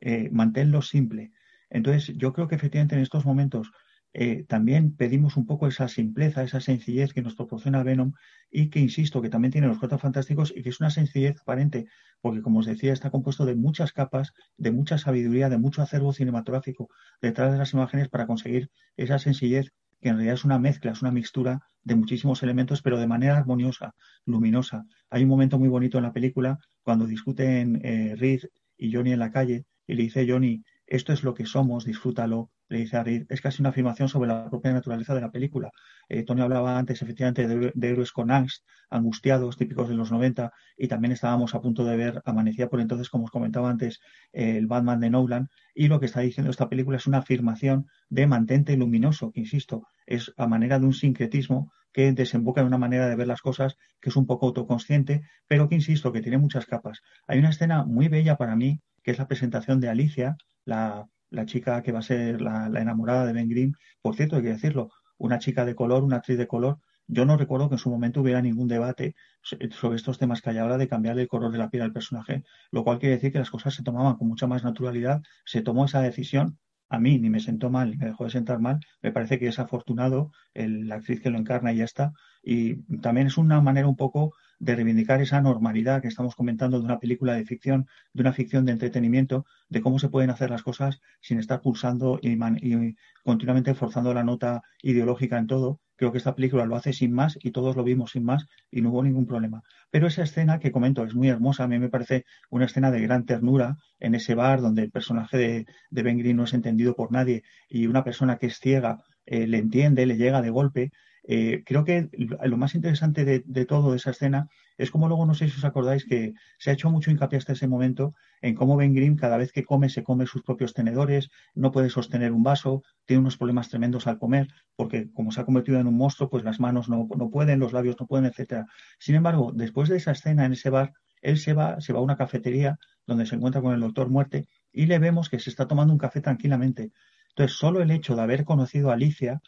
eh, 0.01 0.29
manténlo 0.33 0.83
simple. 0.83 1.33
Entonces, 1.71 2.17
yo 2.17 2.33
creo 2.33 2.49
que 2.49 2.55
efectivamente 2.55 2.95
en 2.95 3.03
estos 3.03 3.25
momentos 3.25 3.73
eh, 4.17 4.45
también 4.49 4.95
pedimos 4.97 5.37
un 5.37 5.45
poco 5.45 5.67
esa 5.67 5.89
simpleza, 5.89 6.45
esa 6.45 6.61
sencillez 6.61 7.13
que 7.13 7.21
nos 7.21 7.35
proporciona 7.35 7.83
Venom 7.83 8.13
y 8.49 8.71
que, 8.71 8.79
insisto, 8.79 9.21
que 9.21 9.29
también 9.29 9.51
tiene 9.51 9.67
los 9.67 9.79
cuatro 9.79 9.99
fantásticos 9.99 10.53
y 10.57 10.63
que 10.63 10.69
es 10.69 10.79
una 10.79 10.91
sencillez 10.91 11.41
aparente, 11.41 11.87
porque, 12.21 12.41
como 12.41 12.61
os 12.61 12.67
decía, 12.67 12.93
está 12.93 13.11
compuesto 13.11 13.45
de 13.45 13.57
muchas 13.57 13.93
capas, 13.93 14.33
de 14.57 14.71
mucha 14.71 14.99
sabiduría, 14.99 15.49
de 15.49 15.59
mucho 15.59 15.83
acervo 15.83 16.13
cinematográfico 16.13 16.89
detrás 17.21 17.51
de 17.53 17.59
las 17.59 17.73
imágenes 17.73 18.09
para 18.09 18.27
conseguir 18.29 18.71
esa 18.97 19.19
sencillez 19.19 19.73
que 20.01 20.11
en 20.11 20.17
realidad 20.17 20.35
es 20.35 20.45
una 20.45 20.59
mezcla, 20.59 20.93
es 20.93 21.03
una 21.03 21.11
mixtura 21.11 21.63
de 21.83 21.97
muchísimos 21.97 22.43
elementos, 22.43 22.83
pero 22.83 22.99
de 22.99 23.07
manera 23.07 23.37
armoniosa, 23.37 23.95
luminosa. 24.27 24.85
Hay 25.11 25.25
un 25.25 25.31
momento 25.31 25.59
muy 25.59 25.69
bonito 25.69 25.99
en 25.99 26.05
la 26.05 26.13
película 26.13 26.59
cuando 26.83 27.07
discuten 27.07 27.81
eh, 27.83 28.15
Reed 28.17 28.43
y 28.77 28.93
Johnny 28.93 29.13
en 29.13 29.19
la 29.19 29.33
calle 29.33 29.65
y 29.87 29.95
le 29.95 30.03
dice 30.05 30.27
Johnny, 30.29 30.63
esto 30.87 31.13
es 31.13 31.25
lo 31.25 31.35
que 31.35 31.47
somos, 31.47 31.85
disfrútalo, 31.85 32.51
le 32.69 32.79
dice 32.79 32.97
a 32.97 33.05
Reed. 33.05 33.27
Es 33.31 33.41
casi 33.41 33.63
una 33.63 33.71
afirmación 33.71 34.09
sobre 34.09 34.29
la 34.29 34.51
propia 34.51 34.73
naturaleza 34.73 35.15
de 35.15 35.21
la 35.21 35.31
película. 35.31 35.71
Eh, 36.09 36.25
Tony 36.25 36.43
hablaba 36.43 36.79
antes, 36.79 37.01
efectivamente, 37.01 37.47
de, 37.49 37.89
héroes 37.89 38.13
con 38.13 38.31
angst, 38.31 38.65
angustiados, 38.91 39.57
típicos 39.57 39.89
de 39.89 39.95
los 39.95 40.13
90, 40.13 40.53
y 40.77 40.89
también 40.89 41.13
estábamos 41.13 41.55
a 41.55 41.61
punto 41.61 41.85
de 41.85 41.97
ver, 41.97 42.23
amanecía 42.27 42.69
por 42.69 42.81
entonces, 42.81 43.09
como 43.09 43.25
os 43.25 43.31
comentaba 43.31 43.71
antes, 43.71 44.01
el 44.33 44.67
Batman 44.67 45.01
de 45.01 45.11
Nolan, 45.11 45.49
y 45.75 45.89
lo 45.89 46.01
que 46.01 46.07
está 46.07 46.21
diciendo 46.21 46.51
esta 46.51 46.69
película 46.69 46.99
es 46.99 47.07
una 47.07 47.19
afirmación 47.19 47.87
de 48.11 48.27
mantente 48.27 48.77
luminoso, 48.77 49.33
que 49.33 49.41
insisto, 49.41 49.87
es 50.07 50.33
a 50.37 50.47
manera 50.47 50.79
de 50.79 50.87
un 50.87 50.93
sincretismo 50.95 51.73
que 51.93 52.13
desemboca 52.13 52.61
en 52.61 52.67
una 52.67 52.79
manera 52.79 53.09
de 53.09 53.17
ver 53.17 53.29
las 53.29 53.41
cosas 53.41 53.77
que 54.01 54.11
es 54.11 54.17
un 54.17 54.27
poco 54.27 54.47
autoconsciente, 54.47 55.23
pero 55.47 55.69
que 55.69 55.77
insisto, 55.77 56.13
que 56.13 56.21
tiene 56.21 56.39
muchas 56.39 56.67
capas. 56.67 57.01
Hay 57.27 57.39
una 57.39 57.51
escena 57.51 57.85
muy 57.85 58.09
bella 58.09 58.37
para 58.37 58.57
mí, 58.57 58.81
que 59.05 59.13
es 59.13 59.19
la 59.19 59.29
presentación 59.29 59.81
de 59.81 59.89
Alicia, 59.89 60.37
la, 60.65 61.07
chica 61.47 61.83
que 61.83 61.93
va 61.93 62.01
a 62.01 62.03
ser 62.03 62.41
la, 62.41 62.67
enamorada 62.67 63.27
de 63.27 63.33
Ben 63.33 63.49
Grimm. 63.49 63.75
Por 64.03 64.17
cierto, 64.17 64.37
hay 64.37 64.43
que 64.43 64.49
decirlo, 64.49 64.91
una 65.19 65.39
chica 65.39 65.65
de 65.65 65.75
color, 65.75 66.03
una 66.03 66.17
actriz 66.17 66.39
de 66.39 66.49
color. 66.49 66.79
Yo 67.07 67.27
no 67.27 67.37
recuerdo 67.37 67.69
que 67.69 67.75
en 67.75 67.79
su 67.79 67.91
momento 67.91 68.23
hubiera 68.23 68.41
ningún 68.41 68.67
debate 68.67 69.15
sobre 69.43 69.97
estos 69.97 70.19
temas 70.19 70.41
que 70.41 70.51
hay 70.51 70.59
ahora 70.59 70.79
de 70.79 70.89
cambiarle 70.89 71.23
el 71.23 71.29
color 71.29 71.53
de 71.53 71.59
la 71.59 71.69
piel 71.69 71.83
al 71.83 71.93
personaje, 71.93 72.45
lo 72.71 72.83
cual 72.83 72.99
quiere 72.99 73.17
decir 73.17 73.31
que 73.31 73.39
las 73.39 73.51
cosas 73.51 73.75
se 73.75 73.83
tomaban 73.83 74.17
con 74.17 74.27
mucha 74.27 74.47
más 74.47 74.65
naturalidad. 74.65 75.23
Se 75.45 75.61
tomó 75.61 75.85
esa 75.85 76.01
decisión 76.01 76.59
a 76.89 76.99
mí 76.99 77.19
ni 77.19 77.31
me 77.31 77.41
sentó 77.41 77.71
mal 77.71 77.91
ni 77.91 77.97
me 77.97 78.07
dejó 78.07 78.25
de 78.25 78.31
sentar 78.31 78.59
mal. 78.61 78.81
Me 79.03 79.13
parece 79.13 79.39
que 79.39 79.49
es 79.49 79.59
afortunado 79.59 80.31
la 80.55 80.97
actriz 80.97 81.21
que 81.21 81.31
lo 81.31 81.39
encarna 81.39 81.73
y 81.73 81.79
ya 81.79 81.85
está. 81.85 82.13
Y 82.43 82.77
también 83.01 83.27
es 83.27 83.37
una 83.37 83.61
manera 83.61 83.89
un 83.89 83.97
poco 83.97 84.35
de 84.59 84.75
reivindicar 84.77 85.21
esa 85.21 85.41
normalidad 85.41 86.03
que 86.03 86.09
estamos 86.09 86.35
comentando 86.35 86.79
de 86.79 86.85
una 86.85 86.99
película 86.99 87.35
de 87.35 87.45
ficción, 87.45 87.87
de 88.13 88.23
una 88.23 88.33
ficción 88.33 88.65
de 88.65 88.73
entretenimiento, 88.73 89.47
de 89.69 89.81
cómo 89.81 89.99
se 89.99 90.09
pueden 90.09 90.31
hacer 90.31 90.51
las 90.51 90.63
cosas 90.63 91.01
sin 91.21 91.39
estar 91.39 91.61
pulsando 91.61 92.19
y, 92.23 92.33
y 92.33 92.97
continuamente 93.25 93.75
forzando 93.75 94.15
la 94.15 94.25
nota 94.25 94.63
ideológica 94.83 95.39
en 95.39 95.47
todo. 95.47 95.81
Creo 95.97 96.11
que 96.11 96.19
esta 96.19 96.35
película 96.35 96.67
lo 96.67 96.75
hace 96.75 96.93
sin 96.93 97.13
más 97.13 97.39
y 97.41 97.53
todos 97.53 97.77
lo 97.77 97.85
vimos 97.85 98.13
sin 98.13 98.25
más 98.25 98.47
y 98.71 98.83
no 98.83 98.91
hubo 98.91 99.03
ningún 99.03 99.27
problema. 99.27 99.63
Pero 99.91 100.09
esa 100.09 100.25
escena 100.25 100.59
que 100.59 100.73
comento 100.73 101.05
es 101.05 101.15
muy 101.15 101.29
hermosa, 101.29 101.65
a 101.65 101.69
mí 101.69 101.79
me 101.79 101.89
parece 101.89 102.25
una 102.51 102.65
escena 102.65 102.91
de 102.91 103.01
gran 103.01 103.27
ternura 103.27 103.77
en 104.01 104.17
ese 104.17 104.35
bar 104.35 104.61
donde 104.61 104.83
el 104.83 104.91
personaje 104.91 105.39
de, 105.39 105.67
de 105.91 106.03
Ben 106.03 106.19
Green 106.19 106.37
no 106.37 106.45
es 106.45 106.53
entendido 106.53 106.97
por 106.97 107.13
nadie 107.13 107.45
y 107.69 107.87
una 107.87 108.03
persona 108.03 108.39
que 108.39 108.47
es 108.47 108.59
ciega 108.59 109.05
eh, 109.27 109.47
le 109.47 109.59
entiende, 109.59 110.05
le 110.07 110.17
llega 110.17 110.43
de 110.43 110.51
golpe 110.51 110.93
eh, 111.27 111.63
creo 111.65 111.85
que 111.85 112.11
lo 112.43 112.57
más 112.59 112.75
interesante 112.75 113.25
de, 113.25 113.43
de, 113.47 113.65
todo 113.65 113.95
esa 113.95 114.11
escena 114.11 114.49
es 114.77 114.91
como 114.91 115.09
luego, 115.09 115.25
no 115.25 115.33
sé 115.33 115.49
si 115.49 115.57
os 115.57 115.65
acordáis, 115.65 116.05
que 116.05 116.35
se 116.59 116.71
ha 116.71 116.75
hecho 116.75 116.91
mucho 116.91 117.11
hincapié 117.11 117.39
hasta 117.39 117.55
ese 117.55 117.67
momento 117.67 118.15
en 118.43 118.55
cómo 118.55 118.77
Ben 118.77 118.95
Grimm 118.95 119.17
cada 119.17 119.39
vez 119.39 119.51
que 119.51 119.65
come 119.65 119.89
se 119.89 120.03
come 120.03 120.27
sus 120.27 120.43
propios 120.43 120.75
tenedores, 120.75 121.31
no 121.55 121.73
puede 121.73 121.89
sostener 121.89 122.33
un 122.33 122.43
vaso, 122.43 122.83
tiene 123.07 123.21
unos 123.21 123.39
problemas 123.39 123.71
tremendos 123.71 124.07
al 124.07 124.19
comer, 124.19 124.49
porque 124.77 125.11
como 125.13 125.33
se 125.33 125.41
ha 125.41 125.45
convertido 125.45 125.81
en 125.81 125.87
un 125.87 125.97
monstruo, 125.97 126.29
pues 126.29 126.45
las 126.45 126.61
manos 126.61 126.91
no, 126.91 127.09
no 127.17 127.31
pueden, 127.31 127.59
los 127.59 127.73
labios 127.73 127.97
no 127.99 128.07
pueden, 128.07 128.27
etcétera. 128.27 128.67
Sin 128.99 129.15
embargo, 129.15 129.51
después 129.55 129.89
de 129.89 129.97
esa 129.97 130.13
escena 130.13 130.45
en 130.45 130.53
ese 130.53 130.69
bar, 130.69 130.93
él 131.23 131.39
se 131.39 131.55
va, 131.55 131.81
se 131.81 131.95
va 131.95 132.01
a 132.01 132.03
una 132.03 132.17
cafetería 132.17 132.77
donde 133.07 133.25
se 133.25 133.37
encuentra 133.37 133.63
con 133.63 133.73
el 133.73 133.81
doctor 133.81 134.11
Muerte 134.11 134.47
y 134.73 134.87
le 134.87 134.99
vemos 134.99 135.31
que 135.31 135.39
se 135.39 135.49
está 135.49 135.67
tomando 135.67 135.93
un 135.93 135.99
café 135.99 136.21
tranquilamente. 136.21 136.93
Entonces, 137.31 137.57
solo 137.57 137.81
el 137.81 137.91
hecho 137.91 138.15
de 138.15 138.23
haber 138.23 138.45
conocido 138.45 138.91
a 138.91 138.95
Alicia 138.95 139.41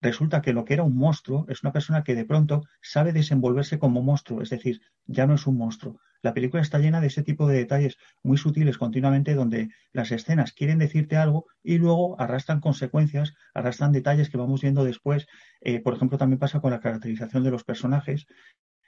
resulta 0.00 0.42
que 0.42 0.52
lo 0.52 0.64
que 0.64 0.74
era 0.74 0.82
un 0.82 0.96
monstruo 0.96 1.46
es 1.48 1.62
una 1.62 1.72
persona 1.72 2.02
que 2.02 2.14
de 2.14 2.24
pronto 2.24 2.62
sabe 2.80 3.12
desenvolverse 3.12 3.78
como 3.78 4.02
monstruo, 4.02 4.42
es 4.42 4.50
decir, 4.50 4.80
ya 5.06 5.26
no 5.26 5.34
es 5.34 5.46
un 5.46 5.56
monstruo. 5.56 6.00
La 6.22 6.34
película 6.34 6.62
está 6.62 6.78
llena 6.78 7.00
de 7.00 7.06
ese 7.06 7.22
tipo 7.22 7.48
de 7.48 7.56
detalles 7.56 7.96
muy 8.22 8.36
sutiles 8.36 8.76
continuamente 8.76 9.34
donde 9.34 9.70
las 9.92 10.12
escenas 10.12 10.52
quieren 10.52 10.78
decirte 10.78 11.16
algo 11.16 11.46
y 11.62 11.78
luego 11.78 12.20
arrastran 12.20 12.60
consecuencias, 12.60 13.34
arrastran 13.54 13.92
detalles 13.92 14.28
que 14.28 14.36
vamos 14.36 14.60
viendo 14.60 14.84
después. 14.84 15.26
Eh, 15.60 15.80
por 15.80 15.94
ejemplo, 15.94 16.18
también 16.18 16.38
pasa 16.38 16.60
con 16.60 16.72
la 16.72 16.80
caracterización 16.80 17.42
de 17.42 17.50
los 17.50 17.64
personajes. 17.64 18.26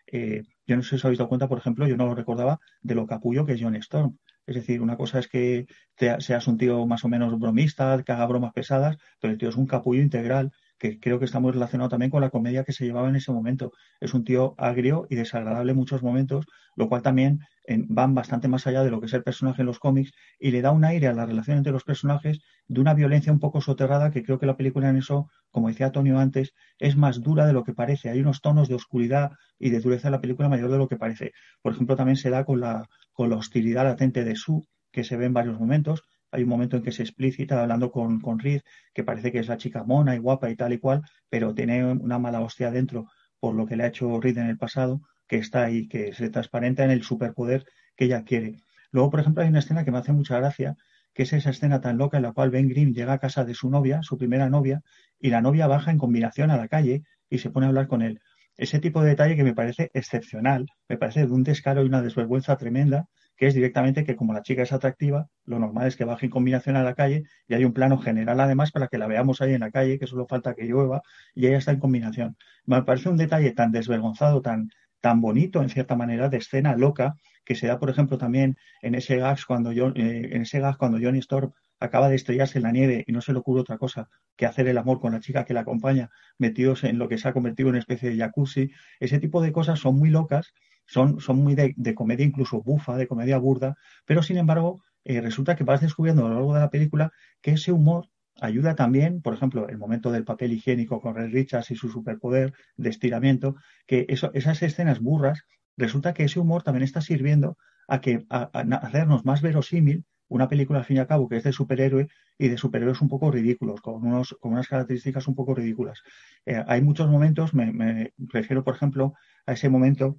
Eh, 0.07 0.43
yo 0.67 0.77
no 0.77 0.83
sé 0.83 0.91
si 0.91 0.95
os 0.97 1.05
habéis 1.07 1.19
dado 1.19 1.29
cuenta, 1.29 1.49
por 1.49 1.59
ejemplo, 1.59 1.87
yo 1.87 1.97
no 1.97 2.07
lo 2.07 2.15
recordaba 2.15 2.61
de 2.83 2.95
lo 2.95 3.07
capullo 3.07 3.47
que 3.47 3.53
es 3.53 3.61
John 3.63 3.77
Storm. 3.77 4.19
Es 4.47 4.57
decir, 4.57 4.83
una 4.83 4.97
cosa 4.97 5.21
es 5.21 5.29
que 5.29 5.67
seas 5.97 6.49
un 6.49 6.59
tío 6.59 6.85
más 6.87 7.05
o 7.05 7.09
menos 7.09 7.39
bromista, 7.39 8.03
que 8.03 8.13
haga 8.13 8.27
bromas 8.27 8.53
pesadas, 8.53 8.99
pero 9.21 9.33
el 9.33 9.39
tío 9.39 9.49
es 9.49 9.57
un 9.57 9.67
capullo 9.67 10.03
integral 10.03 10.53
que 10.83 10.99
creo 10.99 11.21
que 11.21 11.27
está 11.27 11.39
muy 11.39 11.53
relacionado 11.53 11.91
también 11.91 12.11
con 12.11 12.23
la 12.23 12.31
comedia 12.31 12.65
que 12.65 12.73
se 12.73 12.85
llevaba 12.85 13.09
en 13.09 13.15
ese 13.15 13.31
momento. 13.31 13.71
Es 14.01 14.15
un 14.15 14.25
tío 14.25 14.57
agrio 14.59 15.07
y 15.09 15.15
desagradable 15.15 15.71
en 15.71 15.79
muchos 15.79 16.03
momentos, 16.03 16.45
lo 16.75 16.89
cual 16.89 17.03
también 17.03 17.39
van 17.69 18.17
bastante 18.17 18.49
más 18.49 18.67
allá 18.67 18.83
de 18.83 18.91
lo 18.91 18.99
que 18.99 19.07
es 19.07 19.13
el 19.13 19.23
personaje 19.23 19.63
en 19.63 19.67
los 19.67 19.79
cómics 19.79 20.11
y 20.41 20.51
le 20.51 20.61
da 20.61 20.73
un 20.73 20.85
aire 20.85 21.07
a 21.07 21.13
la 21.15 21.25
relación 21.25 21.57
entre 21.57 21.73
los 21.73 21.85
personajes 21.85 22.41
de 22.67 22.81
una 22.81 22.95
violencia 22.95 23.33
un 23.33 23.39
poco 23.39 23.61
soterrada 23.61 24.11
que 24.11 24.25
creo 24.25 24.41
que 24.41 24.47
la 24.47 24.57
película 24.57 24.89
en 24.89 24.97
eso, 24.97 25.29
como 25.53 25.69
decía 25.69 25.87
Antonio 25.87 26.19
antes, 26.19 26.53
es 26.81 26.97
más 26.97 27.23
dura 27.23 27.47
de 27.47 27.53
lo 27.53 27.63
que 27.63 27.75
parece. 27.75 28.11
Hay 28.11 28.21
unos 28.21 28.41
tonos 28.41 28.69
de 28.69 28.75
oscuridad 28.75 29.31
y 29.61 29.71
de 29.71 29.79
dureza 29.79 30.09
en 30.09 30.13
la 30.13 30.21
película 30.21 30.49
mayor 30.49 30.73
de 30.73 30.79
lo 30.79 30.89
que 30.89 30.97
parece. 30.97 31.31
Por 31.63 31.75
ejemplo, 31.75 31.95
también 31.95 32.17
se 32.17 32.31
da 32.31 32.45
con 32.45 32.59
la, 32.59 32.89
con 33.13 33.31
la 33.31 33.37
hostilidad 33.37 33.85
latente 33.85 34.25
de 34.25 34.35
Sue, 34.35 34.63
que 34.91 35.05
se 35.05 35.17
ve 35.17 35.27
en 35.27 35.33
varios 35.33 35.61
momentos, 35.61 36.03
hay 36.33 36.43
un 36.43 36.49
momento 36.49 36.77
en 36.77 36.83
que 36.83 36.93
se 36.93 37.03
explícita 37.03 37.61
hablando 37.63 37.91
con, 37.93 38.21
con 38.21 38.39
Reed, 38.39 38.63
que 38.93 39.05
parece 39.05 39.31
que 39.31 39.39
es 39.39 39.49
la 39.49 39.59
chica 39.59 39.85
mona 39.85 40.17
y 40.17 40.19
guapa 40.19 40.51
y 40.51 40.57
tal 40.57 40.73
y 40.73 40.79
cual, 40.79 41.03
pero 41.29 41.55
tiene 41.55 41.85
una 41.85 42.19
mala 42.19 42.41
hostia 42.41 42.71
dentro 42.71 43.07
por 43.39 43.55
lo 43.55 43.67
que 43.67 43.77
le 43.77 43.85
ha 43.85 43.89
hecho 43.89 44.21
Reed 44.21 44.39
en 44.39 44.49
el 44.49 44.59
pasado, 44.59 45.03
que 45.27 45.37
está 45.37 45.65
ahí, 45.65 45.89
que 45.89 46.13
se 46.13 46.31
transparenta 46.31 46.85
en 46.85 46.91
el 46.91 47.03
superpoder 47.03 47.65
que 47.97 48.07
ella 48.07 48.25
quiere. 48.25 48.57
Luego, 48.91 49.11
por 49.11 49.21
ejemplo, 49.21 49.43
hay 49.43 49.49
una 49.49 49.59
escena 49.61 49.85
que 49.85 49.91
me 49.91 49.99
hace 49.99 50.13
mucha 50.13 50.39
gracia, 50.39 50.77
que 51.15 51.25
es 51.25 51.33
esa 51.33 51.51
escena 51.51 51.81
tan 51.81 51.99
loca 51.99 52.17
en 52.17 52.23
la 52.23 52.33
cual 52.33 52.51
Ben 52.51 52.69
Grimm 52.69 52.93
llega 52.93 53.15
a 53.15 53.19
casa 53.19 53.45
de 53.45 53.55
su 53.55 53.71
novia, 53.71 54.03
su 54.03 54.17
primera 54.17 54.49
novia, 54.49 54.83
y 55.19 55.31
la 55.31 55.41
novia 55.41 55.67
baja 55.67 55.91
en 55.91 55.99
combinación 55.99 56.51
a 56.51 56.57
la 56.57 56.69
calle 56.69 57.03
y 57.29 57.39
se 57.39 57.51
pone 57.51 57.67
a 57.67 57.69
hablar 57.71 57.89
con 57.89 58.03
él. 58.03 58.21
Ese 58.57 58.79
tipo 58.81 59.03
de 59.03 59.11
detalle 59.11 59.37
que 59.37 59.45
me 59.45 59.55
parece 59.55 59.91
excepcional, 59.95 60.67
me 60.89 60.99
parece 60.99 61.27
de 61.27 61.33
un 61.33 61.43
descaro 61.43 61.83
y 61.83 61.87
una 61.87 62.03
desvergüenza 62.03 62.57
tremenda, 62.57 63.09
que 63.43 63.49
es 63.49 63.55
directamente 63.55 64.05
que 64.05 64.15
como 64.15 64.33
la 64.33 64.43
chica 64.43 64.63
es 64.63 64.73
atractiva, 64.73 65.27
lo 65.47 65.59
normal 65.59 65.89
es 65.89 65.97
que 65.97 66.05
baje 66.05 66.27
en 66.27 66.31
combinación 66.31 66.77
a 66.77 66.85
la 66.85 66.95
calle 66.95 67.25
y 67.49 67.55
hay 67.55 67.65
un 67.65 67.73
plano 67.73 67.99
general 67.99 68.39
además 68.39 68.71
para 68.71 68.87
que 68.87 68.99
la 68.99 69.09
veamos 69.09 69.41
ahí 69.41 69.53
en 69.53 69.63
la 69.63 69.73
calle, 69.73 69.99
que 69.99 70.07
solo 70.07 70.29
falta 70.29 70.55
que 70.55 70.63
llueva 70.63 71.03
y 71.35 71.49
ella 71.49 71.59
está 71.59 71.73
en 71.73 71.81
combinación. 71.81 72.37
Me 72.67 72.85
parece 72.85 73.09
un 73.09 73.17
detalle 73.17 73.51
tan 73.51 73.73
desvergonzado, 73.73 74.43
tan, 74.43 74.69
tan 75.01 75.21
bonito 75.21 75.61
en 75.61 75.71
cierta 75.71 75.97
manera, 75.97 76.29
de 76.29 76.37
escena 76.37 76.77
loca, 76.77 77.17
que 77.45 77.57
se 77.57 77.67
da, 77.67 77.81
por 77.81 77.91
ejemplo, 77.91 78.17
también 78.17 78.59
en 78.81 78.95
ese 78.95 79.17
gas 79.17 79.45
cuando, 79.45 79.73
yo, 79.73 79.89
eh, 79.89 80.29
en 80.31 80.43
ese 80.43 80.61
gas 80.61 80.77
cuando 80.77 81.01
Johnny 81.03 81.19
Storm 81.19 81.51
acaba 81.81 82.09
de 82.09 82.15
estrellarse 82.15 82.59
en 82.59 82.63
la 82.63 82.71
nieve 82.71 83.03
y 83.09 83.11
no 83.11 83.21
se 83.23 83.33
le 83.33 83.41
ocurre 83.41 83.63
otra 83.63 83.77
cosa 83.77 84.09
que 84.37 84.47
hacer 84.47 84.69
el 84.69 84.79
amor 84.79 85.01
con 85.01 85.15
la 85.15 85.19
chica 85.19 85.45
que 85.45 85.53
la 85.53 85.63
acompaña, 85.63 86.11
metidos 86.39 86.85
en 86.85 86.97
lo 86.97 87.09
que 87.09 87.19
se 87.19 87.27
ha 87.27 87.33
convertido 87.33 87.71
en 87.71 87.73
una 87.73 87.81
especie 87.81 88.09
de 88.09 88.19
jacuzzi. 88.19 88.71
Ese 89.01 89.19
tipo 89.19 89.43
de 89.43 89.51
cosas 89.51 89.81
son 89.81 89.97
muy 89.97 90.11
locas 90.11 90.55
son, 90.93 91.21
son 91.21 91.39
muy 91.39 91.55
de, 91.55 91.95
comedia 91.95 92.27
incluso 92.27 92.63
bufa, 92.63 92.97
de 92.97 93.07
comedia 93.07 93.39
burda, 93.39 93.77
pero 94.05 94.23
sin 94.23 94.37
embargo 94.37 94.83
eh, 95.05 95.21
resulta 95.21 95.57
que 95.57 95.65
vas 95.65 95.81
descubriendo 95.81 96.27
a 96.27 96.29
lo 96.29 96.35
largo 96.35 96.55
de 96.55 96.61
la 96.61 96.71
película 96.71 97.11
que 97.41 97.53
ese 97.53 97.73
humor 97.73 98.09
ayuda 98.41 98.75
también, 98.75 99.23
por 99.23 99.35
ejemplo, 99.35 99.69
el 99.69 99.79
momento 99.79 100.11
del 100.11 100.25
papel 100.25 100.53
higiénico 100.53 101.01
con 101.01 101.15
Red 101.15 101.33
Richards 101.33 101.71
y 101.71 101.77
su 101.77 101.89
superpoder 101.89 102.53
de 102.77 102.91
estiramiento, 102.91 103.57
que 103.87 104.07
esas 104.09 104.63
escenas 104.63 105.01
burras, 105.01 105.45
resulta 105.77 106.13
que 106.13 106.25
ese 106.25 106.41
humor 106.41 106.63
también 106.63 106.83
está 106.83 107.01
sirviendo 107.01 107.57
a, 107.89 108.01
que, 108.01 108.27
hacernos 108.29 109.25
más 109.25 109.41
verosímil 109.41 110.05
una 110.29 110.49
película 110.49 110.81
al 110.81 110.85
fin 110.85 110.97
y 110.97 111.01
al 111.01 111.07
cabo 111.07 111.29
que 111.29 111.37
es 111.37 111.45
de 111.45 111.53
superhéroe 111.53 112.09
y 112.39 112.49
de 112.49 112.57
superhéroes 112.57 113.01
un 113.01 113.09
poco 113.09 113.31
ridículos, 113.31 113.81
con, 113.81 114.07
unos, 114.07 114.37
con 114.41 114.53
unas 114.53 114.69
características 114.69 115.29
un 115.29 115.35
poco 115.35 115.55
ridículas. 115.55 116.03
Eh, 116.47 116.63
hay 116.67 116.81
muchos 116.83 117.09
momentos, 117.09 117.55
me, 117.55 117.73
me, 117.73 118.13
refiero 118.19 118.65
por 118.65 118.75
ejemplo 118.75 119.15
a 119.47 119.53
ese 119.53 119.69
momento 119.69 120.19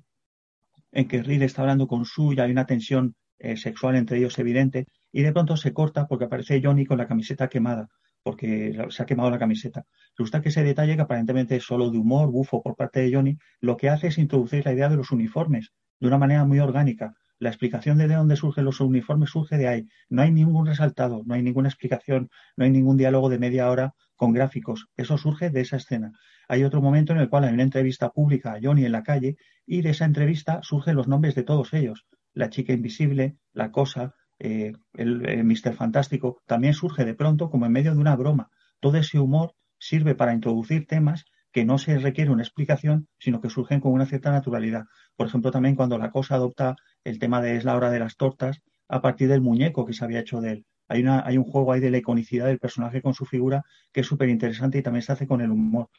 en 0.94 1.08
que 1.08 1.24
Reed 1.24 1.42
está 1.42 1.62
hablando 1.62 1.88
con 1.88 2.06
Sue 2.06 2.36
y 2.36 2.40
hay 2.40 2.52
una 2.52 2.66
tensión 2.66 3.16
eh, 3.40 3.58
sexual 3.58 3.96
entre 3.96 4.18
ellos 4.18 4.40
evidente, 4.40 4.88
y 5.12 5.22
de 5.22 5.34
pronto 5.34 5.58
se 5.58 5.74
corta 5.74 6.08
porque 6.08 6.26
aparece 6.26 6.62
Johnny 6.64 6.86
con 6.86 6.98
la 6.98 7.08
camiseta 7.08 7.50
quemada, 7.50 7.88
porque 8.24 8.76
se 8.90 9.04
ha 9.04 9.06
quemado 9.06 9.30
la 9.30 9.40
camiseta. 9.40 9.86
Resulta 10.18 10.42
que 10.42 10.50
ese 10.50 10.64
detalle, 10.64 10.96
que 10.96 11.02
aparentemente 11.02 11.56
es 11.56 11.64
solo 11.64 11.90
de 11.90 11.98
humor, 11.98 12.32
bufo 12.32 12.62
por 12.62 12.76
parte 12.76 13.02
de 13.02 13.14
Johnny, 13.14 13.38
lo 13.60 13.76
que 13.76 13.90
hace 13.90 14.08
es 14.08 14.18
introducir 14.18 14.66
la 14.66 14.74
idea 14.74 14.90
de 14.90 14.96
los 14.96 15.12
uniformes 15.12 15.72
de 16.00 16.08
una 16.08 16.18
manera 16.18 16.46
muy 16.46 16.60
orgánica. 16.60 17.14
La 17.40 17.50
explicación 17.50 17.98
de, 17.98 18.08
de 18.08 18.16
dónde 18.16 18.36
surgen 18.36 18.64
los 18.64 18.80
uniformes 18.80 19.32
surge 19.32 19.58
de 19.58 19.68
ahí. 19.68 19.88
No 20.10 20.22
hay 20.22 20.32
ningún 20.32 20.66
resaltado, 20.66 21.24
no 21.26 21.34
hay 21.34 21.44
ninguna 21.44 21.68
explicación, 21.68 22.30
no 22.56 22.64
hay 22.64 22.72
ningún 22.72 22.96
diálogo 22.96 23.30
de 23.30 23.40
media 23.40 23.70
hora 23.70 23.94
con 24.16 24.32
gráficos. 24.32 24.88
Eso 24.96 25.18
surge 25.18 25.50
de 25.50 25.62
esa 25.62 25.78
escena. 25.78 26.12
Hay 26.48 26.64
otro 26.64 26.82
momento 26.82 27.14
en 27.14 27.20
el 27.20 27.30
cual 27.30 27.44
hay 27.44 27.54
una 27.54 27.64
entrevista 27.64 28.10
pública 28.10 28.54
a 28.54 28.60
Johnny 28.62 28.86
en 28.86 28.92
la 28.92 29.04
calle 29.04 29.36
y 29.66 29.82
de 29.82 29.92
esa 29.92 30.06
entrevista 30.06 30.60
surgen 30.64 30.96
los 30.96 31.08
nombres 31.08 31.36
de 31.36 31.44
todos 31.44 31.74
ellos. 31.74 32.06
La 32.34 32.50
chica 32.50 32.74
invisible, 32.74 33.38
la 33.54 33.72
cosa, 33.72 34.16
eh, 34.40 34.74
el, 34.94 35.28
el 35.28 35.44
Mister 35.44 35.74
Fantástico, 35.74 36.42
también 36.46 36.74
surge 36.74 37.06
de 37.06 37.14
pronto 37.14 37.50
como 37.50 37.66
en 37.66 37.72
medio 37.72 37.94
de 37.94 38.00
una 38.00 38.16
broma. 38.16 38.50
Todo 38.80 38.98
ese 38.98 39.20
humor 39.20 39.54
sirve 39.78 40.16
para 40.16 40.34
introducir 40.34 40.88
temas 40.88 41.26
que 41.52 41.66
no 41.66 41.78
se 41.78 41.98
requiere 42.00 42.32
una 42.32 42.42
explicación, 42.42 43.08
sino 43.20 43.40
que 43.40 43.50
surgen 43.50 43.80
con 43.80 43.94
una 43.94 44.08
cierta 44.08 44.32
naturalidad. 44.32 44.86
Por 45.16 45.28
ejemplo, 45.28 45.52
también 45.52 45.76
cuando 45.76 45.98
la 46.00 46.10
cosa 46.10 46.36
adopta 46.36 46.76
el 47.04 47.20
tema 47.20 47.42
de 47.42 47.56
es 47.56 47.64
la 47.64 47.76
hora 47.76 47.92
de 47.92 48.00
las 48.00 48.18
tortas 48.18 48.62
a 48.90 49.02
partir 49.02 49.30
del 49.30 49.42
muñeco 49.42 49.86
que 49.86 49.94
se 49.94 50.04
había 50.04 50.22
hecho 50.22 50.42
de 50.42 50.52
él. 50.52 50.66
Hay, 50.88 51.02
una, 51.02 51.26
hay 51.26 51.38
un 51.38 51.46
juego 51.46 51.72
ahí 51.72 51.80
de 51.80 51.92
la 51.92 52.00
iconicidad 52.00 52.48
del 52.48 52.60
personaje 52.60 53.02
con 53.02 53.14
su 53.14 53.26
figura 53.26 53.64
que 53.92 54.02
es 54.02 54.08
súper 54.08 54.30
interesante 54.30 54.80
y 54.80 54.82
también 54.82 55.04
se 55.04 55.12
hace 55.12 55.28
con 55.28 55.42
el 55.42 55.52
humor. 55.52 55.90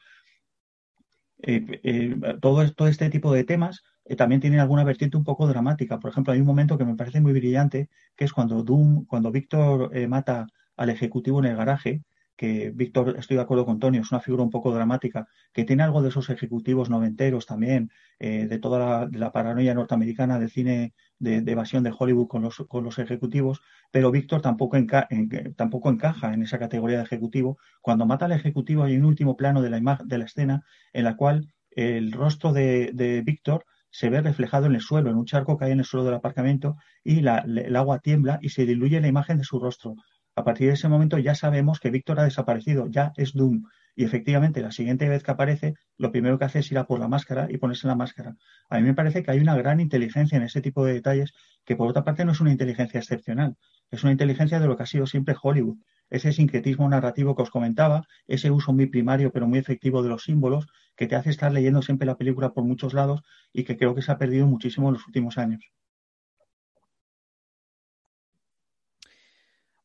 Eh, 1.47 1.81
eh, 1.83 2.17
todo, 2.41 2.63
este 2.89 3.11
tipo 3.11 3.33
de 3.33 3.45
temas 3.45 3.83
eh, 4.07 4.17
también 4.17 4.41
tienen 4.41 4.61
alguna 4.61 4.85
vertiente 4.85 5.17
un 5.17 5.25
poco 5.25 5.47
dramática. 5.47 5.99
Por 6.01 6.11
ejemplo, 6.11 6.33
hay 6.33 6.41
un 6.41 6.47
momento 6.47 6.79
que 6.79 6.85
me 6.85 6.97
parece 6.97 7.21
muy 7.21 7.33
brillante, 7.33 7.89
que 8.17 8.25
es 8.25 8.33
cuando 8.33 8.63
Doom, 8.63 9.05
cuando 9.07 9.31
Víctor 9.31 9.91
mata 10.09 10.47
al 10.77 10.91
ejecutivo 10.91 11.41
en 11.41 11.47
el 11.47 11.57
garaje 11.57 12.03
que 12.37 12.71
Víctor, 12.75 13.17
estoy 13.19 13.37
de 13.37 13.43
acuerdo 13.43 13.65
con 13.65 13.79
Tony, 13.79 13.99
es 13.99 14.11
una 14.11 14.21
figura 14.21 14.43
un 14.43 14.51
poco 14.51 14.73
dramática, 14.75 15.29
que 15.53 15.65
tiene 15.65 15.83
algo 15.83 16.03
de 16.03 16.09
esos 16.09 16.31
ejecutivos 16.31 16.91
noventeros 16.91 17.47
también, 17.47 17.91
eh, 18.19 18.47
de 18.47 18.59
toda 18.59 19.09
la, 19.11 19.33
paranoia 19.33 19.75
norteamericana 19.75 20.39
del 20.39 20.51
cine 20.51 20.95
de, 21.19 21.39
evasión 21.51 21.83
de 21.83 21.93
Hollywood 21.97 22.29
con 22.29 22.43
los, 22.43 22.57
con 22.69 22.85
los 22.85 22.99
ejecutivos, 22.99 23.61
pero 23.91 24.11
Víctor 24.11 24.41
tampoco, 24.43 24.77
tampoco 25.57 25.89
encaja 25.91 26.35
en 26.35 26.43
esa 26.43 26.59
categoría 26.59 26.99
de 26.99 27.05
ejecutivo. 27.05 27.59
Cuando 27.81 28.07
mata 28.07 28.27
al 28.27 28.33
ejecutivo 28.33 28.83
hay 28.85 28.97
un 28.97 29.05
último 29.05 29.37
plano 29.37 29.63
de 29.63 29.71
la, 29.71 29.99
de 30.05 30.19
la 30.19 30.25
escena 30.25 30.65
en 30.93 31.05
la 31.05 31.17
cual 31.17 31.53
el 31.71 32.13
rostro 32.13 32.53
de, 32.53 32.91
de 32.95 33.23
Víctor 33.23 33.65
se 33.91 34.11
ve 34.11 34.21
reflejado 34.21 34.67
en 34.67 34.75
el 34.75 34.81
suelo, 34.81 35.11
en 35.11 35.17
un 35.17 35.25
charco 35.25 35.57
que 35.57 35.67
hay 35.67 35.73
en 35.73 35.79
el 35.79 35.85
suelo 35.85 36.05
del 36.05 36.15
aparcamiento, 36.15 36.77
y 37.05 37.21
la, 37.21 37.39
el 37.39 37.77
agua 37.77 38.01
tiembla 38.01 38.41
y 38.43 38.49
se 38.49 38.67
diluye 38.67 39.01
la 39.01 39.07
imagen 39.07 39.39
de 39.39 39.45
su 39.45 39.61
rostro. 39.61 39.95
A 40.37 40.43
partir 40.43 40.67
de 40.67 40.75
ese 40.75 40.89
momento 40.89 41.19
ya 41.19 41.35
sabemos 41.35 41.79
que 41.79 41.91
Víctor 41.91 42.19
ha 42.19 42.25
desaparecido, 42.25 42.89
ya 42.89 43.13
es 43.17 43.35
Doom. 43.35 43.65
Y 43.95 44.05
efectivamente, 44.05 44.61
la 44.63 44.73
siguiente 44.73 45.09
vez 45.09 45.23
que 45.23 45.31
aparece, 45.31 45.75
lo 45.97 46.11
primero 46.11 46.39
que 46.39 46.45
hace 46.45 46.59
es 46.59 46.73
ir 46.73 46.79
a 46.79 46.87
por 46.87 46.99
la 46.99 47.07
máscara 47.07 47.47
y 47.49 47.59
ponerse 47.59 47.87
la 47.87 47.95
máscara. 47.95 48.37
A 48.69 48.79
mí 48.79 48.83
me 48.83 48.95
parece 48.95 49.23
que 49.23 49.31
hay 49.31 49.39
una 49.39 49.55
gran 49.55 49.79
inteligencia 49.79 50.37
en 50.37 50.43
ese 50.43 50.61
tipo 50.61 50.85
de 50.85 50.95
detalles, 50.95 51.33
que 51.65 51.77
por 51.77 51.89
otra 51.89 52.03
parte 52.03 52.25
no 52.25 52.33
es 52.33 52.41
una 52.41 52.51
inteligencia 52.51 52.99
excepcional, 52.99 53.57
es 53.93 54.03
una 54.03 54.11
inteligencia 54.11 54.59
de 54.59 54.67
lo 54.67 54.77
que 54.77 54.83
ha 54.83 54.87
sido 54.87 55.07
siempre 55.07 55.37
Hollywood. 55.41 55.79
Ese 56.11 56.33
sincretismo 56.33 56.89
narrativo 56.89 57.37
que 57.37 57.43
os 57.43 57.51
comentaba, 57.51 58.05
ese 58.27 58.51
uso 58.51 58.73
muy 58.73 58.87
primario 58.87 59.31
pero 59.31 59.47
muy 59.47 59.61
efectivo 59.61 60.03
de 60.03 60.09
los 60.09 60.25
símbolos, 60.25 60.67
que 60.97 61.07
te 61.07 61.15
hace 61.15 61.31
estar 61.31 61.53
leyendo 61.53 61.81
siempre 61.81 62.07
la 62.07 62.17
película 62.17 62.53
por 62.53 62.65
muchos 62.65 62.93
lados 62.93 63.23
y 63.53 63.63
que 63.63 63.77
creo 63.77 63.95
que 63.95 64.03
se 64.03 64.11
ha 64.11 64.19
perdido 64.19 64.49
muchísimo 64.49 64.89
en 64.89 64.95
los 64.95 65.07
últimos 65.07 65.39
años. 65.39 65.71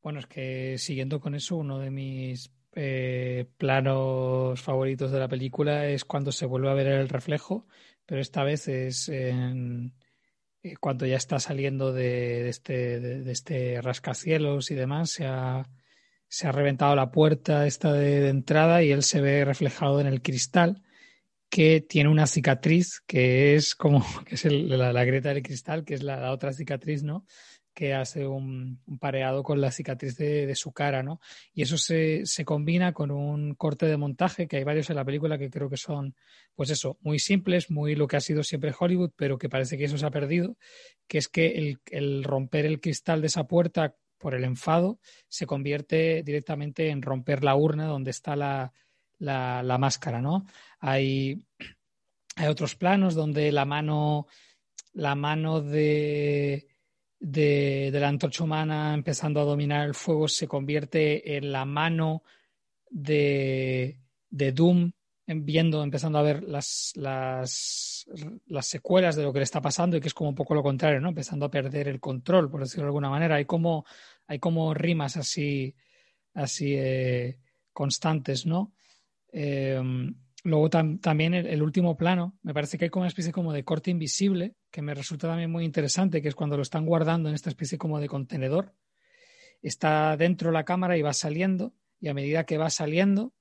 Bueno, 0.10 0.22
es 0.22 0.26
que 0.26 0.80
siguiendo 0.80 1.20
con 1.20 1.36
eso, 1.36 1.56
uno 1.56 1.78
de 1.78 1.92
mis 1.92 2.52
eh, 2.74 3.46
planos 3.60 4.60
favoritos 4.60 5.12
de 5.12 5.20
la 5.20 5.28
película 5.28 5.86
es 5.86 6.04
cuando 6.04 6.32
se 6.32 6.48
vuelve 6.48 6.68
a 6.68 6.74
ver 6.74 6.88
el 6.88 7.10
reflejo, 7.10 7.68
pero 8.08 8.20
esta 8.20 8.44
vez 8.44 8.68
es 8.70 9.08
en, 9.08 9.94
eh, 10.64 10.78
cuando 10.78 11.06
ya 11.06 11.16
está 11.16 11.38
saliendo 11.38 11.94
de, 11.94 12.50
este, 12.50 13.00
de, 13.00 13.32
este 13.32 13.84
rascacielos 13.84 14.72
y 14.72 14.74
demás, 14.74 15.12
se 15.12 15.28
ha, 15.28 15.64
reventado 16.52 16.96
la 16.96 17.12
puerta 17.12 17.68
esta 17.68 17.94
de, 17.94 18.30
entrada 18.30 18.82
y 18.82 18.92
él 18.92 19.04
se 19.04 19.22
ve 19.22 19.46
reflejado 19.46 20.02
en 20.02 20.08
el 20.08 20.24
cristal 20.24 20.82
que 21.52 21.82
tiene 21.82 22.10
una 22.10 22.26
cicatriz 22.26 23.00
que 23.06 23.54
es 23.54 23.76
como 23.76 24.04
que 24.26 24.34
es 24.34 24.46
la, 24.46 24.92
la, 24.92 25.06
grieta 25.06 25.30
del 25.30 25.44
cristal, 25.44 25.86
que 25.86 25.94
es 25.94 26.02
la 26.02 26.32
otra 26.32 26.52
cicatriz, 26.52 27.04
¿no? 27.04 27.28
Que 27.80 27.94
hace 27.94 28.28
un, 28.28 28.82
pareado 29.00 29.42
con 29.42 29.62
la 29.62 29.72
cicatriz 29.72 30.18
de, 30.18 30.54
su 30.54 30.74
cara, 30.74 31.02
¿no? 31.02 31.22
Y 31.54 31.62
eso 31.62 31.78
se, 31.78 32.26
se, 32.26 32.44
combina 32.44 32.92
con 32.92 33.10
un 33.10 33.56
corte 33.56 33.86
de 33.86 33.96
montaje, 33.96 34.50
que 34.50 34.58
hay 34.58 34.66
varios 34.66 34.90
en 34.90 34.98
la 34.98 35.06
película 35.06 35.38
que 35.38 35.50
creo 35.50 35.70
que 35.70 35.78
son, 35.78 36.14
pues 36.56 36.72
eso, 36.72 36.98
muy 37.00 37.20
simples, 37.20 37.72
muy 37.72 37.96
lo 37.96 38.06
que 38.06 38.18
ha 38.18 38.20
sido 38.20 38.44
siempre 38.44 38.76
Hollywood, 38.78 39.12
pero 39.16 39.38
que 39.38 39.48
parece 39.48 39.78
que 39.78 39.86
eso 39.86 39.98
se 39.98 40.06
ha 40.06 40.12
perdido, 40.12 40.58
que 41.08 41.20
es 41.20 41.30
que 41.30 41.58
el, 41.58 41.80
el 41.86 42.26
romper 42.26 42.66
el 42.66 42.82
cristal 42.82 43.22
de 43.22 43.28
esa 43.28 43.46
puerta 43.46 43.96
por 44.18 44.36
el 44.36 44.44
enfado 44.44 45.00
se 45.30 45.46
convierte 45.46 46.22
directamente 46.22 46.90
en 46.90 47.02
romper 47.02 47.46
la 47.46 47.56
urna 47.56 47.86
donde 47.86 48.12
está 48.12 48.36
la, 48.36 48.74
la, 49.20 49.64
la 49.64 49.78
máscara, 49.78 50.22
¿no? 50.22 50.46
Hay, 50.80 51.46
hay 52.36 52.48
otros 52.48 52.76
planos 52.76 53.16
donde 53.16 53.54
la 53.54 53.64
mano, 53.64 54.28
la 54.92 55.16
mano 55.16 55.62
de 55.62 56.68
de, 57.20 57.90
la 57.94 58.08
antorcha 58.08 58.44
humana 58.44 58.94
empezando 58.94 59.42
a 59.42 59.46
dominar 59.46 59.88
el 59.88 59.94
fuego 59.94 60.28
se 60.28 60.48
convierte 60.48 61.38
en 61.38 61.52
la 61.52 61.66
mano 61.66 62.24
de, 62.90 64.00
de 64.30 64.52
Doom 64.52 64.92
viendo, 65.28 65.84
empezando 65.84 66.18
a 66.18 66.24
ver 66.24 66.44
las, 66.44 66.94
las, 66.96 68.08
las, 68.48 68.68
secuelas 68.68 69.16
de 69.16 69.24
lo 69.24 69.32
que 69.32 69.40
le 69.40 69.44
está 69.44 69.62
pasando 69.62 69.96
y 69.96 70.02
que 70.02 70.08
es 70.08 70.14
como 70.14 70.30
un 70.30 70.36
poco 70.36 70.56
lo 70.56 70.64
contrario, 70.64 71.00
¿no? 71.00 71.10
Empezando 71.10 71.46
a 71.46 71.52
perder 71.52 71.88
el 71.88 72.00
control, 72.00 72.50
por 72.50 72.62
decirlo 72.62 72.86
de 72.86 72.88
alguna 72.88 73.12
manera. 73.12 73.36
Hay 73.36 73.46
como, 73.46 73.86
hay 74.26 74.40
como 74.40 74.74
rimas 74.74 75.18
así, 75.18 75.76
así 76.34 76.74
eh, 76.76 77.38
constantes, 77.74 78.48
¿no? 78.48 78.74
Eh, 79.32 79.80
Luego 80.44 80.70
también 80.70 81.34
el, 81.34 81.62
último 81.62 81.98
plano, 81.98 82.38
me 82.44 82.54
parece 82.54 82.78
que 82.78 82.86
hay 82.86 82.90
como 82.90 83.02
una 83.02 83.10
especie 83.10 83.34
como 83.34 83.52
de 83.52 83.66
corte 83.66 83.92
invisible, 83.92 84.56
que 84.72 84.82
me 84.82 84.94
resulta 84.94 85.28
también 85.28 85.52
muy 85.52 85.66
interesante, 85.66 86.22
que 86.22 86.28
es 86.28 86.36
cuando 86.36 86.56
lo 86.56 86.64
están 86.64 86.86
guardando 86.86 87.30
en 87.30 87.36
esta 87.36 87.50
especie 87.50 87.78
como 87.78 88.00
de 88.00 88.08
contenedor. 88.08 88.74
Está 89.62 90.16
dentro 90.16 90.52
la 90.52 90.66
cámara 90.66 90.98
y 90.98 91.02
va 91.02 91.14
saliendo, 91.14 91.74
y 92.00 92.08
a 92.08 92.14
medida 92.14 92.46
que 92.46 92.58
va 92.58 92.70
saliendo, 92.70 93.34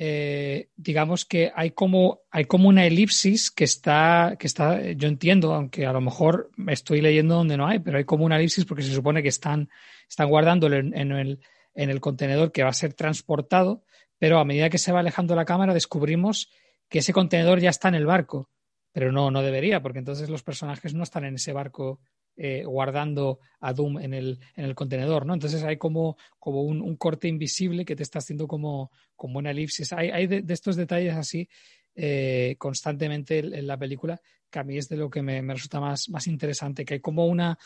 eh, 0.00 0.68
digamos 0.76 1.24
que 1.24 1.50
hay 1.56 1.72
como, 1.72 2.20
hay 2.30 2.44
como 2.44 2.68
una 2.68 2.86
elipsis 2.86 3.50
que 3.50 3.64
está, 3.64 4.36
que 4.38 4.46
está, 4.46 4.92
yo 4.92 5.08
entiendo, 5.08 5.52
aunque 5.52 5.86
a 5.86 5.92
lo 5.92 6.00
mejor 6.00 6.50
me 6.56 6.72
estoy 6.72 7.00
leyendo 7.00 7.34
donde 7.34 7.56
no 7.56 7.66
hay, 7.66 7.80
pero 7.80 7.98
hay 7.98 8.04
como 8.04 8.24
una 8.24 8.36
elipsis 8.36 8.64
porque 8.64 8.84
se 8.84 8.94
supone 8.94 9.24
que 9.24 9.28
están, 9.28 9.68
están 10.08 10.28
guardándolo 10.28 10.76
en, 10.76 10.94
el, 10.94 11.40
en 11.74 11.90
el 11.90 12.00
contenedor 12.00 12.52
que 12.52 12.62
va 12.62 12.68
a 12.68 12.74
ser 12.74 12.94
transportado, 12.94 13.82
pero 14.18 14.38
a 14.38 14.44
medida 14.44 14.70
que 14.70 14.78
se 14.78 14.92
va 14.92 15.00
alejando 15.00 15.34
la 15.34 15.44
cámara 15.44 15.74
descubrimos 15.74 16.48
que 16.88 17.00
ese 17.00 17.12
contenedor 17.12 17.58
ya 17.58 17.70
está 17.70 17.88
en 17.88 17.96
el 17.96 18.06
barco, 18.06 18.50
pero 18.98 19.12
no, 19.12 19.30
no 19.30 19.42
debería, 19.42 19.80
porque 19.80 20.00
entonces 20.00 20.28
los 20.28 20.42
personajes 20.42 20.92
no 20.92 21.04
están 21.04 21.24
en 21.24 21.36
ese 21.36 21.52
barco 21.52 22.00
eh, 22.36 22.64
guardando 22.64 23.38
a 23.60 23.72
Doom 23.72 24.00
en 24.00 24.12
el, 24.12 24.40
en 24.56 24.64
el 24.64 24.74
contenedor, 24.74 25.24
¿no? 25.24 25.34
Entonces 25.34 25.62
hay 25.62 25.76
como, 25.76 26.16
como 26.40 26.62
un, 26.62 26.96
corte 26.96 27.28
invisible 27.28 27.84
que 27.84 27.94
te 27.94 28.02
está 28.02 28.18
haciendo 28.18 28.48
como, 28.48 28.90
como 29.14 29.38
una 29.38 29.52
elipsis. 29.52 29.92
Hay, 29.92 30.10
hay 30.10 30.26
de, 30.26 30.42
estos 30.48 30.74
detalles 30.74 31.14
así 31.14 31.48
eh, 31.94 32.56
constantemente 32.58 33.38
en, 33.38 33.68
la 33.68 33.78
película 33.78 34.20
que 34.50 34.58
a 34.58 34.64
mí 34.64 34.76
es 34.76 34.88
de 34.88 34.96
lo 34.96 35.08
que 35.08 35.22
me, 35.22 35.42
resulta 35.42 35.78
más, 35.78 36.08
más 36.08 36.26
interesante, 36.26 36.84
que 36.84 36.94
hay 36.94 37.00
como 37.00 37.28
una, 37.28 37.56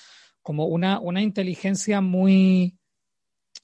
como 0.42 0.66
una, 0.66 1.00
una 1.00 1.22
inteligencia 1.22 2.02
muy, 2.02 2.76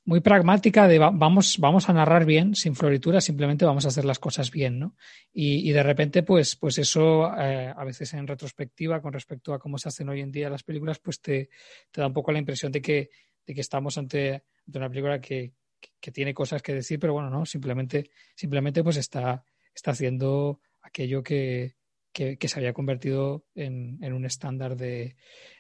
muy 0.09 0.21
pragmática 0.21 0.89
de 0.89 0.99
vamos, 0.99 1.59
vamos 1.59 1.91
a 1.91 1.93
narrar 1.93 2.25
bien, 2.25 2.55
sin 2.55 2.75
floritura, 2.75 3.21
simplemente 3.21 3.67
vamos 3.67 3.85
a 3.85 3.89
hacer 3.89 4.07
las 4.07 4.19
cosas 4.19 4.51
bien, 4.51 4.79
¿no? 4.79 4.97
Y, 5.35 5.71
de 5.71 5.83
repente, 5.83 6.23
pues, 6.23 6.57
pues 6.57 6.79
eso, 6.79 7.31
eh, 7.39 7.75
a 7.77 7.85
veces 7.85 8.15
en 8.15 8.27
retrospectiva, 8.27 9.03
con 9.03 9.13
respecto 9.13 9.53
a 9.53 9.59
cómo 9.59 9.77
se 9.77 9.91
hacen 9.91 10.09
hoy 10.09 10.23
en 10.23 10.33
día 10.33 10.49
las 10.49 10.63
películas, 10.63 10.99
pues 10.99 11.21
te, 11.21 11.51
te 11.91 12.01
da 12.01 12.07
un 12.07 12.15
poco 12.15 12.33
la 12.33 12.39
impresión 12.39 12.73
de 12.73 12.81
que, 12.81 13.11
de 13.47 13.55
que 13.55 13.61
estamos 13.61 13.99
ante, 13.99 14.45
una 14.73 14.89
película 14.89 15.21
que, 15.21 15.53
que, 16.01 16.11
tiene 16.11 16.33
cosas 16.33 16.63
que 16.63 16.73
decir, 16.73 16.99
pero 16.99 17.13
bueno, 17.13 17.29
no, 17.29 17.45
simplemente, 17.45 18.11
simplemente 18.35 18.83
pues 18.83 18.97
está, 18.97 19.45
está 19.75 19.91
haciendo 19.91 20.63
aquello 20.81 21.23
que, 21.23 21.75
que, 22.15 22.49
se 22.49 22.59
había 22.59 22.73
convertido 22.73 23.45
en, 23.55 23.99
en 24.03 24.15
un 24.15 24.25
estándar 24.25 24.75
de, 24.75 25.17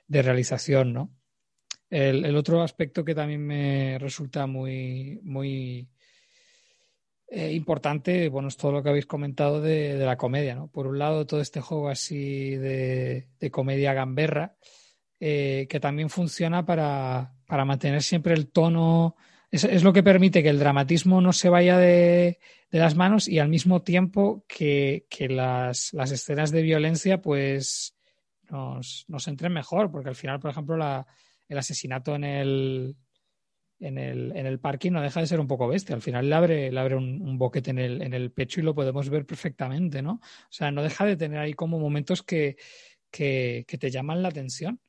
de 0.06 0.22
realización, 0.22 0.94
¿no? 0.94 1.17
El, 1.90 2.36
otro 2.36 2.62
aspecto 2.62 3.04
que 3.04 3.14
también 3.14 3.46
me 3.46 3.98
resulta 3.98 4.46
muy, 4.46 5.18
muy 5.22 5.88
eh, 7.28 7.52
importante, 7.52 8.28
bueno, 8.28 8.48
es 8.48 8.58
todo 8.58 8.72
lo 8.72 8.82
que 8.82 8.90
habéis 8.90 9.06
comentado 9.06 9.62
de, 9.62 9.96
la 9.96 10.18
comedia, 10.18 10.54
¿no? 10.54 10.68
Por 10.68 10.86
un 10.86 10.98
lado, 10.98 11.26
todo 11.26 11.40
este 11.40 11.62
juego 11.62 11.88
así 11.88 12.56
de, 12.56 13.26
comedia 13.50 13.94
gamberra, 13.94 14.56
eh, 15.18 15.66
que 15.70 15.80
también 15.80 16.10
funciona 16.10 16.66
para, 16.66 17.32
mantener 17.48 18.02
siempre 18.02 18.34
el 18.34 18.50
tono. 18.50 19.16
Es, 19.50 19.82
lo 19.82 19.94
que 19.94 20.02
permite 20.02 20.42
que 20.42 20.50
el 20.50 20.58
dramatismo 20.58 21.22
no 21.22 21.32
se 21.32 21.48
vaya 21.48 21.78
de, 21.78 22.38
las 22.70 22.96
manos 22.96 23.28
y 23.28 23.38
al 23.38 23.48
mismo 23.48 23.80
tiempo 23.80 24.44
que, 24.46 25.06
las, 25.30 25.94
escenas 25.94 26.50
de 26.50 26.60
violencia, 26.60 27.22
pues 27.22 27.96
nos, 28.50 29.06
nos 29.08 29.26
entren 29.26 29.54
mejor, 29.54 29.90
porque 29.90 30.10
al 30.10 30.16
final, 30.16 30.38
por 30.38 30.50
ejemplo, 30.50 30.76
la 30.76 31.06
el 31.48 31.58
asesinato 31.58 32.14
en 32.14 32.24
el, 32.24 32.96
en 33.80 33.98
el, 33.98 34.32
en 34.36 34.46
el 34.46 34.58
parking 34.58 34.92
no 34.92 35.02
deja 35.02 35.20
de 35.20 35.26
ser 35.26 35.40
un 35.40 35.46
poco 35.46 35.68
bestia. 35.68 35.94
Al 35.94 36.02
final 36.02 36.28
le 36.28 36.34
abre, 36.34 36.72
le 36.72 36.80
abre 36.80 36.96
un, 36.96 37.38
boquete 37.38 37.70
en 37.70 37.78
el, 37.78 38.02
en 38.02 38.14
el 38.14 38.32
pecho 38.32 38.60
y 38.60 38.64
lo 38.64 38.74
podemos 38.74 39.08
ver 39.08 39.24
perfectamente, 39.24 40.02
¿no? 40.02 40.12
O 40.14 40.50
sea, 40.50 40.70
no 40.70 40.82
deja 40.82 41.04
de 41.04 41.16
tener 41.16 41.38
ahí 41.38 41.54
como 41.54 41.78
momentos 41.78 42.22
que, 42.22 42.56
que, 43.10 43.64
te 43.66 43.90
llaman 43.90 44.22
la 44.22 44.28
atención. 44.28 44.80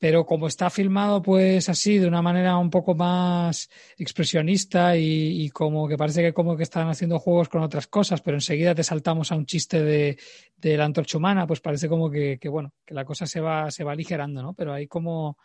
Pero 0.00 0.24
como 0.24 0.46
está 0.46 0.70
filmado 0.70 1.20
pues 1.22 1.68
así, 1.68 1.98
de 1.98 2.06
una 2.06 2.22
manera 2.22 2.56
un 2.56 2.70
poco 2.70 2.94
más 2.94 3.68
expresionista 3.96 4.96
y, 4.96 5.50
como 5.50 5.88
que 5.88 5.96
parece 5.96 6.22
que 6.22 6.32
como 6.32 6.56
que 6.56 6.62
están 6.62 6.88
haciendo 6.88 7.18
juegos 7.18 7.48
con 7.48 7.62
otras 7.62 7.88
cosas, 7.88 8.20
pero 8.20 8.36
enseguida 8.36 8.76
te 8.76 8.84
saltamos 8.84 9.32
a 9.32 9.34
un 9.34 9.44
chiste 9.44 9.82
de, 9.82 10.16
de 10.56 10.76
la 10.76 10.84
antorcha 10.84 11.18
humana, 11.18 11.48
pues 11.48 11.60
parece 11.60 11.88
como 11.88 12.08
que, 12.10 12.38
que, 12.40 12.48
bueno, 12.48 12.74
que 12.86 12.94
la 12.94 13.04
cosa 13.04 13.26
se 13.26 13.40
va, 13.40 13.72
se 13.72 13.82
va 13.82 13.90
aligerando, 13.90 14.40
¿no? 14.40 14.54
Pero 14.54 14.72
hay 14.72 14.86
como, 14.86 15.36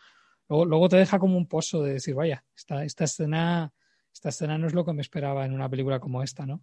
Luego, 0.65 0.89
te 0.89 0.97
deja 0.97 1.19
como 1.19 1.37
un 1.37 1.47
pozo 1.47 1.83
de 1.83 1.93
decir, 1.93 2.15
vaya, 2.15 2.43
esta, 2.55 2.83
escena 2.83 3.73
esta 4.13 4.29
escena 4.29 4.57
no 4.57 4.67
es 4.67 4.73
lo 4.73 4.85
que 4.85 4.93
me 4.93 5.01
esperaba 5.01 5.45
en 5.45 5.53
una 5.53 5.69
película 5.69 5.99
como 5.99 6.21
esta, 6.21 6.45
¿no? 6.45 6.61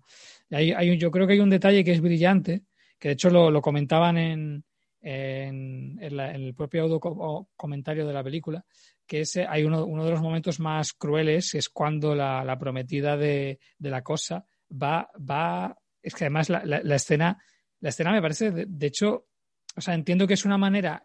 hay, 0.50 0.72
hay 0.72 0.90
un, 0.90 0.98
yo 0.98 1.10
creo 1.10 1.26
que 1.26 1.32
hay 1.32 1.40
un 1.40 1.50
detalle 1.50 1.82
que 1.82 1.92
es 1.92 2.00
brillante, 2.00 2.62
que 2.98 3.08
de 3.08 3.14
hecho 3.14 3.30
lo, 3.30 3.60
comentaban 3.60 4.18
en, 4.18 4.64
en, 5.00 5.98
el 6.00 6.54
propio 6.54 6.82
audio 6.82 7.48
comentario 7.56 8.06
de 8.06 8.12
la 8.12 8.22
película, 8.22 8.64
que 9.06 9.22
es, 9.22 9.36
hay 9.36 9.64
uno, 9.64 9.84
uno, 9.86 10.04
de 10.04 10.10
los 10.12 10.20
momentos 10.20 10.60
más 10.60 10.92
crueles, 10.92 11.54
es 11.54 11.68
cuando 11.68 12.14
la, 12.14 12.56
prometida 12.58 13.16
de, 13.16 13.58
la 13.80 14.02
cosa 14.02 14.44
va, 14.70 15.10
va, 15.18 15.76
es 16.02 16.14
que 16.14 16.24
además 16.24 16.48
la, 16.48 16.78
escena, 16.94 17.42
la 17.80 17.88
escena 17.88 18.12
me 18.12 18.22
parece, 18.22 18.50
de, 18.52 18.86
hecho, 18.86 19.26
o 19.74 19.80
sea, 19.80 19.94
entiendo 19.94 20.26
que 20.26 20.34
es 20.34 20.44
una 20.44 20.58
manera 20.58 21.04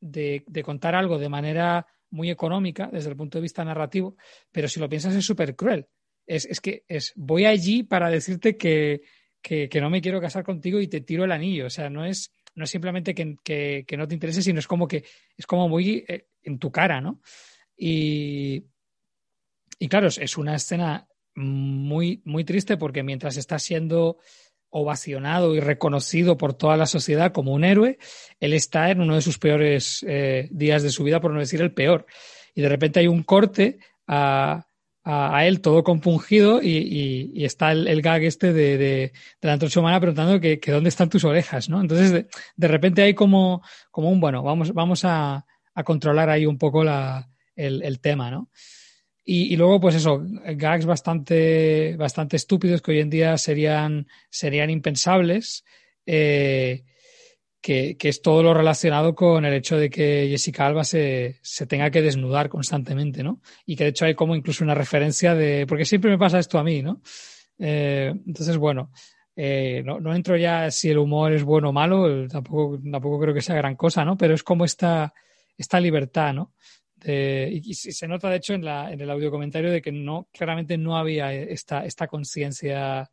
de, 0.00 0.42
de 0.46 0.62
contar 0.62 0.94
algo 0.94 1.18
de 1.18 1.28
manera 1.28 1.86
muy 2.14 2.30
económica 2.30 2.88
desde 2.90 3.10
el 3.10 3.16
punto 3.16 3.38
de 3.38 3.42
vista 3.42 3.64
narrativo, 3.64 4.16
pero 4.52 4.68
si 4.68 4.78
lo 4.78 4.88
piensas 4.88 5.14
es 5.14 5.26
súper 5.26 5.56
cruel. 5.56 5.88
Es, 6.26 6.46
es, 6.46 6.60
que 6.60 6.84
es, 6.88 7.12
voy 7.16 7.44
allí 7.44 7.82
para 7.82 8.08
decirte 8.08 8.56
que, 8.56 9.02
que, 9.42 9.68
no 9.80 9.90
me 9.90 10.00
quiero 10.00 10.20
casar 10.20 10.44
contigo 10.44 10.80
y 10.80 10.86
te 10.86 11.02
tiro 11.02 11.24
el 11.24 11.32
anillo. 11.32 11.66
O 11.66 11.70
sea, 11.70 11.90
no 11.90 12.04
es, 12.04 12.32
no 12.54 12.64
es 12.64 12.70
simplemente 12.70 13.14
que, 13.14 13.84
que 13.86 13.96
no 13.96 14.08
te 14.08 14.14
interese, 14.14 14.42
sino 14.42 14.60
es 14.60 14.66
como 14.66 14.88
que 14.88 15.04
es 15.36 15.44
como 15.44 15.68
muy 15.68 16.04
eh, 16.08 16.28
en 16.42 16.58
tu 16.58 16.70
cara, 16.70 17.00
¿no? 17.00 17.20
Y, 17.76 18.64
y 19.78 19.88
claro, 19.88 20.06
es 20.06 20.38
una 20.38 20.54
escena 20.54 21.06
muy, 21.34 22.22
muy 22.24 22.44
triste 22.44 22.76
porque 22.76 23.02
mientras 23.02 23.36
está 23.36 23.58
siendo 23.58 24.18
ovacionado 24.76 25.54
y 25.54 25.60
reconocido 25.60 26.36
por 26.36 26.52
toda 26.52 26.76
la 26.76 26.86
sociedad 26.86 27.30
como 27.30 27.52
un 27.52 27.62
héroe, 27.62 27.96
él 28.40 28.52
está 28.52 28.90
en 28.90 29.00
uno 29.00 29.14
de 29.14 29.22
sus 29.22 29.38
peores 29.38 30.04
eh, 30.08 30.48
días 30.50 30.82
de 30.82 30.90
su 30.90 31.04
vida, 31.04 31.20
por 31.20 31.30
no 31.30 31.38
decir 31.38 31.62
el 31.62 31.72
peor. 31.72 32.06
Y 32.56 32.62
de 32.62 32.68
repente 32.68 32.98
hay 32.98 33.06
un 33.06 33.22
corte 33.22 33.78
a, 34.08 34.66
a, 35.04 35.46
él 35.46 35.60
todo 35.60 35.84
compungido 35.84 36.60
y, 36.60 37.30
y, 37.32 37.44
está 37.44 37.70
el, 37.70 38.02
gag 38.02 38.24
este 38.24 38.52
de, 38.52 38.76
de, 38.76 38.78
de 38.78 39.12
la 39.42 39.52
antorcha 39.52 39.78
humana 39.78 40.00
preguntando 40.00 40.40
que, 40.40 40.58
que, 40.58 40.72
dónde 40.72 40.88
están 40.88 41.08
tus 41.08 41.22
orejas, 41.22 41.68
¿no? 41.68 41.80
Entonces, 41.80 42.10
de, 42.10 42.26
de, 42.56 42.68
repente 42.68 43.02
hay 43.02 43.14
como, 43.14 43.62
como 43.92 44.10
un, 44.10 44.18
bueno, 44.18 44.42
vamos, 44.42 44.74
vamos 44.74 45.04
a, 45.04 45.46
a 45.72 45.84
controlar 45.84 46.30
ahí 46.30 46.46
un 46.46 46.58
poco 46.58 46.82
la, 46.82 47.28
el, 47.54 47.80
el 47.82 48.00
tema, 48.00 48.28
¿no? 48.32 48.50
Y, 49.26 49.56
luego, 49.56 49.80
pues 49.80 49.94
eso, 49.94 50.22
gags 50.22 50.84
bastante, 50.84 51.96
bastante 51.96 52.36
estúpidos 52.36 52.82
que 52.82 52.90
hoy 52.90 53.00
en 53.00 53.08
día 53.08 53.38
serían, 53.38 54.06
serían 54.28 54.68
impensables, 54.68 55.64
eh, 56.04 56.84
que, 57.62 57.96
es 57.98 58.20
todo 58.20 58.42
lo 58.42 58.52
relacionado 58.52 59.14
con 59.14 59.46
el 59.46 59.54
hecho 59.54 59.78
de 59.78 59.88
que 59.88 60.28
Jessica 60.28 60.66
Alba 60.66 60.84
se, 60.84 61.38
se, 61.40 61.66
tenga 61.66 61.90
que 61.90 62.02
desnudar 62.02 62.50
constantemente, 62.50 63.22
¿no? 63.22 63.40
Y 63.64 63.76
que 63.76 63.84
de 63.84 63.90
hecho 63.90 64.04
hay 64.04 64.14
como 64.14 64.36
incluso 64.36 64.62
una 64.62 64.74
referencia 64.74 65.34
de, 65.34 65.64
porque 65.66 65.86
siempre 65.86 66.10
me 66.10 66.18
pasa 66.18 66.38
esto 66.38 66.58
a 66.58 66.64
mí, 66.64 66.82
¿no? 66.82 67.00
Eh, 67.58 68.12
entonces, 68.26 68.58
bueno, 68.58 68.90
eh, 69.34 69.82
no, 69.86 70.00
no, 70.00 70.14
entro 70.14 70.36
ya 70.36 70.70
si 70.70 70.90
el 70.90 70.98
humor 70.98 71.32
es 71.32 71.42
bueno 71.42 71.70
o 71.70 71.72
malo, 71.72 72.28
tampoco, 72.28 72.78
tampoco 72.78 73.20
creo 73.20 73.32
que 73.32 73.40
sea 73.40 73.56
gran 73.56 73.76
cosa, 73.76 74.04
¿no? 74.04 74.18
Pero 74.18 74.34
es 74.34 74.42
como 74.42 74.66
esta, 74.66 75.14
esta 75.56 75.80
libertad, 75.80 76.34
¿no? 76.34 76.52
Y, 77.06 77.74
se 77.74 78.08
nota, 78.08 78.30
de 78.30 78.36
hecho, 78.36 78.54
en, 78.54 78.64
la, 78.64 78.92
en 78.92 79.00
el 79.00 79.10
audio 79.10 79.30
comentario 79.30 79.70
de 79.70 79.82
que 79.82 79.92
no, 79.92 80.28
claramente 80.32 80.78
no 80.78 80.96
había 80.96 81.32
esta, 81.32 81.84
esta 81.84 82.06
conciencia 82.06 83.10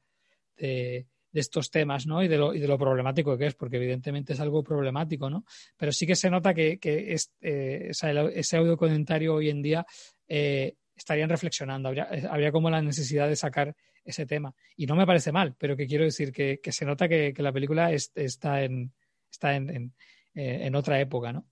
de, 0.58 1.06
estos 1.34 1.72
temas, 1.72 2.06
¿no? 2.06 2.24
Y 2.24 2.28
de, 2.28 2.38
lo, 2.38 2.54
y 2.54 2.60
de 2.60 2.68
lo 2.68 2.78
problemático 2.78 3.38
que 3.38 3.48
es, 3.48 3.56
porque 3.56 3.78
evidentemente 3.78 4.34
es 4.34 4.40
algo 4.40 4.64
problemático, 4.64 5.30
¿no? 5.30 5.46
Pero 5.78 5.92
sí 5.92 6.06
que 6.06 6.16
se 6.16 6.30
nota 6.30 6.54
que, 6.54 6.80
eh, 6.82 7.92
ese 7.92 8.58
audio 8.58 8.78
comentario 8.78 9.36
hoy 9.36 9.50
en 9.50 9.62
día 9.62 9.86
eh, 10.28 10.76
estarían 10.96 11.30
reflexionando, 11.30 11.90
habría, 11.90 12.10
habría 12.30 12.52
como 12.52 12.70
la 12.70 12.82
necesidad 12.82 13.28
de 13.28 13.36
sacar 13.36 13.76
ese 14.04 14.26
tema. 14.26 14.54
Y 14.76 14.86
no 14.86 14.96
me 14.96 15.06
parece 15.06 15.32
mal, 15.32 15.56
pero 15.58 15.76
que 15.78 15.88
quiero 15.88 16.04
decir 16.04 16.32
que, 16.32 16.60
se 16.64 16.86
nota 16.86 17.08
que, 17.08 17.34
la 17.38 17.54
película 17.54 17.92
está 17.92 18.64
en, 18.64 18.94
está 19.32 19.56
en, 19.56 19.94
eh, 20.34 20.60
en 20.64 20.76
otra 20.76 21.00
época, 21.00 21.32
¿no? 21.32 21.46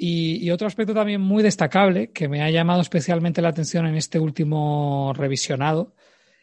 Y, 0.00 0.48
otro 0.52 0.68
aspecto 0.68 0.94
también 0.94 1.20
muy 1.20 1.42
destacable 1.42 2.12
que 2.12 2.28
me 2.28 2.40
ha 2.40 2.50
llamado 2.50 2.80
especialmente 2.80 3.42
la 3.42 3.48
atención 3.48 3.84
en 3.84 3.96
este 3.96 4.20
último 4.20 5.12
revisionado 5.16 5.92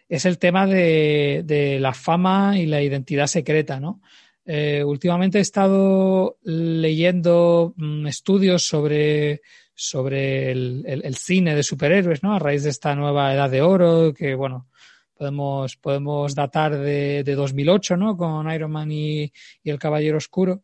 es 0.09 0.25
el 0.25 0.37
tema 0.37 0.67
de, 0.67 1.77
la 1.79 1.93
fama 1.93 2.59
y 2.59 2.65
la 2.65 2.81
identidad 2.81 3.27
secreta, 3.27 3.79
¿no? 3.79 4.01
Eh, 4.45 4.83
últimamente 4.83 5.37
he 5.37 5.41
estado 5.41 6.37
leyendo 6.43 7.73
mm, 7.77 8.05
estudios 8.07 8.67
sobre, 8.67 9.41
sobre 9.73 10.51
el, 10.51 11.15
cine 11.15 11.55
de 11.55 11.63
superhéroes, 11.63 12.23
¿no? 12.23 12.35
A 12.35 12.39
raíz 12.39 12.63
de 12.63 12.71
esta 12.71 12.93
nueva 12.93 13.33
edad 13.33 13.49
de 13.49 13.61
oro 13.61 14.13
que, 14.13 14.35
bueno, 14.35 14.67
podemos, 15.13 15.77
podemos 15.77 16.35
datar 16.35 16.77
de, 16.77 17.23
de 17.23 17.35
2008, 17.35 17.95
¿no? 17.95 18.17
Con 18.17 18.51
Iron 18.51 18.71
Man 18.71 18.91
y 18.91 19.31
el 19.63 19.79
Caballero 19.79 20.17
Oscuro. 20.17 20.61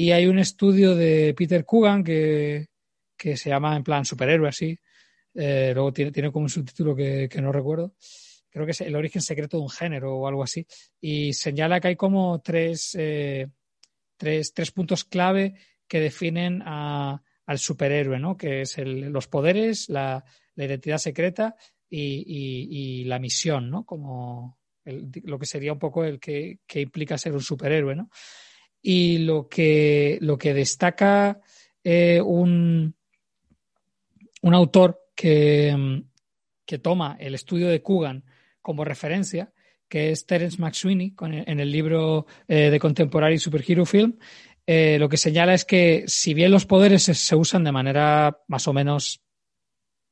Y 0.00 0.12
hay 0.12 0.26
un 0.28 0.38
estudio 0.38 0.94
de 0.94 1.34
Peter 1.36 1.66
Coogan 1.66 2.02
que, 2.02 2.68
se 3.18 3.50
llama 3.50 3.76
en 3.76 3.84
plan 3.84 4.06
superhéroe 4.06 4.48
así. 4.48 4.78
Eh, 5.34 5.72
luego 5.74 5.92
tiene, 5.92 6.10
tiene 6.10 6.32
como 6.32 6.44
un 6.44 6.48
subtítulo 6.48 6.96
que, 6.96 7.28
no 7.42 7.52
recuerdo. 7.52 7.92
creo 8.48 8.64
que 8.64 8.72
es 8.72 8.80
el 8.80 8.96
origen 8.96 9.20
secreto 9.20 9.58
de 9.58 9.64
un 9.64 9.68
género 9.68 10.16
o 10.16 10.26
algo 10.26 10.42
así, 10.42 10.66
y 11.02 11.34
señala 11.34 11.80
que 11.80 11.88
hay 11.88 11.96
como 11.96 12.40
tres, 12.40 12.96
eh, 12.98 13.48
tres, 14.16 14.54
tres, 14.54 14.70
puntos 14.70 15.04
clave 15.04 15.52
que 15.86 16.00
definen 16.00 16.62
al 16.64 17.58
superhéroe, 17.58 18.18
¿no? 18.18 18.38
Que 18.38 18.62
es 18.62 18.78
los 18.78 19.28
poderes, 19.28 19.90
la, 19.90 20.24
identidad 20.56 20.96
secreta 20.96 21.56
y, 21.90 22.24
y, 22.26 23.04
la 23.04 23.18
misión, 23.18 23.68
¿no? 23.68 23.84
Como 23.84 24.58
lo 24.86 25.38
que 25.38 25.44
sería 25.44 25.74
un 25.74 25.78
poco 25.78 26.04
el 26.04 26.18
que, 26.18 26.60
que, 26.66 26.80
implica 26.80 27.18
ser 27.18 27.34
un 27.34 27.42
superhéroe, 27.42 27.94
¿no? 27.94 28.08
Y 28.82 29.18
lo 29.18 29.48
que, 29.48 30.18
lo 30.20 30.38
que 30.38 30.54
destaca 30.54 31.40
eh, 31.84 32.20
un, 32.20 32.94
un 34.42 34.54
autor 34.54 35.00
que, 35.14 36.02
que 36.64 36.78
toma 36.78 37.16
el 37.20 37.34
estudio 37.34 37.68
de 37.68 37.82
Coogan 37.82 38.24
como 38.62 38.84
referencia, 38.84 39.52
que 39.88 40.12
es 40.12 40.24
Terence 40.24 40.58
McSweeney, 40.60 41.14
en 41.20 41.60
el 41.60 41.70
libro 41.70 42.26
eh, 42.46 42.70
de 42.70 42.78
Contemporary 42.78 43.38
Superhero 43.38 43.84
Film, 43.84 44.16
eh, 44.66 44.98
lo 45.00 45.08
que 45.08 45.16
señala 45.16 45.52
es 45.52 45.64
que 45.64 46.04
si 46.06 46.32
bien 46.32 46.52
los 46.52 46.64
poderes 46.64 47.02
se, 47.02 47.34
usan 47.36 47.64
de 47.64 47.72
manera 47.72 48.38
más 48.46 48.68
o 48.68 48.72
menos 48.72 49.20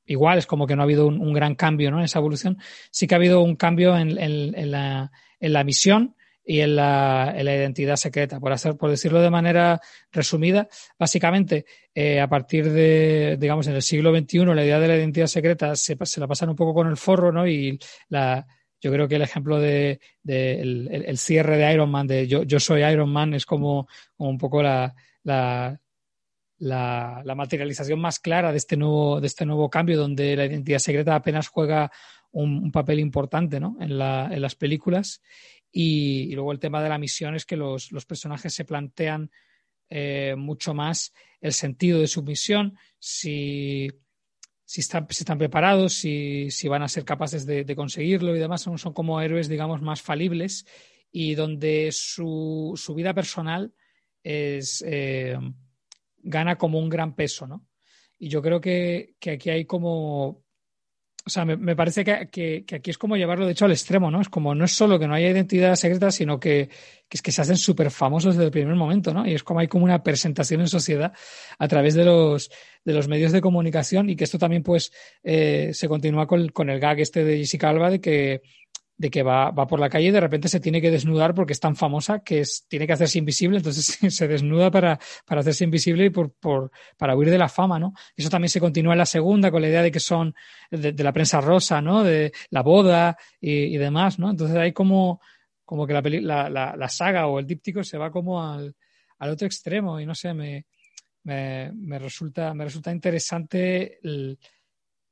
igual, 0.04 0.38
es 0.38 0.46
como 0.46 0.66
que 0.66 0.74
no 0.74 0.82
ha 0.82 0.84
habido 0.84 1.06
un, 1.06 1.20
un 1.20 1.32
gran 1.32 1.54
cambio 1.54 1.92
¿no? 1.92 1.98
en 1.98 2.06
esa 2.06 2.18
evolución, 2.18 2.58
sí 2.90 3.06
que 3.06 3.14
ha 3.14 3.18
habido 3.18 3.40
un 3.40 3.54
cambio 3.54 3.96
en, 3.96 4.18
en, 4.18 4.54
en, 4.56 4.70
la, 4.72 5.12
en 5.38 5.52
la, 5.52 5.62
misión 5.62 6.16
y 6.50 6.62
en 6.62 6.76
la, 6.76 7.34
la, 7.42 7.54
identidad 7.54 7.96
secreta. 7.96 8.40
Por, 8.40 8.50
hacer, 8.52 8.74
por 8.74 8.88
decirlo 8.88 9.20
de 9.20 9.28
manera 9.28 9.82
resumida, 10.10 10.66
básicamente, 10.98 11.66
eh, 11.94 12.20
a 12.22 12.26
partir 12.26 12.72
de, 12.72 13.36
digamos, 13.38 13.66
en 13.66 13.74
el 13.74 13.82
siglo 13.82 14.18
XXI, 14.18 14.46
la 14.46 14.64
idea 14.64 14.80
de 14.80 14.88
la 14.88 14.96
identidad 14.96 15.26
secreta 15.26 15.76
se, 15.76 15.94
la 16.16 16.26
pasan 16.26 16.48
un 16.48 16.56
poco 16.56 16.72
con 16.72 16.88
el 16.88 16.96
forro, 16.96 17.32
¿no? 17.32 17.46
Y 17.46 17.78
la, 18.08 18.46
yo 18.80 18.90
creo 18.90 19.06
que 19.06 19.16
el 19.16 19.22
ejemplo 19.22 19.60
de, 19.60 20.00
el, 20.24 21.18
cierre 21.18 21.58
de 21.58 21.70
Iron 21.70 21.90
Man, 21.90 22.06
de 22.06 22.26
yo, 22.26 22.44
yo 22.44 22.58
soy 22.58 22.82
Iron 22.82 23.10
Man, 23.10 23.34
es 23.34 23.44
como, 23.44 23.86
como 24.16 24.30
un 24.30 24.38
poco 24.38 24.62
la, 24.62 24.94
la, 25.24 25.78
la, 26.60 27.20
la, 27.26 27.34
materialización 27.34 28.00
más 28.00 28.20
clara 28.20 28.52
de 28.52 28.56
este 28.56 28.78
nuevo, 28.78 29.20
de 29.20 29.26
este 29.26 29.44
nuevo 29.44 29.68
cambio, 29.68 29.98
donde 29.98 30.34
la 30.34 30.46
identidad 30.46 30.78
secreta 30.78 31.14
apenas 31.14 31.48
juega 31.48 31.92
un, 32.42 32.70
papel 32.70 33.00
importante 33.00 33.58
¿no? 33.58 33.76
en, 33.80 33.98
la, 33.98 34.28
en 34.30 34.40
las 34.40 34.54
películas. 34.54 35.22
Y, 35.72 36.32
luego 36.34 36.52
el 36.52 36.60
tema 36.60 36.82
de 36.82 36.88
la 36.88 36.98
misión 36.98 37.34
es 37.34 37.44
que 37.44 37.56
los, 37.56 37.90
personajes 38.06 38.54
se 38.54 38.64
plantean 38.64 39.30
eh, 39.90 40.34
mucho 40.36 40.74
más 40.74 41.12
el 41.40 41.52
sentido 41.52 42.00
de 42.00 42.06
su 42.06 42.22
misión, 42.22 42.78
si, 42.98 43.88
están, 44.66 45.06
preparados, 45.38 45.94
si, 45.94 46.68
van 46.68 46.82
a 46.82 46.88
ser 46.88 47.04
capaces 47.04 47.44
de, 47.44 47.76
conseguirlo 47.76 48.34
y 48.34 48.38
demás. 48.38 48.62
Son, 48.62 48.92
como 48.92 49.20
héroes, 49.20 49.48
digamos, 49.48 49.82
más 49.82 50.00
falibles 50.00 50.64
y 51.10 51.34
donde 51.34 51.90
su, 51.92 52.74
vida 52.94 53.14
personal 53.14 53.74
es, 54.22 54.84
eh, 54.86 55.38
gana 56.18 56.56
como 56.56 56.78
un 56.78 56.88
gran 56.88 57.14
peso, 57.14 57.46
¿no? 57.46 57.66
Y 58.20 58.28
yo 58.28 58.42
creo 58.42 58.60
que 58.60 59.14
aquí 59.30 59.50
hay 59.50 59.64
como 59.64 60.44
o 61.28 61.30
sea, 61.30 61.44
me, 61.44 61.76
parece 61.76 62.04
que, 62.04 62.26
que, 62.32 62.64
que, 62.66 62.76
aquí 62.76 62.90
es 62.90 62.96
como 62.96 63.14
llevarlo, 63.14 63.44
de 63.44 63.52
hecho, 63.52 63.66
al 63.66 63.72
extremo, 63.72 64.10
¿no? 64.10 64.22
Es 64.22 64.30
como, 64.30 64.54
no 64.54 64.64
es 64.64 64.72
solo 64.72 64.98
que 64.98 65.06
no 65.06 65.12
haya 65.12 65.28
identidad 65.28 65.76
secreta, 65.76 66.10
sino 66.10 66.40
que, 66.40 66.70
que 67.06 67.16
es 67.18 67.20
que 67.20 67.32
se 67.32 67.42
hacen 67.42 67.58
súper 67.58 67.90
famosos 67.90 68.34
desde 68.34 68.46
el 68.46 68.50
primer 68.50 68.74
momento, 68.74 69.12
¿no? 69.12 69.26
Y 69.26 69.34
es 69.34 69.42
como 69.42 69.60
hay 69.60 69.68
como 69.68 69.84
una 69.84 70.02
presentación 70.02 70.62
en 70.62 70.68
sociedad 70.68 71.12
a 71.58 71.68
través 71.68 71.92
de 71.92 72.06
los, 72.06 72.50
de 72.82 72.94
los 72.94 73.08
medios 73.08 73.30
de 73.32 73.42
comunicación 73.42 74.08
y 74.08 74.16
que 74.16 74.24
esto 74.24 74.38
también, 74.38 74.62
pues, 74.62 74.90
eh, 75.22 75.72
se 75.74 75.86
continúa 75.86 76.26
con, 76.26 76.48
con, 76.48 76.70
el 76.70 76.80
gag 76.80 76.98
este 77.00 77.22
de 77.22 77.36
Jessica 77.36 77.68
Alba 77.68 77.90
de 77.90 78.00
que, 78.00 78.40
de 78.98 79.10
que 79.10 79.22
va, 79.22 79.52
va, 79.52 79.66
por 79.68 79.78
la 79.78 79.88
calle 79.88 80.08
y 80.08 80.10
de 80.10 80.20
repente 80.20 80.48
se 80.48 80.58
tiene 80.58 80.80
que 80.80 80.90
desnudar 80.90 81.32
porque 81.32 81.52
es 81.52 81.60
tan 81.60 81.76
famosa 81.76 82.18
que 82.18 82.40
es, 82.40 82.66
tiene 82.66 82.84
que 82.84 82.92
hacerse 82.92 83.18
invisible, 83.18 83.58
entonces 83.58 83.86
se 84.14 84.28
desnuda 84.28 84.72
para, 84.72 84.98
para 85.24 85.40
hacerse 85.40 85.64
invisible 85.64 86.06
y 86.06 86.10
por, 86.10 86.32
por, 86.32 86.72
para 86.96 87.16
huir 87.16 87.30
de 87.30 87.38
la 87.38 87.48
fama, 87.48 87.78
¿no? 87.78 87.94
Eso 88.16 88.28
también 88.28 88.50
se 88.50 88.58
continúa 88.58 88.94
en 88.94 88.98
la 88.98 89.06
segunda 89.06 89.52
con 89.52 89.62
la 89.62 89.68
idea 89.68 89.82
de 89.82 89.92
que 89.92 90.00
son 90.00 90.34
de, 90.72 90.92
la 90.92 91.12
prensa 91.12 91.40
rosa, 91.40 91.80
¿no? 91.80 92.02
De 92.02 92.32
la 92.50 92.62
boda 92.62 93.16
y, 93.40 93.52
y, 93.52 93.76
demás, 93.76 94.18
¿no? 94.18 94.30
Entonces 94.30 94.56
hay 94.56 94.72
como, 94.72 95.20
como 95.64 95.86
que 95.86 95.92
la, 95.92 96.02
la, 96.02 96.50
la, 96.50 96.76
la, 96.76 96.88
saga 96.88 97.28
o 97.28 97.38
el 97.38 97.46
díptico 97.46 97.84
se 97.84 97.98
va 97.98 98.10
como 98.10 98.42
al, 98.42 98.74
al 99.18 99.30
otro 99.30 99.46
extremo 99.46 100.00
y 100.00 100.06
no 100.06 100.14
sé, 100.16 100.34
me, 100.34 100.66
me, 101.22 101.70
me 101.72 102.00
resulta, 102.00 102.52
me 102.52 102.64
resulta 102.64 102.90
interesante 102.90 104.00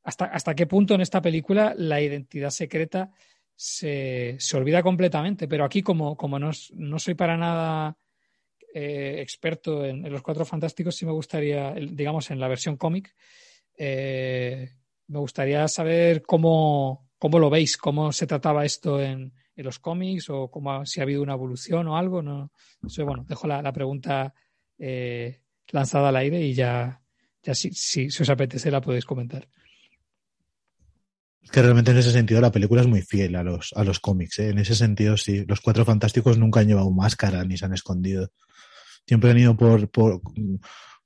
hasta, 0.02 0.24
hasta 0.24 0.54
qué 0.56 0.66
punto 0.66 0.94
en 0.94 1.02
esta 1.02 1.22
película 1.22 1.72
la 1.76 2.00
identidad 2.00 2.50
secreta 2.50 3.12
se, 3.56 4.36
se 4.38 4.56
olvida 4.56 4.82
completamente. 4.82 5.48
Pero 5.48 5.64
aquí, 5.64 5.82
como, 5.82 6.16
como 6.16 6.38
no, 6.38 6.50
no 6.74 6.98
soy 6.98 7.14
para 7.14 7.36
nada 7.36 7.96
eh, 8.74 9.20
experto 9.20 9.84
en, 9.84 10.10
los 10.12 10.22
Cuatro 10.22 10.44
Fantásticos, 10.44 10.94
sí 10.94 11.06
me 11.06 11.12
gustaría, 11.12 11.72
digamos, 11.72 12.30
en 12.30 12.38
la 12.38 12.48
versión 12.48 12.76
cómic, 12.76 13.14
eh, 13.78 14.70
me 15.08 15.18
gustaría 15.18 15.66
saber 15.68 16.22
cómo, 16.22 17.08
cómo 17.18 17.38
lo 17.38 17.48
veis, 17.48 17.76
cómo 17.76 18.12
se 18.12 18.26
trataba 18.26 18.64
esto 18.64 19.00
en, 19.00 19.32
en 19.54 19.64
los 19.64 19.78
cómics 19.78 20.28
o 20.28 20.50
cómo, 20.50 20.84
si 20.84 21.00
ha 21.00 21.04
habido 21.04 21.22
una 21.22 21.34
evolución 21.34 21.88
o 21.88 21.96
algo. 21.96 22.22
No, 22.22 22.50
bueno, 23.04 23.24
dejo 23.26 23.46
la, 23.46 23.62
la 23.62 23.72
pregunta 23.72 24.34
eh, 24.78 25.40
lanzada 25.68 26.10
al 26.10 26.16
aire 26.16 26.40
y 26.40 26.52
ya, 26.52 27.00
ya 27.42 27.54
si, 27.54 27.70
si, 27.72 28.10
si 28.10 28.22
os 28.22 28.28
apetece 28.28 28.70
la 28.70 28.80
podéis 28.80 29.04
comentar 29.04 29.48
que 31.50 31.62
realmente 31.62 31.90
en 31.90 31.98
ese 31.98 32.12
sentido 32.12 32.40
la 32.40 32.52
película 32.52 32.80
es 32.80 32.86
muy 32.86 33.02
fiel 33.02 33.36
a 33.36 33.42
los, 33.42 33.72
a 33.76 33.84
los 33.84 34.00
cómics. 34.00 34.38
¿eh? 34.38 34.50
En 34.50 34.58
ese 34.58 34.74
sentido, 34.74 35.16
sí. 35.16 35.44
Los 35.46 35.60
cuatro 35.60 35.84
fantásticos 35.84 36.38
nunca 36.38 36.60
han 36.60 36.68
llevado 36.68 36.90
máscara 36.90 37.44
ni 37.44 37.56
se 37.56 37.64
han 37.64 37.74
escondido. 37.74 38.30
Siempre 39.06 39.30
han 39.30 39.38
ido 39.38 39.56
por, 39.56 39.88
por, 39.90 40.20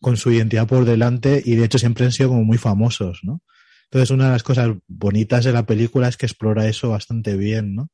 con 0.01 0.17
su 0.17 0.33
identidad 0.33 0.67
por 0.67 0.85
delante 0.85 1.43
y 1.45 1.57
de 1.57 1.65
hecho 1.65 1.79
siempre 1.79 2.07
han 2.07 2.13
sido 2.13 2.31
como 2.31 2.45
muy 2.45 2.59
famosos, 2.59 3.21
¿no? 3.23 3.43
Entonces, 3.85 4.11
una 4.11 4.27
de 4.27 4.31
las 4.31 4.45
cosas 4.45 4.71
bonitas 4.87 5.45
de 5.45 5.53
la 5.53 5.67
película 5.67 6.07
es 6.07 6.17
que 6.17 6.27
explora 6.27 6.69
eso 6.69 6.91
bastante 6.91 7.37
bien, 7.37 7.75
¿no? 7.75 7.91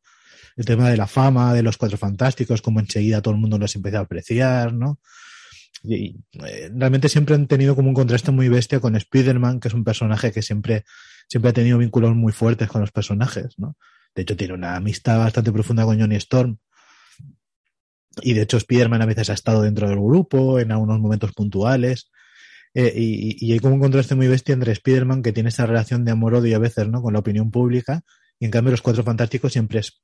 El 0.55 0.67
tema 0.67 0.91
de 0.91 0.97
la 0.97 1.07
fama, 1.07 1.55
de 1.55 1.63
los 1.63 1.79
cuatro 1.79 1.97
fantásticos, 1.97 2.61
como 2.61 2.81
enseguida 2.81 3.23
todo 3.23 3.35
el 3.35 3.41
mundo 3.41 3.59
los 3.59 3.75
empieza 3.75 3.99
a 3.99 4.03
apreciar, 4.03 4.75
¿no? 4.75 5.01
Y, 5.89 6.17
eh, 6.45 6.71
realmente 6.75 7.09
siempre 7.09 7.35
han 7.35 7.47
tenido 7.47 7.77
como 7.77 7.89
un 7.89 7.95
contraste 7.95 8.33
muy 8.33 8.49
bestia 8.49 8.81
con 8.81 8.97
Spider-Man, 8.97 9.61
que 9.61 9.69
es 9.69 9.75
un 9.75 9.85
personaje 9.85 10.33
que 10.33 10.43
siempre 10.43 10.85
siempre 11.29 11.51
ha 11.51 11.55
tenido 11.55 11.79
vínculos 11.79 12.15
muy 12.15 12.33
fuertes 12.33 12.69
con 12.69 12.81
los 12.81 12.93
personajes, 12.93 13.59
¿no? 13.59 13.77
De 14.15 14.23
hecho, 14.23 14.37
tiene 14.37 14.55
una 14.55 14.77
amistad 14.77 15.19
bastante 15.19 15.53
profunda 15.53 15.85
con 15.85 16.01
Johnny 16.01 16.17
Storm. 16.17 16.59
Y 18.23 18.33
de 18.33 18.43
hecho, 18.43 18.57
Spider-Man 18.57 19.03
a 19.03 19.07
veces 19.07 19.29
ha 19.29 19.35
estado 19.35 19.63
dentro 19.63 19.89
del 19.89 19.99
grupo 19.99 20.59
en 20.59 20.73
algunos 20.73 20.99
momentos 21.01 21.33
puntuales. 21.33 22.11
Eh, 22.73 22.93
y, 22.97 23.53
hay 23.53 23.59
como 23.59 23.75
un 23.75 23.81
contraste 23.81 24.15
muy 24.15 24.27
bestia 24.27 24.55
entre 24.55 24.73
Spider-Man, 24.73 25.23
que 25.23 25.33
tiene 25.33 25.51
esa 25.51 25.67
relación 25.67 26.05
de 26.05 26.13
amor-odio 26.13 26.57
a 26.57 26.61
veces, 26.61 26.89
¿no? 26.89 27.03
Con 27.03 27.13
la 27.13 27.19
opinión 27.19 27.51
pública. 27.51 28.03
Y 28.39 28.47
en 28.47 28.51
cambio, 28.51 28.71
los 28.71 28.83
Cuatro 28.83 29.03
Fantásticos 29.03 29.53
siempre 29.53 29.81
es 29.81 30.03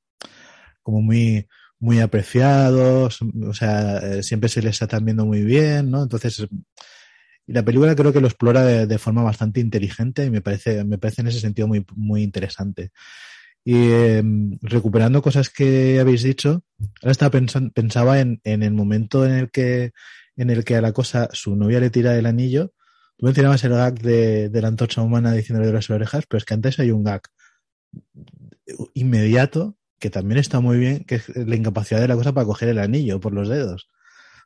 como 0.83 1.01
muy, 1.01 1.47
muy 1.83 1.99
apreciados. 2.01 3.19
O 3.45 3.55
sea, 3.55 3.99
eh, 3.99 4.23
siempre 4.23 4.49
se 4.49 4.63
les 4.63 4.81
está 4.81 4.99
viendo 5.01 5.27
muy 5.27 5.43
bien, 5.43 5.91
¿no? 5.91 6.05
Entonces, 6.05 6.47
la 7.47 7.65
película 7.65 7.97
creo 7.97 8.13
que 8.13 8.21
lo 8.21 8.29
explora 8.29 8.63
de, 8.65 8.87
de, 8.87 8.99
forma 8.99 9.23
bastante 9.25 9.61
inteligente 9.61 10.25
y 10.25 10.31
me 10.31 10.41
parece, 10.41 10.85
me 10.85 10.99
parece 10.99 11.23
en 11.23 11.27
ese 11.27 11.41
sentido 11.41 11.67
muy, 11.67 11.85
muy 11.97 12.23
interesante. 12.23 12.93
Y 13.65 13.75
eh, 13.77 14.23
recuperando 14.63 15.23
cosas 15.23 15.51
que 15.51 15.99
habéis 16.01 16.23
dicho, 16.23 16.63
ahora 17.03 17.13
estaba 17.13 17.33
pensando, 17.33 17.73
pensaba 17.73 18.21
en, 18.21 18.41
en, 18.45 18.63
el 18.63 18.73
momento 18.73 19.27
en 19.27 19.33
el 19.33 19.51
que 19.51 19.93
en 20.37 20.51
el 20.51 20.65
que 20.65 20.77
a 20.77 20.81
la 20.81 20.93
cosa 20.93 21.29
su 21.33 21.57
novia 21.57 21.81
le 21.81 21.91
tira 21.91 22.17
el 22.17 22.27
anillo. 22.27 22.73
Tú 23.17 23.27
mencionabas 23.27 23.65
el 23.65 23.73
gag 23.73 24.01
de, 24.01 24.49
de 24.51 24.63
la 24.63 24.69
antorcha 24.69 25.03
humana 25.03 25.33
diciéndole 25.33 25.67
de 25.67 25.75
las 25.75 25.91
orejas, 25.91 26.27
pero 26.29 26.39
es 26.39 26.45
que 26.45 26.55
antes 26.55 26.79
hay 26.79 26.93
un 26.93 27.05
gag 27.05 27.23
inmediato 28.95 29.77
que 30.03 30.11
también 30.11 30.39
está 30.39 30.59
muy 30.59 30.79
bien, 30.79 31.05
que 31.05 31.15
es 31.15 31.29
la 31.29 31.55
incapacidad 31.55 32.01
de 32.01 32.09
la 32.09 32.17
cosa 32.17 32.33
para 32.33 32.45
coger 32.45 32.69
el 32.71 32.81
anillo 32.81 33.21
por 33.21 33.33
los 33.33 33.49
dedos. 33.49 33.89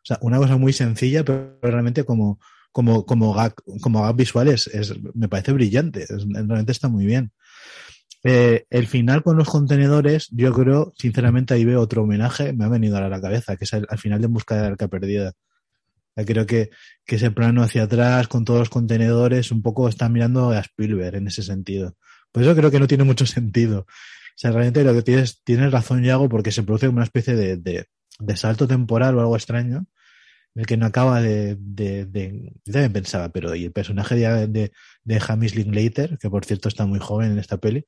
O 0.03 0.05
sea, 0.05 0.19
una 0.21 0.37
cosa 0.37 0.59
muy 0.59 0.75
sencilla, 0.75 1.25
pero 1.25 1.59
realmente 1.63 2.05
como, 2.05 2.39
como, 2.73 3.07
como, 3.07 3.33
gag, 3.33 3.55
como 3.81 4.03
gag 4.03 4.15
visual 4.15 4.49
es, 4.49 4.71
me 5.15 5.31
parece 5.31 5.53
brillante, 5.53 6.05
realmente 6.09 6.73
está 6.73 6.89
muy 6.89 7.07
bien. 7.07 7.33
Eh, 8.23 8.67
el 8.69 8.87
final 8.87 9.23
con 9.23 9.39
los 9.39 9.49
contenedores, 9.49 10.29
yo 10.31 10.53
creo, 10.53 10.93
sinceramente 10.99 11.55
ahí 11.55 11.65
veo 11.65 11.81
otro 11.81 12.03
homenaje, 12.03 12.53
me 12.53 12.67
ha 12.67 12.69
venido 12.69 12.99
a 12.99 13.09
la 13.09 13.21
cabeza, 13.23 13.57
que 13.57 13.65
es 13.65 13.73
el, 13.73 13.87
al 13.89 13.99
final 13.99 14.21
de 14.21 14.27
En 14.27 14.35
busca 14.35 14.57
de 14.57 14.61
la 14.61 14.67
arca 14.67 14.89
perdida. 14.89 15.33
Creo 16.17 16.45
que, 16.45 16.69
que 17.07 17.17
ese 17.17 17.31
plano 17.31 17.63
hacia 17.63 17.85
atrás 17.85 18.29
con 18.29 18.45
todos 18.45 18.59
los 18.59 18.69
contenedores 18.69 19.51
un 19.53 19.63
poco 19.63 19.89
está 19.89 20.11
mirando 20.11 20.51
a 20.51 20.61
Spielberg 20.61 21.17
en 21.17 21.29
ese 21.29 21.43
sentido. 21.43 21.97
Por 22.31 22.43
eso 22.43 22.55
creo 22.55 22.71
que 22.71 22.79
no 22.79 22.87
tiene 22.87 23.05
mucho 23.05 23.25
sentido. 23.25 23.87
Sea, 24.37 24.53
realmente 24.53 24.85
lo 24.85 24.95
que 24.95 25.03
tienes, 25.03 25.43
tienes 25.43 25.73
razón, 25.73 26.05
Yago, 26.05 26.29
porque 26.29 26.53
se 26.53 26.63
produce 26.63 26.89
una 26.89 27.05
especie 27.05 27.35
de, 27.35 27.57
de, 27.57 27.87
de 28.21 28.37
salto 28.37 28.69
temporal 28.69 29.17
o 29.17 29.21
algo 29.21 29.37
extraño 29.37 29.87
el 30.57 30.67
que 30.67 30.77
no 30.77 30.87
acaba 30.87 31.21
de, 31.21 31.57
de, 31.61 32.07
de, 32.07 32.53
también 32.65 32.93
pensaba, 32.93 33.29
pero 33.29 33.55
y 33.55 33.67
el 33.67 33.73
personaje 33.73 34.15
de, 34.15 34.47
de, 34.49 34.73
de 35.05 35.23
Hamish 35.29 35.55
Linklater, 35.55 36.19
que 36.19 36.31
por 36.31 36.47
cierto 36.47 36.69
está 36.69 36.87
muy 36.87 36.99
joven 36.99 37.33
en 37.33 37.39
esta 37.39 37.59
peli, 37.59 37.85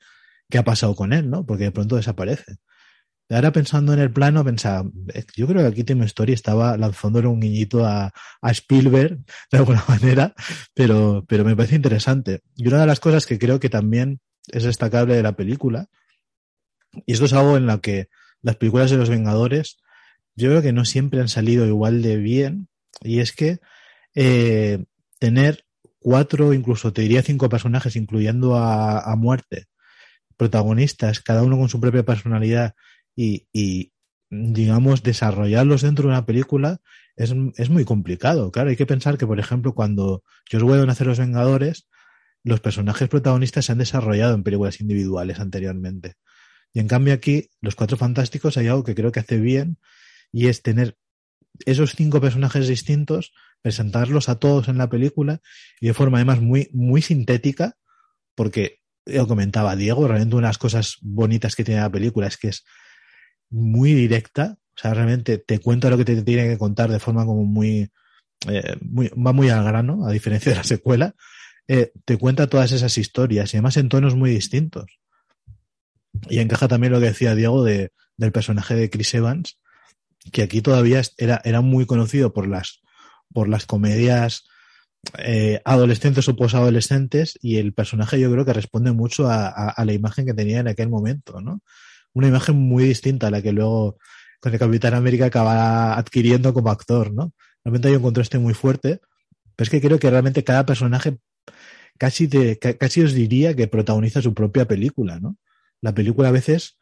qué 0.50 0.58
ha 0.58 0.64
pasado 0.64 0.94
con 0.94 1.14
él, 1.14 1.30
¿no? 1.30 1.46
Porque 1.46 1.64
de 1.64 1.72
pronto 1.72 1.96
desaparece. 1.96 2.56
Ahora 3.30 3.52
pensando 3.52 3.92
en 3.92 4.00
el 4.00 4.10
plano, 4.10 4.44
pensaba, 4.44 4.88
yo 5.36 5.46
creo 5.46 5.62
que 5.62 5.68
aquí 5.68 5.84
Tim 5.84 6.02
Story 6.02 6.32
estaba 6.32 6.76
lanzándole 6.76 7.28
un 7.28 7.40
guiñito 7.40 7.84
a, 7.86 8.12
a, 8.40 8.50
Spielberg 8.50 9.18
de 9.50 9.58
alguna 9.58 9.84
manera, 9.88 10.34
pero, 10.74 11.24
pero 11.26 11.44
me 11.44 11.56
parece 11.56 11.76
interesante. 11.76 12.42
Y 12.54 12.68
una 12.68 12.80
de 12.80 12.86
las 12.86 13.00
cosas 13.00 13.26
que 13.26 13.38
creo 13.38 13.60
que 13.60 13.70
también 13.70 14.20
es 14.48 14.64
destacable 14.64 15.14
de 15.14 15.22
la 15.22 15.36
película, 15.36 15.88
y 17.06 17.12
esto 17.12 17.26
es 17.26 17.32
algo 17.32 17.56
en 17.56 17.66
lo 17.66 17.80
que 17.80 18.08
las 18.42 18.56
películas 18.56 18.90
de 18.90 18.96
los 18.96 19.10
Vengadores, 19.10 19.78
yo 20.36 20.50
creo 20.50 20.62
que 20.62 20.72
no 20.72 20.84
siempre 20.84 21.20
han 21.20 21.28
salido 21.28 21.66
igual 21.66 22.02
de 22.02 22.16
bien, 22.16 22.68
y 23.02 23.20
es 23.20 23.32
que 23.32 23.58
eh, 24.14 24.84
tener 25.18 25.64
cuatro, 25.98 26.52
incluso 26.54 26.92
te 26.92 27.02
diría 27.02 27.22
cinco 27.22 27.48
personajes, 27.48 27.96
incluyendo 27.96 28.56
a, 28.56 29.00
a 29.00 29.16
muerte, 29.16 29.66
protagonistas, 30.36 31.20
cada 31.20 31.42
uno 31.42 31.58
con 31.58 31.68
su 31.68 31.80
propia 31.80 32.04
personalidad, 32.04 32.74
y, 33.20 33.92
digamos, 34.30 35.02
desarrollarlos 35.02 35.82
dentro 35.82 36.04
de 36.04 36.10
una 36.10 36.26
película 36.26 36.80
es, 37.16 37.34
es, 37.56 37.68
muy 37.68 37.84
complicado. 37.84 38.52
Claro, 38.52 38.70
hay 38.70 38.76
que 38.76 38.86
pensar 38.86 39.18
que, 39.18 39.26
por 39.26 39.40
ejemplo, 39.40 39.74
cuando 39.74 40.22
Joss 40.50 40.62
Whedon 40.62 40.90
hace 40.90 41.04
Los 41.04 41.18
Vengadores, 41.18 41.88
los 42.44 42.60
personajes 42.60 43.08
protagonistas 43.08 43.64
se 43.64 43.72
han 43.72 43.78
desarrollado 43.78 44.34
en 44.34 44.44
películas 44.44 44.80
individuales 44.80 45.40
anteriormente. 45.40 46.14
Y 46.72 46.80
en 46.80 46.88
cambio 46.88 47.14
aquí, 47.14 47.50
Los 47.60 47.74
Cuatro 47.74 47.96
Fantásticos 47.96 48.56
hay 48.56 48.68
algo 48.68 48.84
que 48.84 48.94
creo 48.94 49.12
que 49.12 49.20
hace 49.20 49.38
bien 49.38 49.78
y 50.32 50.48
es 50.48 50.62
tener 50.62 50.96
esos 51.66 51.94
cinco 51.94 52.20
personajes 52.20 52.68
distintos, 52.68 53.32
presentarlos 53.62 54.28
a 54.28 54.38
todos 54.38 54.68
en 54.68 54.78
la 54.78 54.88
película 54.88 55.40
y 55.80 55.88
de 55.88 55.94
forma 55.94 56.18
además 56.18 56.40
muy, 56.40 56.68
muy 56.72 57.02
sintética, 57.02 57.76
porque 58.34 58.80
yo 59.06 59.26
comentaba 59.26 59.76
Diego, 59.76 60.06
realmente 60.06 60.36
una 60.36 60.48
de 60.48 60.50
las 60.50 60.58
cosas 60.58 60.98
bonitas 61.00 61.56
que 61.56 61.64
tiene 61.64 61.80
la 61.80 61.90
película 61.90 62.26
es 62.26 62.36
que 62.36 62.48
es 62.48 62.64
muy 63.50 63.94
directa, 63.94 64.58
o 64.76 64.80
sea, 64.80 64.94
realmente 64.94 65.38
te 65.38 65.58
cuenta 65.58 65.90
lo 65.90 65.96
que 65.96 66.04
te 66.04 66.22
tiene 66.22 66.48
que 66.48 66.58
contar 66.58 66.90
de 66.90 67.00
forma 67.00 67.24
como 67.24 67.44
muy, 67.44 67.90
eh, 68.46 68.76
muy 68.80 69.08
va 69.08 69.32
muy 69.32 69.48
al 69.48 69.64
grano, 69.64 70.06
a 70.06 70.12
diferencia 70.12 70.52
de 70.52 70.58
la 70.58 70.64
secuela, 70.64 71.14
eh, 71.66 71.92
te 72.04 72.16
cuenta 72.16 72.46
todas 72.46 72.72
esas 72.72 72.96
historias 72.98 73.52
y 73.52 73.56
además 73.56 73.76
en 73.76 73.88
tonos 73.88 74.14
muy 74.14 74.30
distintos. 74.30 74.97
Y 76.28 76.38
encaja 76.38 76.68
también 76.68 76.92
lo 76.92 77.00
que 77.00 77.06
decía 77.06 77.34
Diego 77.34 77.64
de, 77.64 77.92
del 78.16 78.32
personaje 78.32 78.74
de 78.74 78.90
Chris 78.90 79.14
Evans, 79.14 79.58
que 80.32 80.42
aquí 80.42 80.62
todavía 80.62 81.02
era, 81.16 81.40
era 81.44 81.60
muy 81.60 81.86
conocido 81.86 82.32
por 82.32 82.46
las, 82.46 82.80
por 83.32 83.48
las 83.48 83.66
comedias 83.66 84.44
eh, 85.18 85.60
adolescentes 85.64 86.28
o 86.28 86.36
posadolescentes 86.36 87.38
y 87.40 87.58
el 87.58 87.72
personaje 87.72 88.18
yo 88.18 88.30
creo 88.32 88.44
que 88.44 88.52
responde 88.52 88.92
mucho 88.92 89.28
a, 89.30 89.74
la 89.84 89.92
imagen 89.92 90.26
que 90.26 90.34
tenía 90.34 90.58
en 90.58 90.68
aquel 90.68 90.88
momento, 90.88 91.40
¿no? 91.40 91.62
una 92.14 92.28
imagen 92.28 92.56
muy 92.56 92.84
distinta 92.84 93.28
a 93.28 93.30
la 93.30 93.40
que 93.40 93.52
luego 93.52 93.96
con 94.40 94.52
el 94.52 94.58
Capitán 94.58 94.94
América 94.94 95.26
acaba 95.26 95.96
adquiriendo 95.96 96.52
como 96.52 96.70
actor, 96.70 97.12
¿no? 97.12 97.32
Realmente 97.64 97.88
hay 97.88 97.96
un 97.96 98.02
contraste 98.02 98.38
muy 98.38 98.54
fuerte, 98.54 99.00
pero 99.56 99.64
es 99.64 99.70
que 99.70 99.80
creo 99.80 99.98
que 99.98 100.10
realmente 100.10 100.44
cada 100.44 100.66
personaje 100.66 101.18
casi, 101.96 102.28
te, 102.28 102.58
casi 102.58 103.02
os 103.02 103.12
diría 103.12 103.54
que 103.54 103.68
protagoniza 103.68 104.22
su 104.22 104.34
propia 104.34 104.66
película, 104.66 105.18
¿no? 105.20 105.36
La 105.80 105.94
película 105.94 106.28
a 106.28 106.32
veces, 106.32 106.78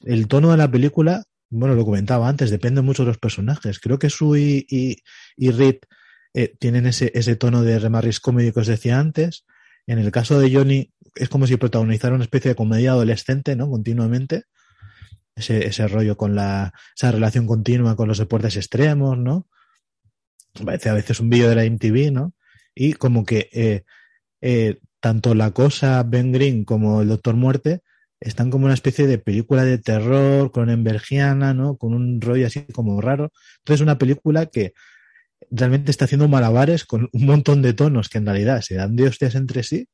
el 0.00 0.28
tono 0.28 0.50
de 0.50 0.56
la 0.56 0.70
película, 0.70 1.24
bueno, 1.50 1.74
lo 1.74 1.84
comentaba 1.84 2.28
antes, 2.28 2.50
depende 2.50 2.80
mucho 2.80 3.02
de 3.02 3.08
los 3.08 3.18
personajes. 3.18 3.78
Creo 3.78 3.98
que 3.98 4.10
Sue 4.10 4.64
y, 4.68 4.96
y, 5.36 5.50
eh, 6.34 6.54
tienen 6.58 6.86
ese, 6.86 7.12
ese 7.14 7.36
tono 7.36 7.62
de 7.62 7.78
remarris 7.78 8.20
comedy 8.20 8.52
que 8.52 8.60
os 8.60 8.66
decía 8.66 8.98
antes. 8.98 9.44
En 9.86 9.98
el 9.98 10.10
caso 10.10 10.40
de 10.40 10.52
Johnny, 10.52 10.92
es 11.14 11.28
como 11.28 11.46
si 11.46 11.56
protagonizara 11.56 12.14
una 12.14 12.24
especie 12.24 12.50
de 12.50 12.54
comedia 12.54 12.92
adolescente, 12.92 13.54
¿no? 13.54 13.68
Continuamente. 13.68 14.44
Ese, 15.34 15.66
ese 15.66 15.88
rollo 15.88 16.16
con 16.16 16.34
la, 16.34 16.72
esa 16.94 17.10
relación 17.10 17.46
continua 17.46 17.96
con 17.96 18.08
los 18.08 18.18
deportes 18.18 18.56
extremos, 18.56 19.18
¿no? 19.18 19.46
Parece 20.64 20.90
a 20.90 20.94
veces 20.94 21.20
un 21.20 21.30
vídeo 21.30 21.48
de 21.48 21.56
la 21.56 21.64
MTV, 21.64 22.12
¿no? 22.12 22.34
Y 22.74 22.94
como 22.94 23.24
que 23.24 23.48
eh, 23.52 23.84
eh, 24.40 24.78
tanto 25.00 25.34
la 25.34 25.50
cosa 25.50 26.02
Ben 26.02 26.32
Green 26.32 26.64
como 26.64 27.02
el 27.02 27.08
Doctor 27.08 27.34
Muerte 27.34 27.82
están 28.22 28.50
como 28.50 28.66
una 28.66 28.74
especie 28.74 29.06
de 29.06 29.18
película 29.18 29.64
de 29.64 29.78
terror, 29.78 30.50
con 30.52 30.70
envergiana, 30.70 31.54
¿no? 31.54 31.76
Con 31.76 31.94
un 31.94 32.20
rollo 32.20 32.46
así 32.46 32.64
como 32.72 33.00
raro. 33.00 33.32
Entonces, 33.58 33.82
una 33.82 33.98
película 33.98 34.46
que 34.46 34.74
realmente 35.50 35.90
está 35.90 36.04
haciendo 36.04 36.28
malabares 36.28 36.84
con 36.84 37.08
un 37.12 37.26
montón 37.26 37.62
de 37.62 37.72
tonos 37.74 38.08
que 38.08 38.18
en 38.18 38.26
realidad 38.26 38.60
se 38.62 38.76
dan 38.76 38.96
de 38.96 39.08
hostias 39.08 39.34
entre 39.34 39.62
sí, 39.62 39.88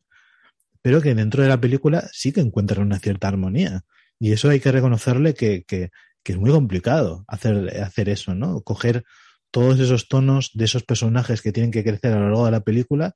pero 0.83 1.01
que 1.01 1.14
dentro 1.14 1.43
de 1.43 1.49
la 1.49 1.61
película 1.61 2.09
sí 2.12 2.33
que 2.33 2.41
encuentran 2.41 2.87
una 2.87 2.99
cierta 2.99 3.29
armonía. 3.29 3.83
Y 4.20 4.33
eso 4.33 4.51
hay 4.51 4.61
que 4.61 4.72
reconocerle 4.72 5.35
que, 5.35 5.64
que, 5.64 5.91
que 6.22 6.33
es 6.33 6.39
muy 6.39 6.51
complicado 6.51 7.24
hacer, 7.29 7.83
hacer 7.83 8.09
eso, 8.09 8.35
¿no? 8.35 8.61
Coger 8.62 9.05
todos 9.51 9.81
esos 9.81 10.09
tonos 10.09 10.51
de 10.55 10.66
esos 10.66 10.85
personajes 10.85 11.41
que 11.41 11.53
tienen 11.53 11.70
que 11.70 11.83
crecer 11.83 12.12
a 12.12 12.16
lo 12.16 12.26
largo 12.26 12.45
de 12.45 12.51
la 12.51 12.61
película 12.61 13.14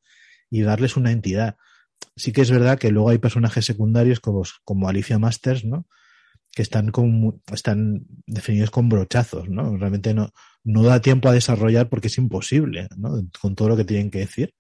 y 0.51 0.63
darles 0.63 0.97
una 0.97 1.13
entidad. 1.13 1.57
Sí 2.17 2.33
que 2.33 2.43
es 2.43 2.51
verdad 2.51 2.79
que 2.79 2.91
luego 2.91 3.11
hay 3.11 3.19
personajes 3.19 3.65
secundarios 3.65 4.21
como, 4.21 4.43
como 4.65 4.89
Alicia 4.89 5.19
Masters, 5.19 5.65
¿no? 5.65 5.87
Que 6.55 6.63
están, 6.63 6.91
con, 6.91 7.41
están 7.53 8.05
definidos 8.27 8.71
con 8.71 8.89
brochazos, 8.89 9.49
¿no? 9.49 9.77
Realmente 9.77 10.13
no, 10.13 10.33
no 10.65 10.83
da 10.83 11.01
tiempo 11.01 11.29
a 11.29 11.33
desarrollar 11.33 11.89
porque 11.89 12.09
es 12.09 12.19
imposible, 12.19 12.89
¿no? 12.97 13.27
Con 13.41 13.55
todo 13.55 13.71
lo 13.71 13.77
que 13.77 13.85
tienen 13.85 14.11
que 14.11 14.19
decir. 14.19 14.55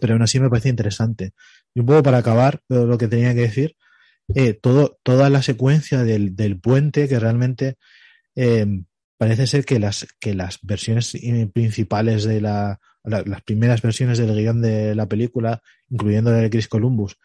Pero 0.00 0.14
aún 0.14 0.22
así 0.22 0.40
me 0.40 0.48
parece 0.48 0.70
interesante. 0.70 1.32
Y 1.74 1.80
un 1.80 1.86
poco 1.86 2.02
para 2.02 2.18
acabar 2.18 2.62
lo 2.68 2.96
que 2.98 3.08
tenía 3.08 3.34
que 3.34 3.42
decir, 3.42 3.76
eh, 4.34 4.54
todo, 4.54 4.98
toda 5.02 5.28
la 5.28 5.42
secuencia 5.42 6.02
del, 6.02 6.34
del 6.34 6.58
puente 6.58 7.08
que 7.08 7.18
realmente 7.18 7.76
eh, 8.34 8.66
parece 9.18 9.46
ser 9.46 9.64
que 9.64 9.78
las, 9.78 10.06
que 10.18 10.34
las 10.34 10.58
versiones 10.62 11.12
principales 11.52 12.24
de 12.24 12.40
la, 12.40 12.80
la, 13.04 13.22
las 13.22 13.42
primeras 13.42 13.82
versiones 13.82 14.18
del 14.18 14.34
guion 14.34 14.62
de 14.62 14.94
la 14.94 15.06
película, 15.06 15.62
incluyendo 15.88 16.30
la 16.30 16.38
de 16.38 16.50
Chris 16.50 16.68
Columbus, 16.68 17.18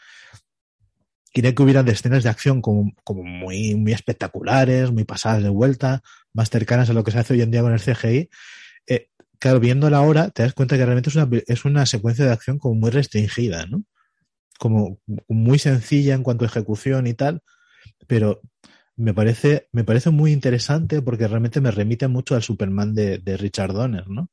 quería 1.34 1.54
que 1.54 1.64
hubieran 1.64 1.88
escenas 1.88 2.24
de 2.24 2.30
acción 2.30 2.62
como, 2.62 2.92
como 3.04 3.24
muy, 3.24 3.76
muy 3.76 3.94
espectaculares, 3.94 4.92
muy 4.92 5.04
pasadas 5.04 5.44
de 5.44 5.50
vuelta, 5.50 6.02
más 6.34 6.50
cercanas 6.50 6.90
a 6.90 6.94
lo 6.94 7.04
que 7.04 7.12
se 7.12 7.20
hace 7.20 7.34
hoy 7.34 7.42
en 7.42 7.52
día 7.52 7.62
con 7.62 7.74
el 7.74 7.80
CGI. 7.80 8.30
Eh, 8.88 9.10
claro, 9.40 9.60
viendo 9.60 9.90
la 9.90 10.02
hora, 10.02 10.30
te 10.30 10.44
das 10.44 10.54
cuenta 10.54 10.78
que 10.78 10.86
realmente 10.86 11.10
es 11.10 11.16
una, 11.16 11.30
es 11.48 11.66
una 11.66 11.86
secuencia 11.86 12.26
de 12.26 12.32
acción 12.32 12.58
como 12.58 12.76
muy 12.76 12.90
restringida, 12.90 13.66
¿no? 13.68 13.84
Como 14.58 15.00
muy 15.28 15.60
sencilla 15.60 16.16
en 16.16 16.24
cuanto 16.24 16.44
a 16.44 16.48
ejecución 16.48 17.08
y 17.08 17.14
tal, 17.14 17.42
pero 18.08 18.42
me 18.98 19.14
parece, 19.14 19.70
me 19.72 19.86
parece 19.86 20.10
muy 20.10 20.34
interesante 20.34 21.02
porque 21.02 21.28
realmente 21.28 21.62
me 21.62 21.72
remite 21.72 22.08
mucho 22.10 22.36
al 22.36 22.44
Superman 22.44 22.94
de, 22.94 23.20
de 23.20 23.38
Richard 23.38 23.72
Donner, 23.72 24.10
¿no? 24.10 24.30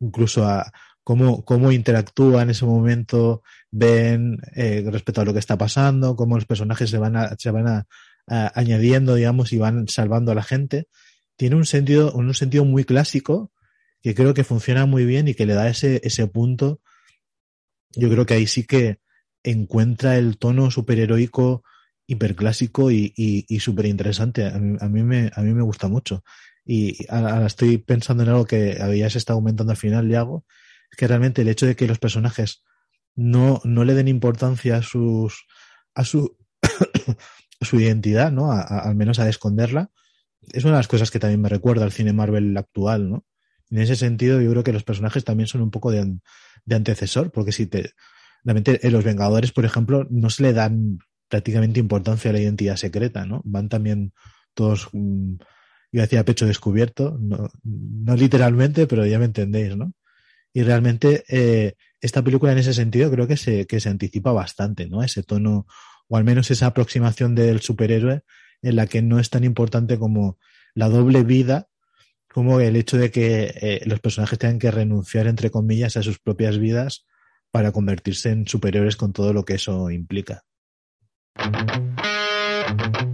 Incluso 0.00 0.44
a, 0.44 0.72
cómo, 1.04 1.44
cómo 1.44 1.72
interactúa 1.72 2.42
en 2.42 2.50
ese 2.50 2.64
momento 2.64 3.42
Ben 3.70 4.38
eh, 4.54 4.84
respecto 4.90 5.20
a 5.20 5.24
lo 5.24 5.32
que 5.32 5.38
está 5.38 5.56
pasando, 5.56 6.16
cómo 6.16 6.36
los 6.36 6.46
personajes 6.46 6.90
se 6.90 6.98
van, 6.98 7.16
a, 7.16 7.36
se 7.38 7.50
van 7.50 7.68
a, 7.68 7.86
a, 8.26 8.52
añadiendo, 8.54 9.14
digamos, 9.14 9.52
y 9.52 9.58
van 9.58 9.88
salvando 9.88 10.32
a 10.32 10.34
la 10.34 10.42
gente. 10.42 10.88
Tiene 11.36 11.56
un 11.56 11.66
sentido, 11.66 12.12
un 12.12 12.34
sentido 12.34 12.64
muy 12.64 12.84
clásico 12.84 13.52
que 14.02 14.14
creo 14.14 14.34
que 14.34 14.44
funciona 14.44 14.86
muy 14.86 15.04
bien 15.04 15.28
y 15.28 15.34
que 15.34 15.46
le 15.46 15.54
da 15.54 15.68
ese, 15.68 16.00
ese 16.04 16.26
punto. 16.26 16.80
Yo 17.92 18.08
creo 18.08 18.26
que 18.26 18.34
ahí 18.34 18.46
sí 18.46 18.64
que 18.64 18.98
encuentra 19.42 20.16
el 20.16 20.38
tono 20.38 20.70
superheroico 20.70 21.62
hiperclásico 22.10 22.90
y, 22.90 23.12
y, 23.16 23.46
y 23.48 23.60
súper 23.60 23.86
interesante. 23.86 24.46
A 24.46 24.58
mí, 24.58 24.76
a, 24.80 24.88
mí 24.88 25.02
me, 25.04 25.30
a 25.32 25.42
mí 25.42 25.54
me 25.54 25.62
gusta 25.62 25.86
mucho. 25.86 26.24
Y 26.64 27.06
ahora 27.08 27.46
estoy 27.46 27.78
pensando 27.78 28.24
en 28.24 28.30
algo 28.30 28.46
que 28.46 28.78
habías 28.80 29.14
estado 29.14 29.38
aumentando 29.38 29.70
al 29.70 29.76
final, 29.76 30.08
Liago, 30.08 30.44
que 30.96 31.06
realmente 31.06 31.42
el 31.42 31.48
hecho 31.48 31.66
de 31.66 31.76
que 31.76 31.86
los 31.86 32.00
personajes 32.00 32.64
no, 33.14 33.60
no 33.62 33.84
le 33.84 33.94
den 33.94 34.08
importancia 34.08 34.76
a 34.78 34.82
sus 34.82 35.46
a 35.94 36.04
su 36.04 36.36
a 37.60 37.64
su 37.64 37.78
identidad, 37.78 38.32
¿no? 38.32 38.50
A, 38.50 38.60
al 38.62 38.96
menos 38.96 39.20
a 39.20 39.28
esconderla, 39.28 39.90
es 40.52 40.64
una 40.64 40.74
de 40.74 40.78
las 40.80 40.88
cosas 40.88 41.12
que 41.12 41.20
también 41.20 41.40
me 41.40 41.48
recuerda 41.48 41.84
al 41.84 41.92
cine 41.92 42.12
Marvel 42.12 42.56
actual, 42.56 43.08
¿no? 43.08 43.24
En 43.70 43.78
ese 43.78 43.94
sentido, 43.94 44.40
yo 44.40 44.50
creo 44.50 44.64
que 44.64 44.72
los 44.72 44.82
personajes 44.82 45.24
también 45.24 45.46
son 45.46 45.60
un 45.60 45.70
poco 45.70 45.92
de, 45.92 46.18
de 46.64 46.74
antecesor, 46.74 47.30
porque 47.30 47.52
si 47.52 47.66
te. 47.66 47.92
Realmente, 48.42 48.84
en 48.84 48.92
los 48.92 49.04
Vengadores, 49.04 49.52
por 49.52 49.64
ejemplo, 49.64 50.08
no 50.10 50.30
se 50.30 50.42
le 50.42 50.52
dan 50.52 50.98
prácticamente 51.30 51.80
importancia 51.80 52.30
a 52.30 52.34
la 52.34 52.40
identidad 52.40 52.76
secreta, 52.76 53.24
¿no? 53.24 53.40
Van 53.44 53.70
también 53.70 54.12
todos, 54.52 54.90
yo 54.92 56.02
decía 56.02 56.24
pecho 56.24 56.44
descubierto, 56.44 57.16
no, 57.18 57.48
no 57.62 58.16
literalmente, 58.16 58.86
pero 58.86 59.06
ya 59.06 59.18
me 59.18 59.26
entendéis, 59.26 59.76
¿no? 59.76 59.94
Y 60.52 60.62
realmente 60.62 61.24
eh, 61.28 61.76
esta 62.00 62.22
película 62.22 62.52
en 62.52 62.58
ese 62.58 62.74
sentido 62.74 63.10
creo 63.10 63.28
que 63.28 63.36
se, 63.36 63.66
que 63.66 63.80
se 63.80 63.88
anticipa 63.88 64.32
bastante, 64.32 64.88
¿no? 64.88 65.02
Ese 65.02 65.22
tono, 65.22 65.66
o 66.08 66.16
al 66.16 66.24
menos 66.24 66.50
esa 66.50 66.66
aproximación 66.66 67.34
del 67.34 67.60
superhéroe 67.60 68.22
en 68.62 68.76
la 68.76 68.86
que 68.86 69.00
no 69.00 69.20
es 69.20 69.30
tan 69.30 69.44
importante 69.44 69.98
como 69.98 70.38
la 70.74 70.88
doble 70.88 71.22
vida, 71.22 71.68
como 72.28 72.60
el 72.60 72.76
hecho 72.76 72.98
de 72.98 73.10
que 73.10 73.54
eh, 73.54 73.82
los 73.86 74.00
personajes 74.00 74.38
tengan 74.38 74.58
que 74.58 74.70
renunciar, 74.70 75.28
entre 75.28 75.50
comillas, 75.50 75.96
a 75.96 76.02
sus 76.02 76.18
propias 76.18 76.58
vidas 76.58 77.06
para 77.52 77.72
convertirse 77.72 78.30
en 78.30 78.46
superiores 78.46 78.96
con 78.96 79.12
todo 79.12 79.32
lo 79.32 79.44
que 79.44 79.54
eso 79.54 79.90
implica. 79.90 80.44
Thank 81.36 83.00
you. 83.00 83.09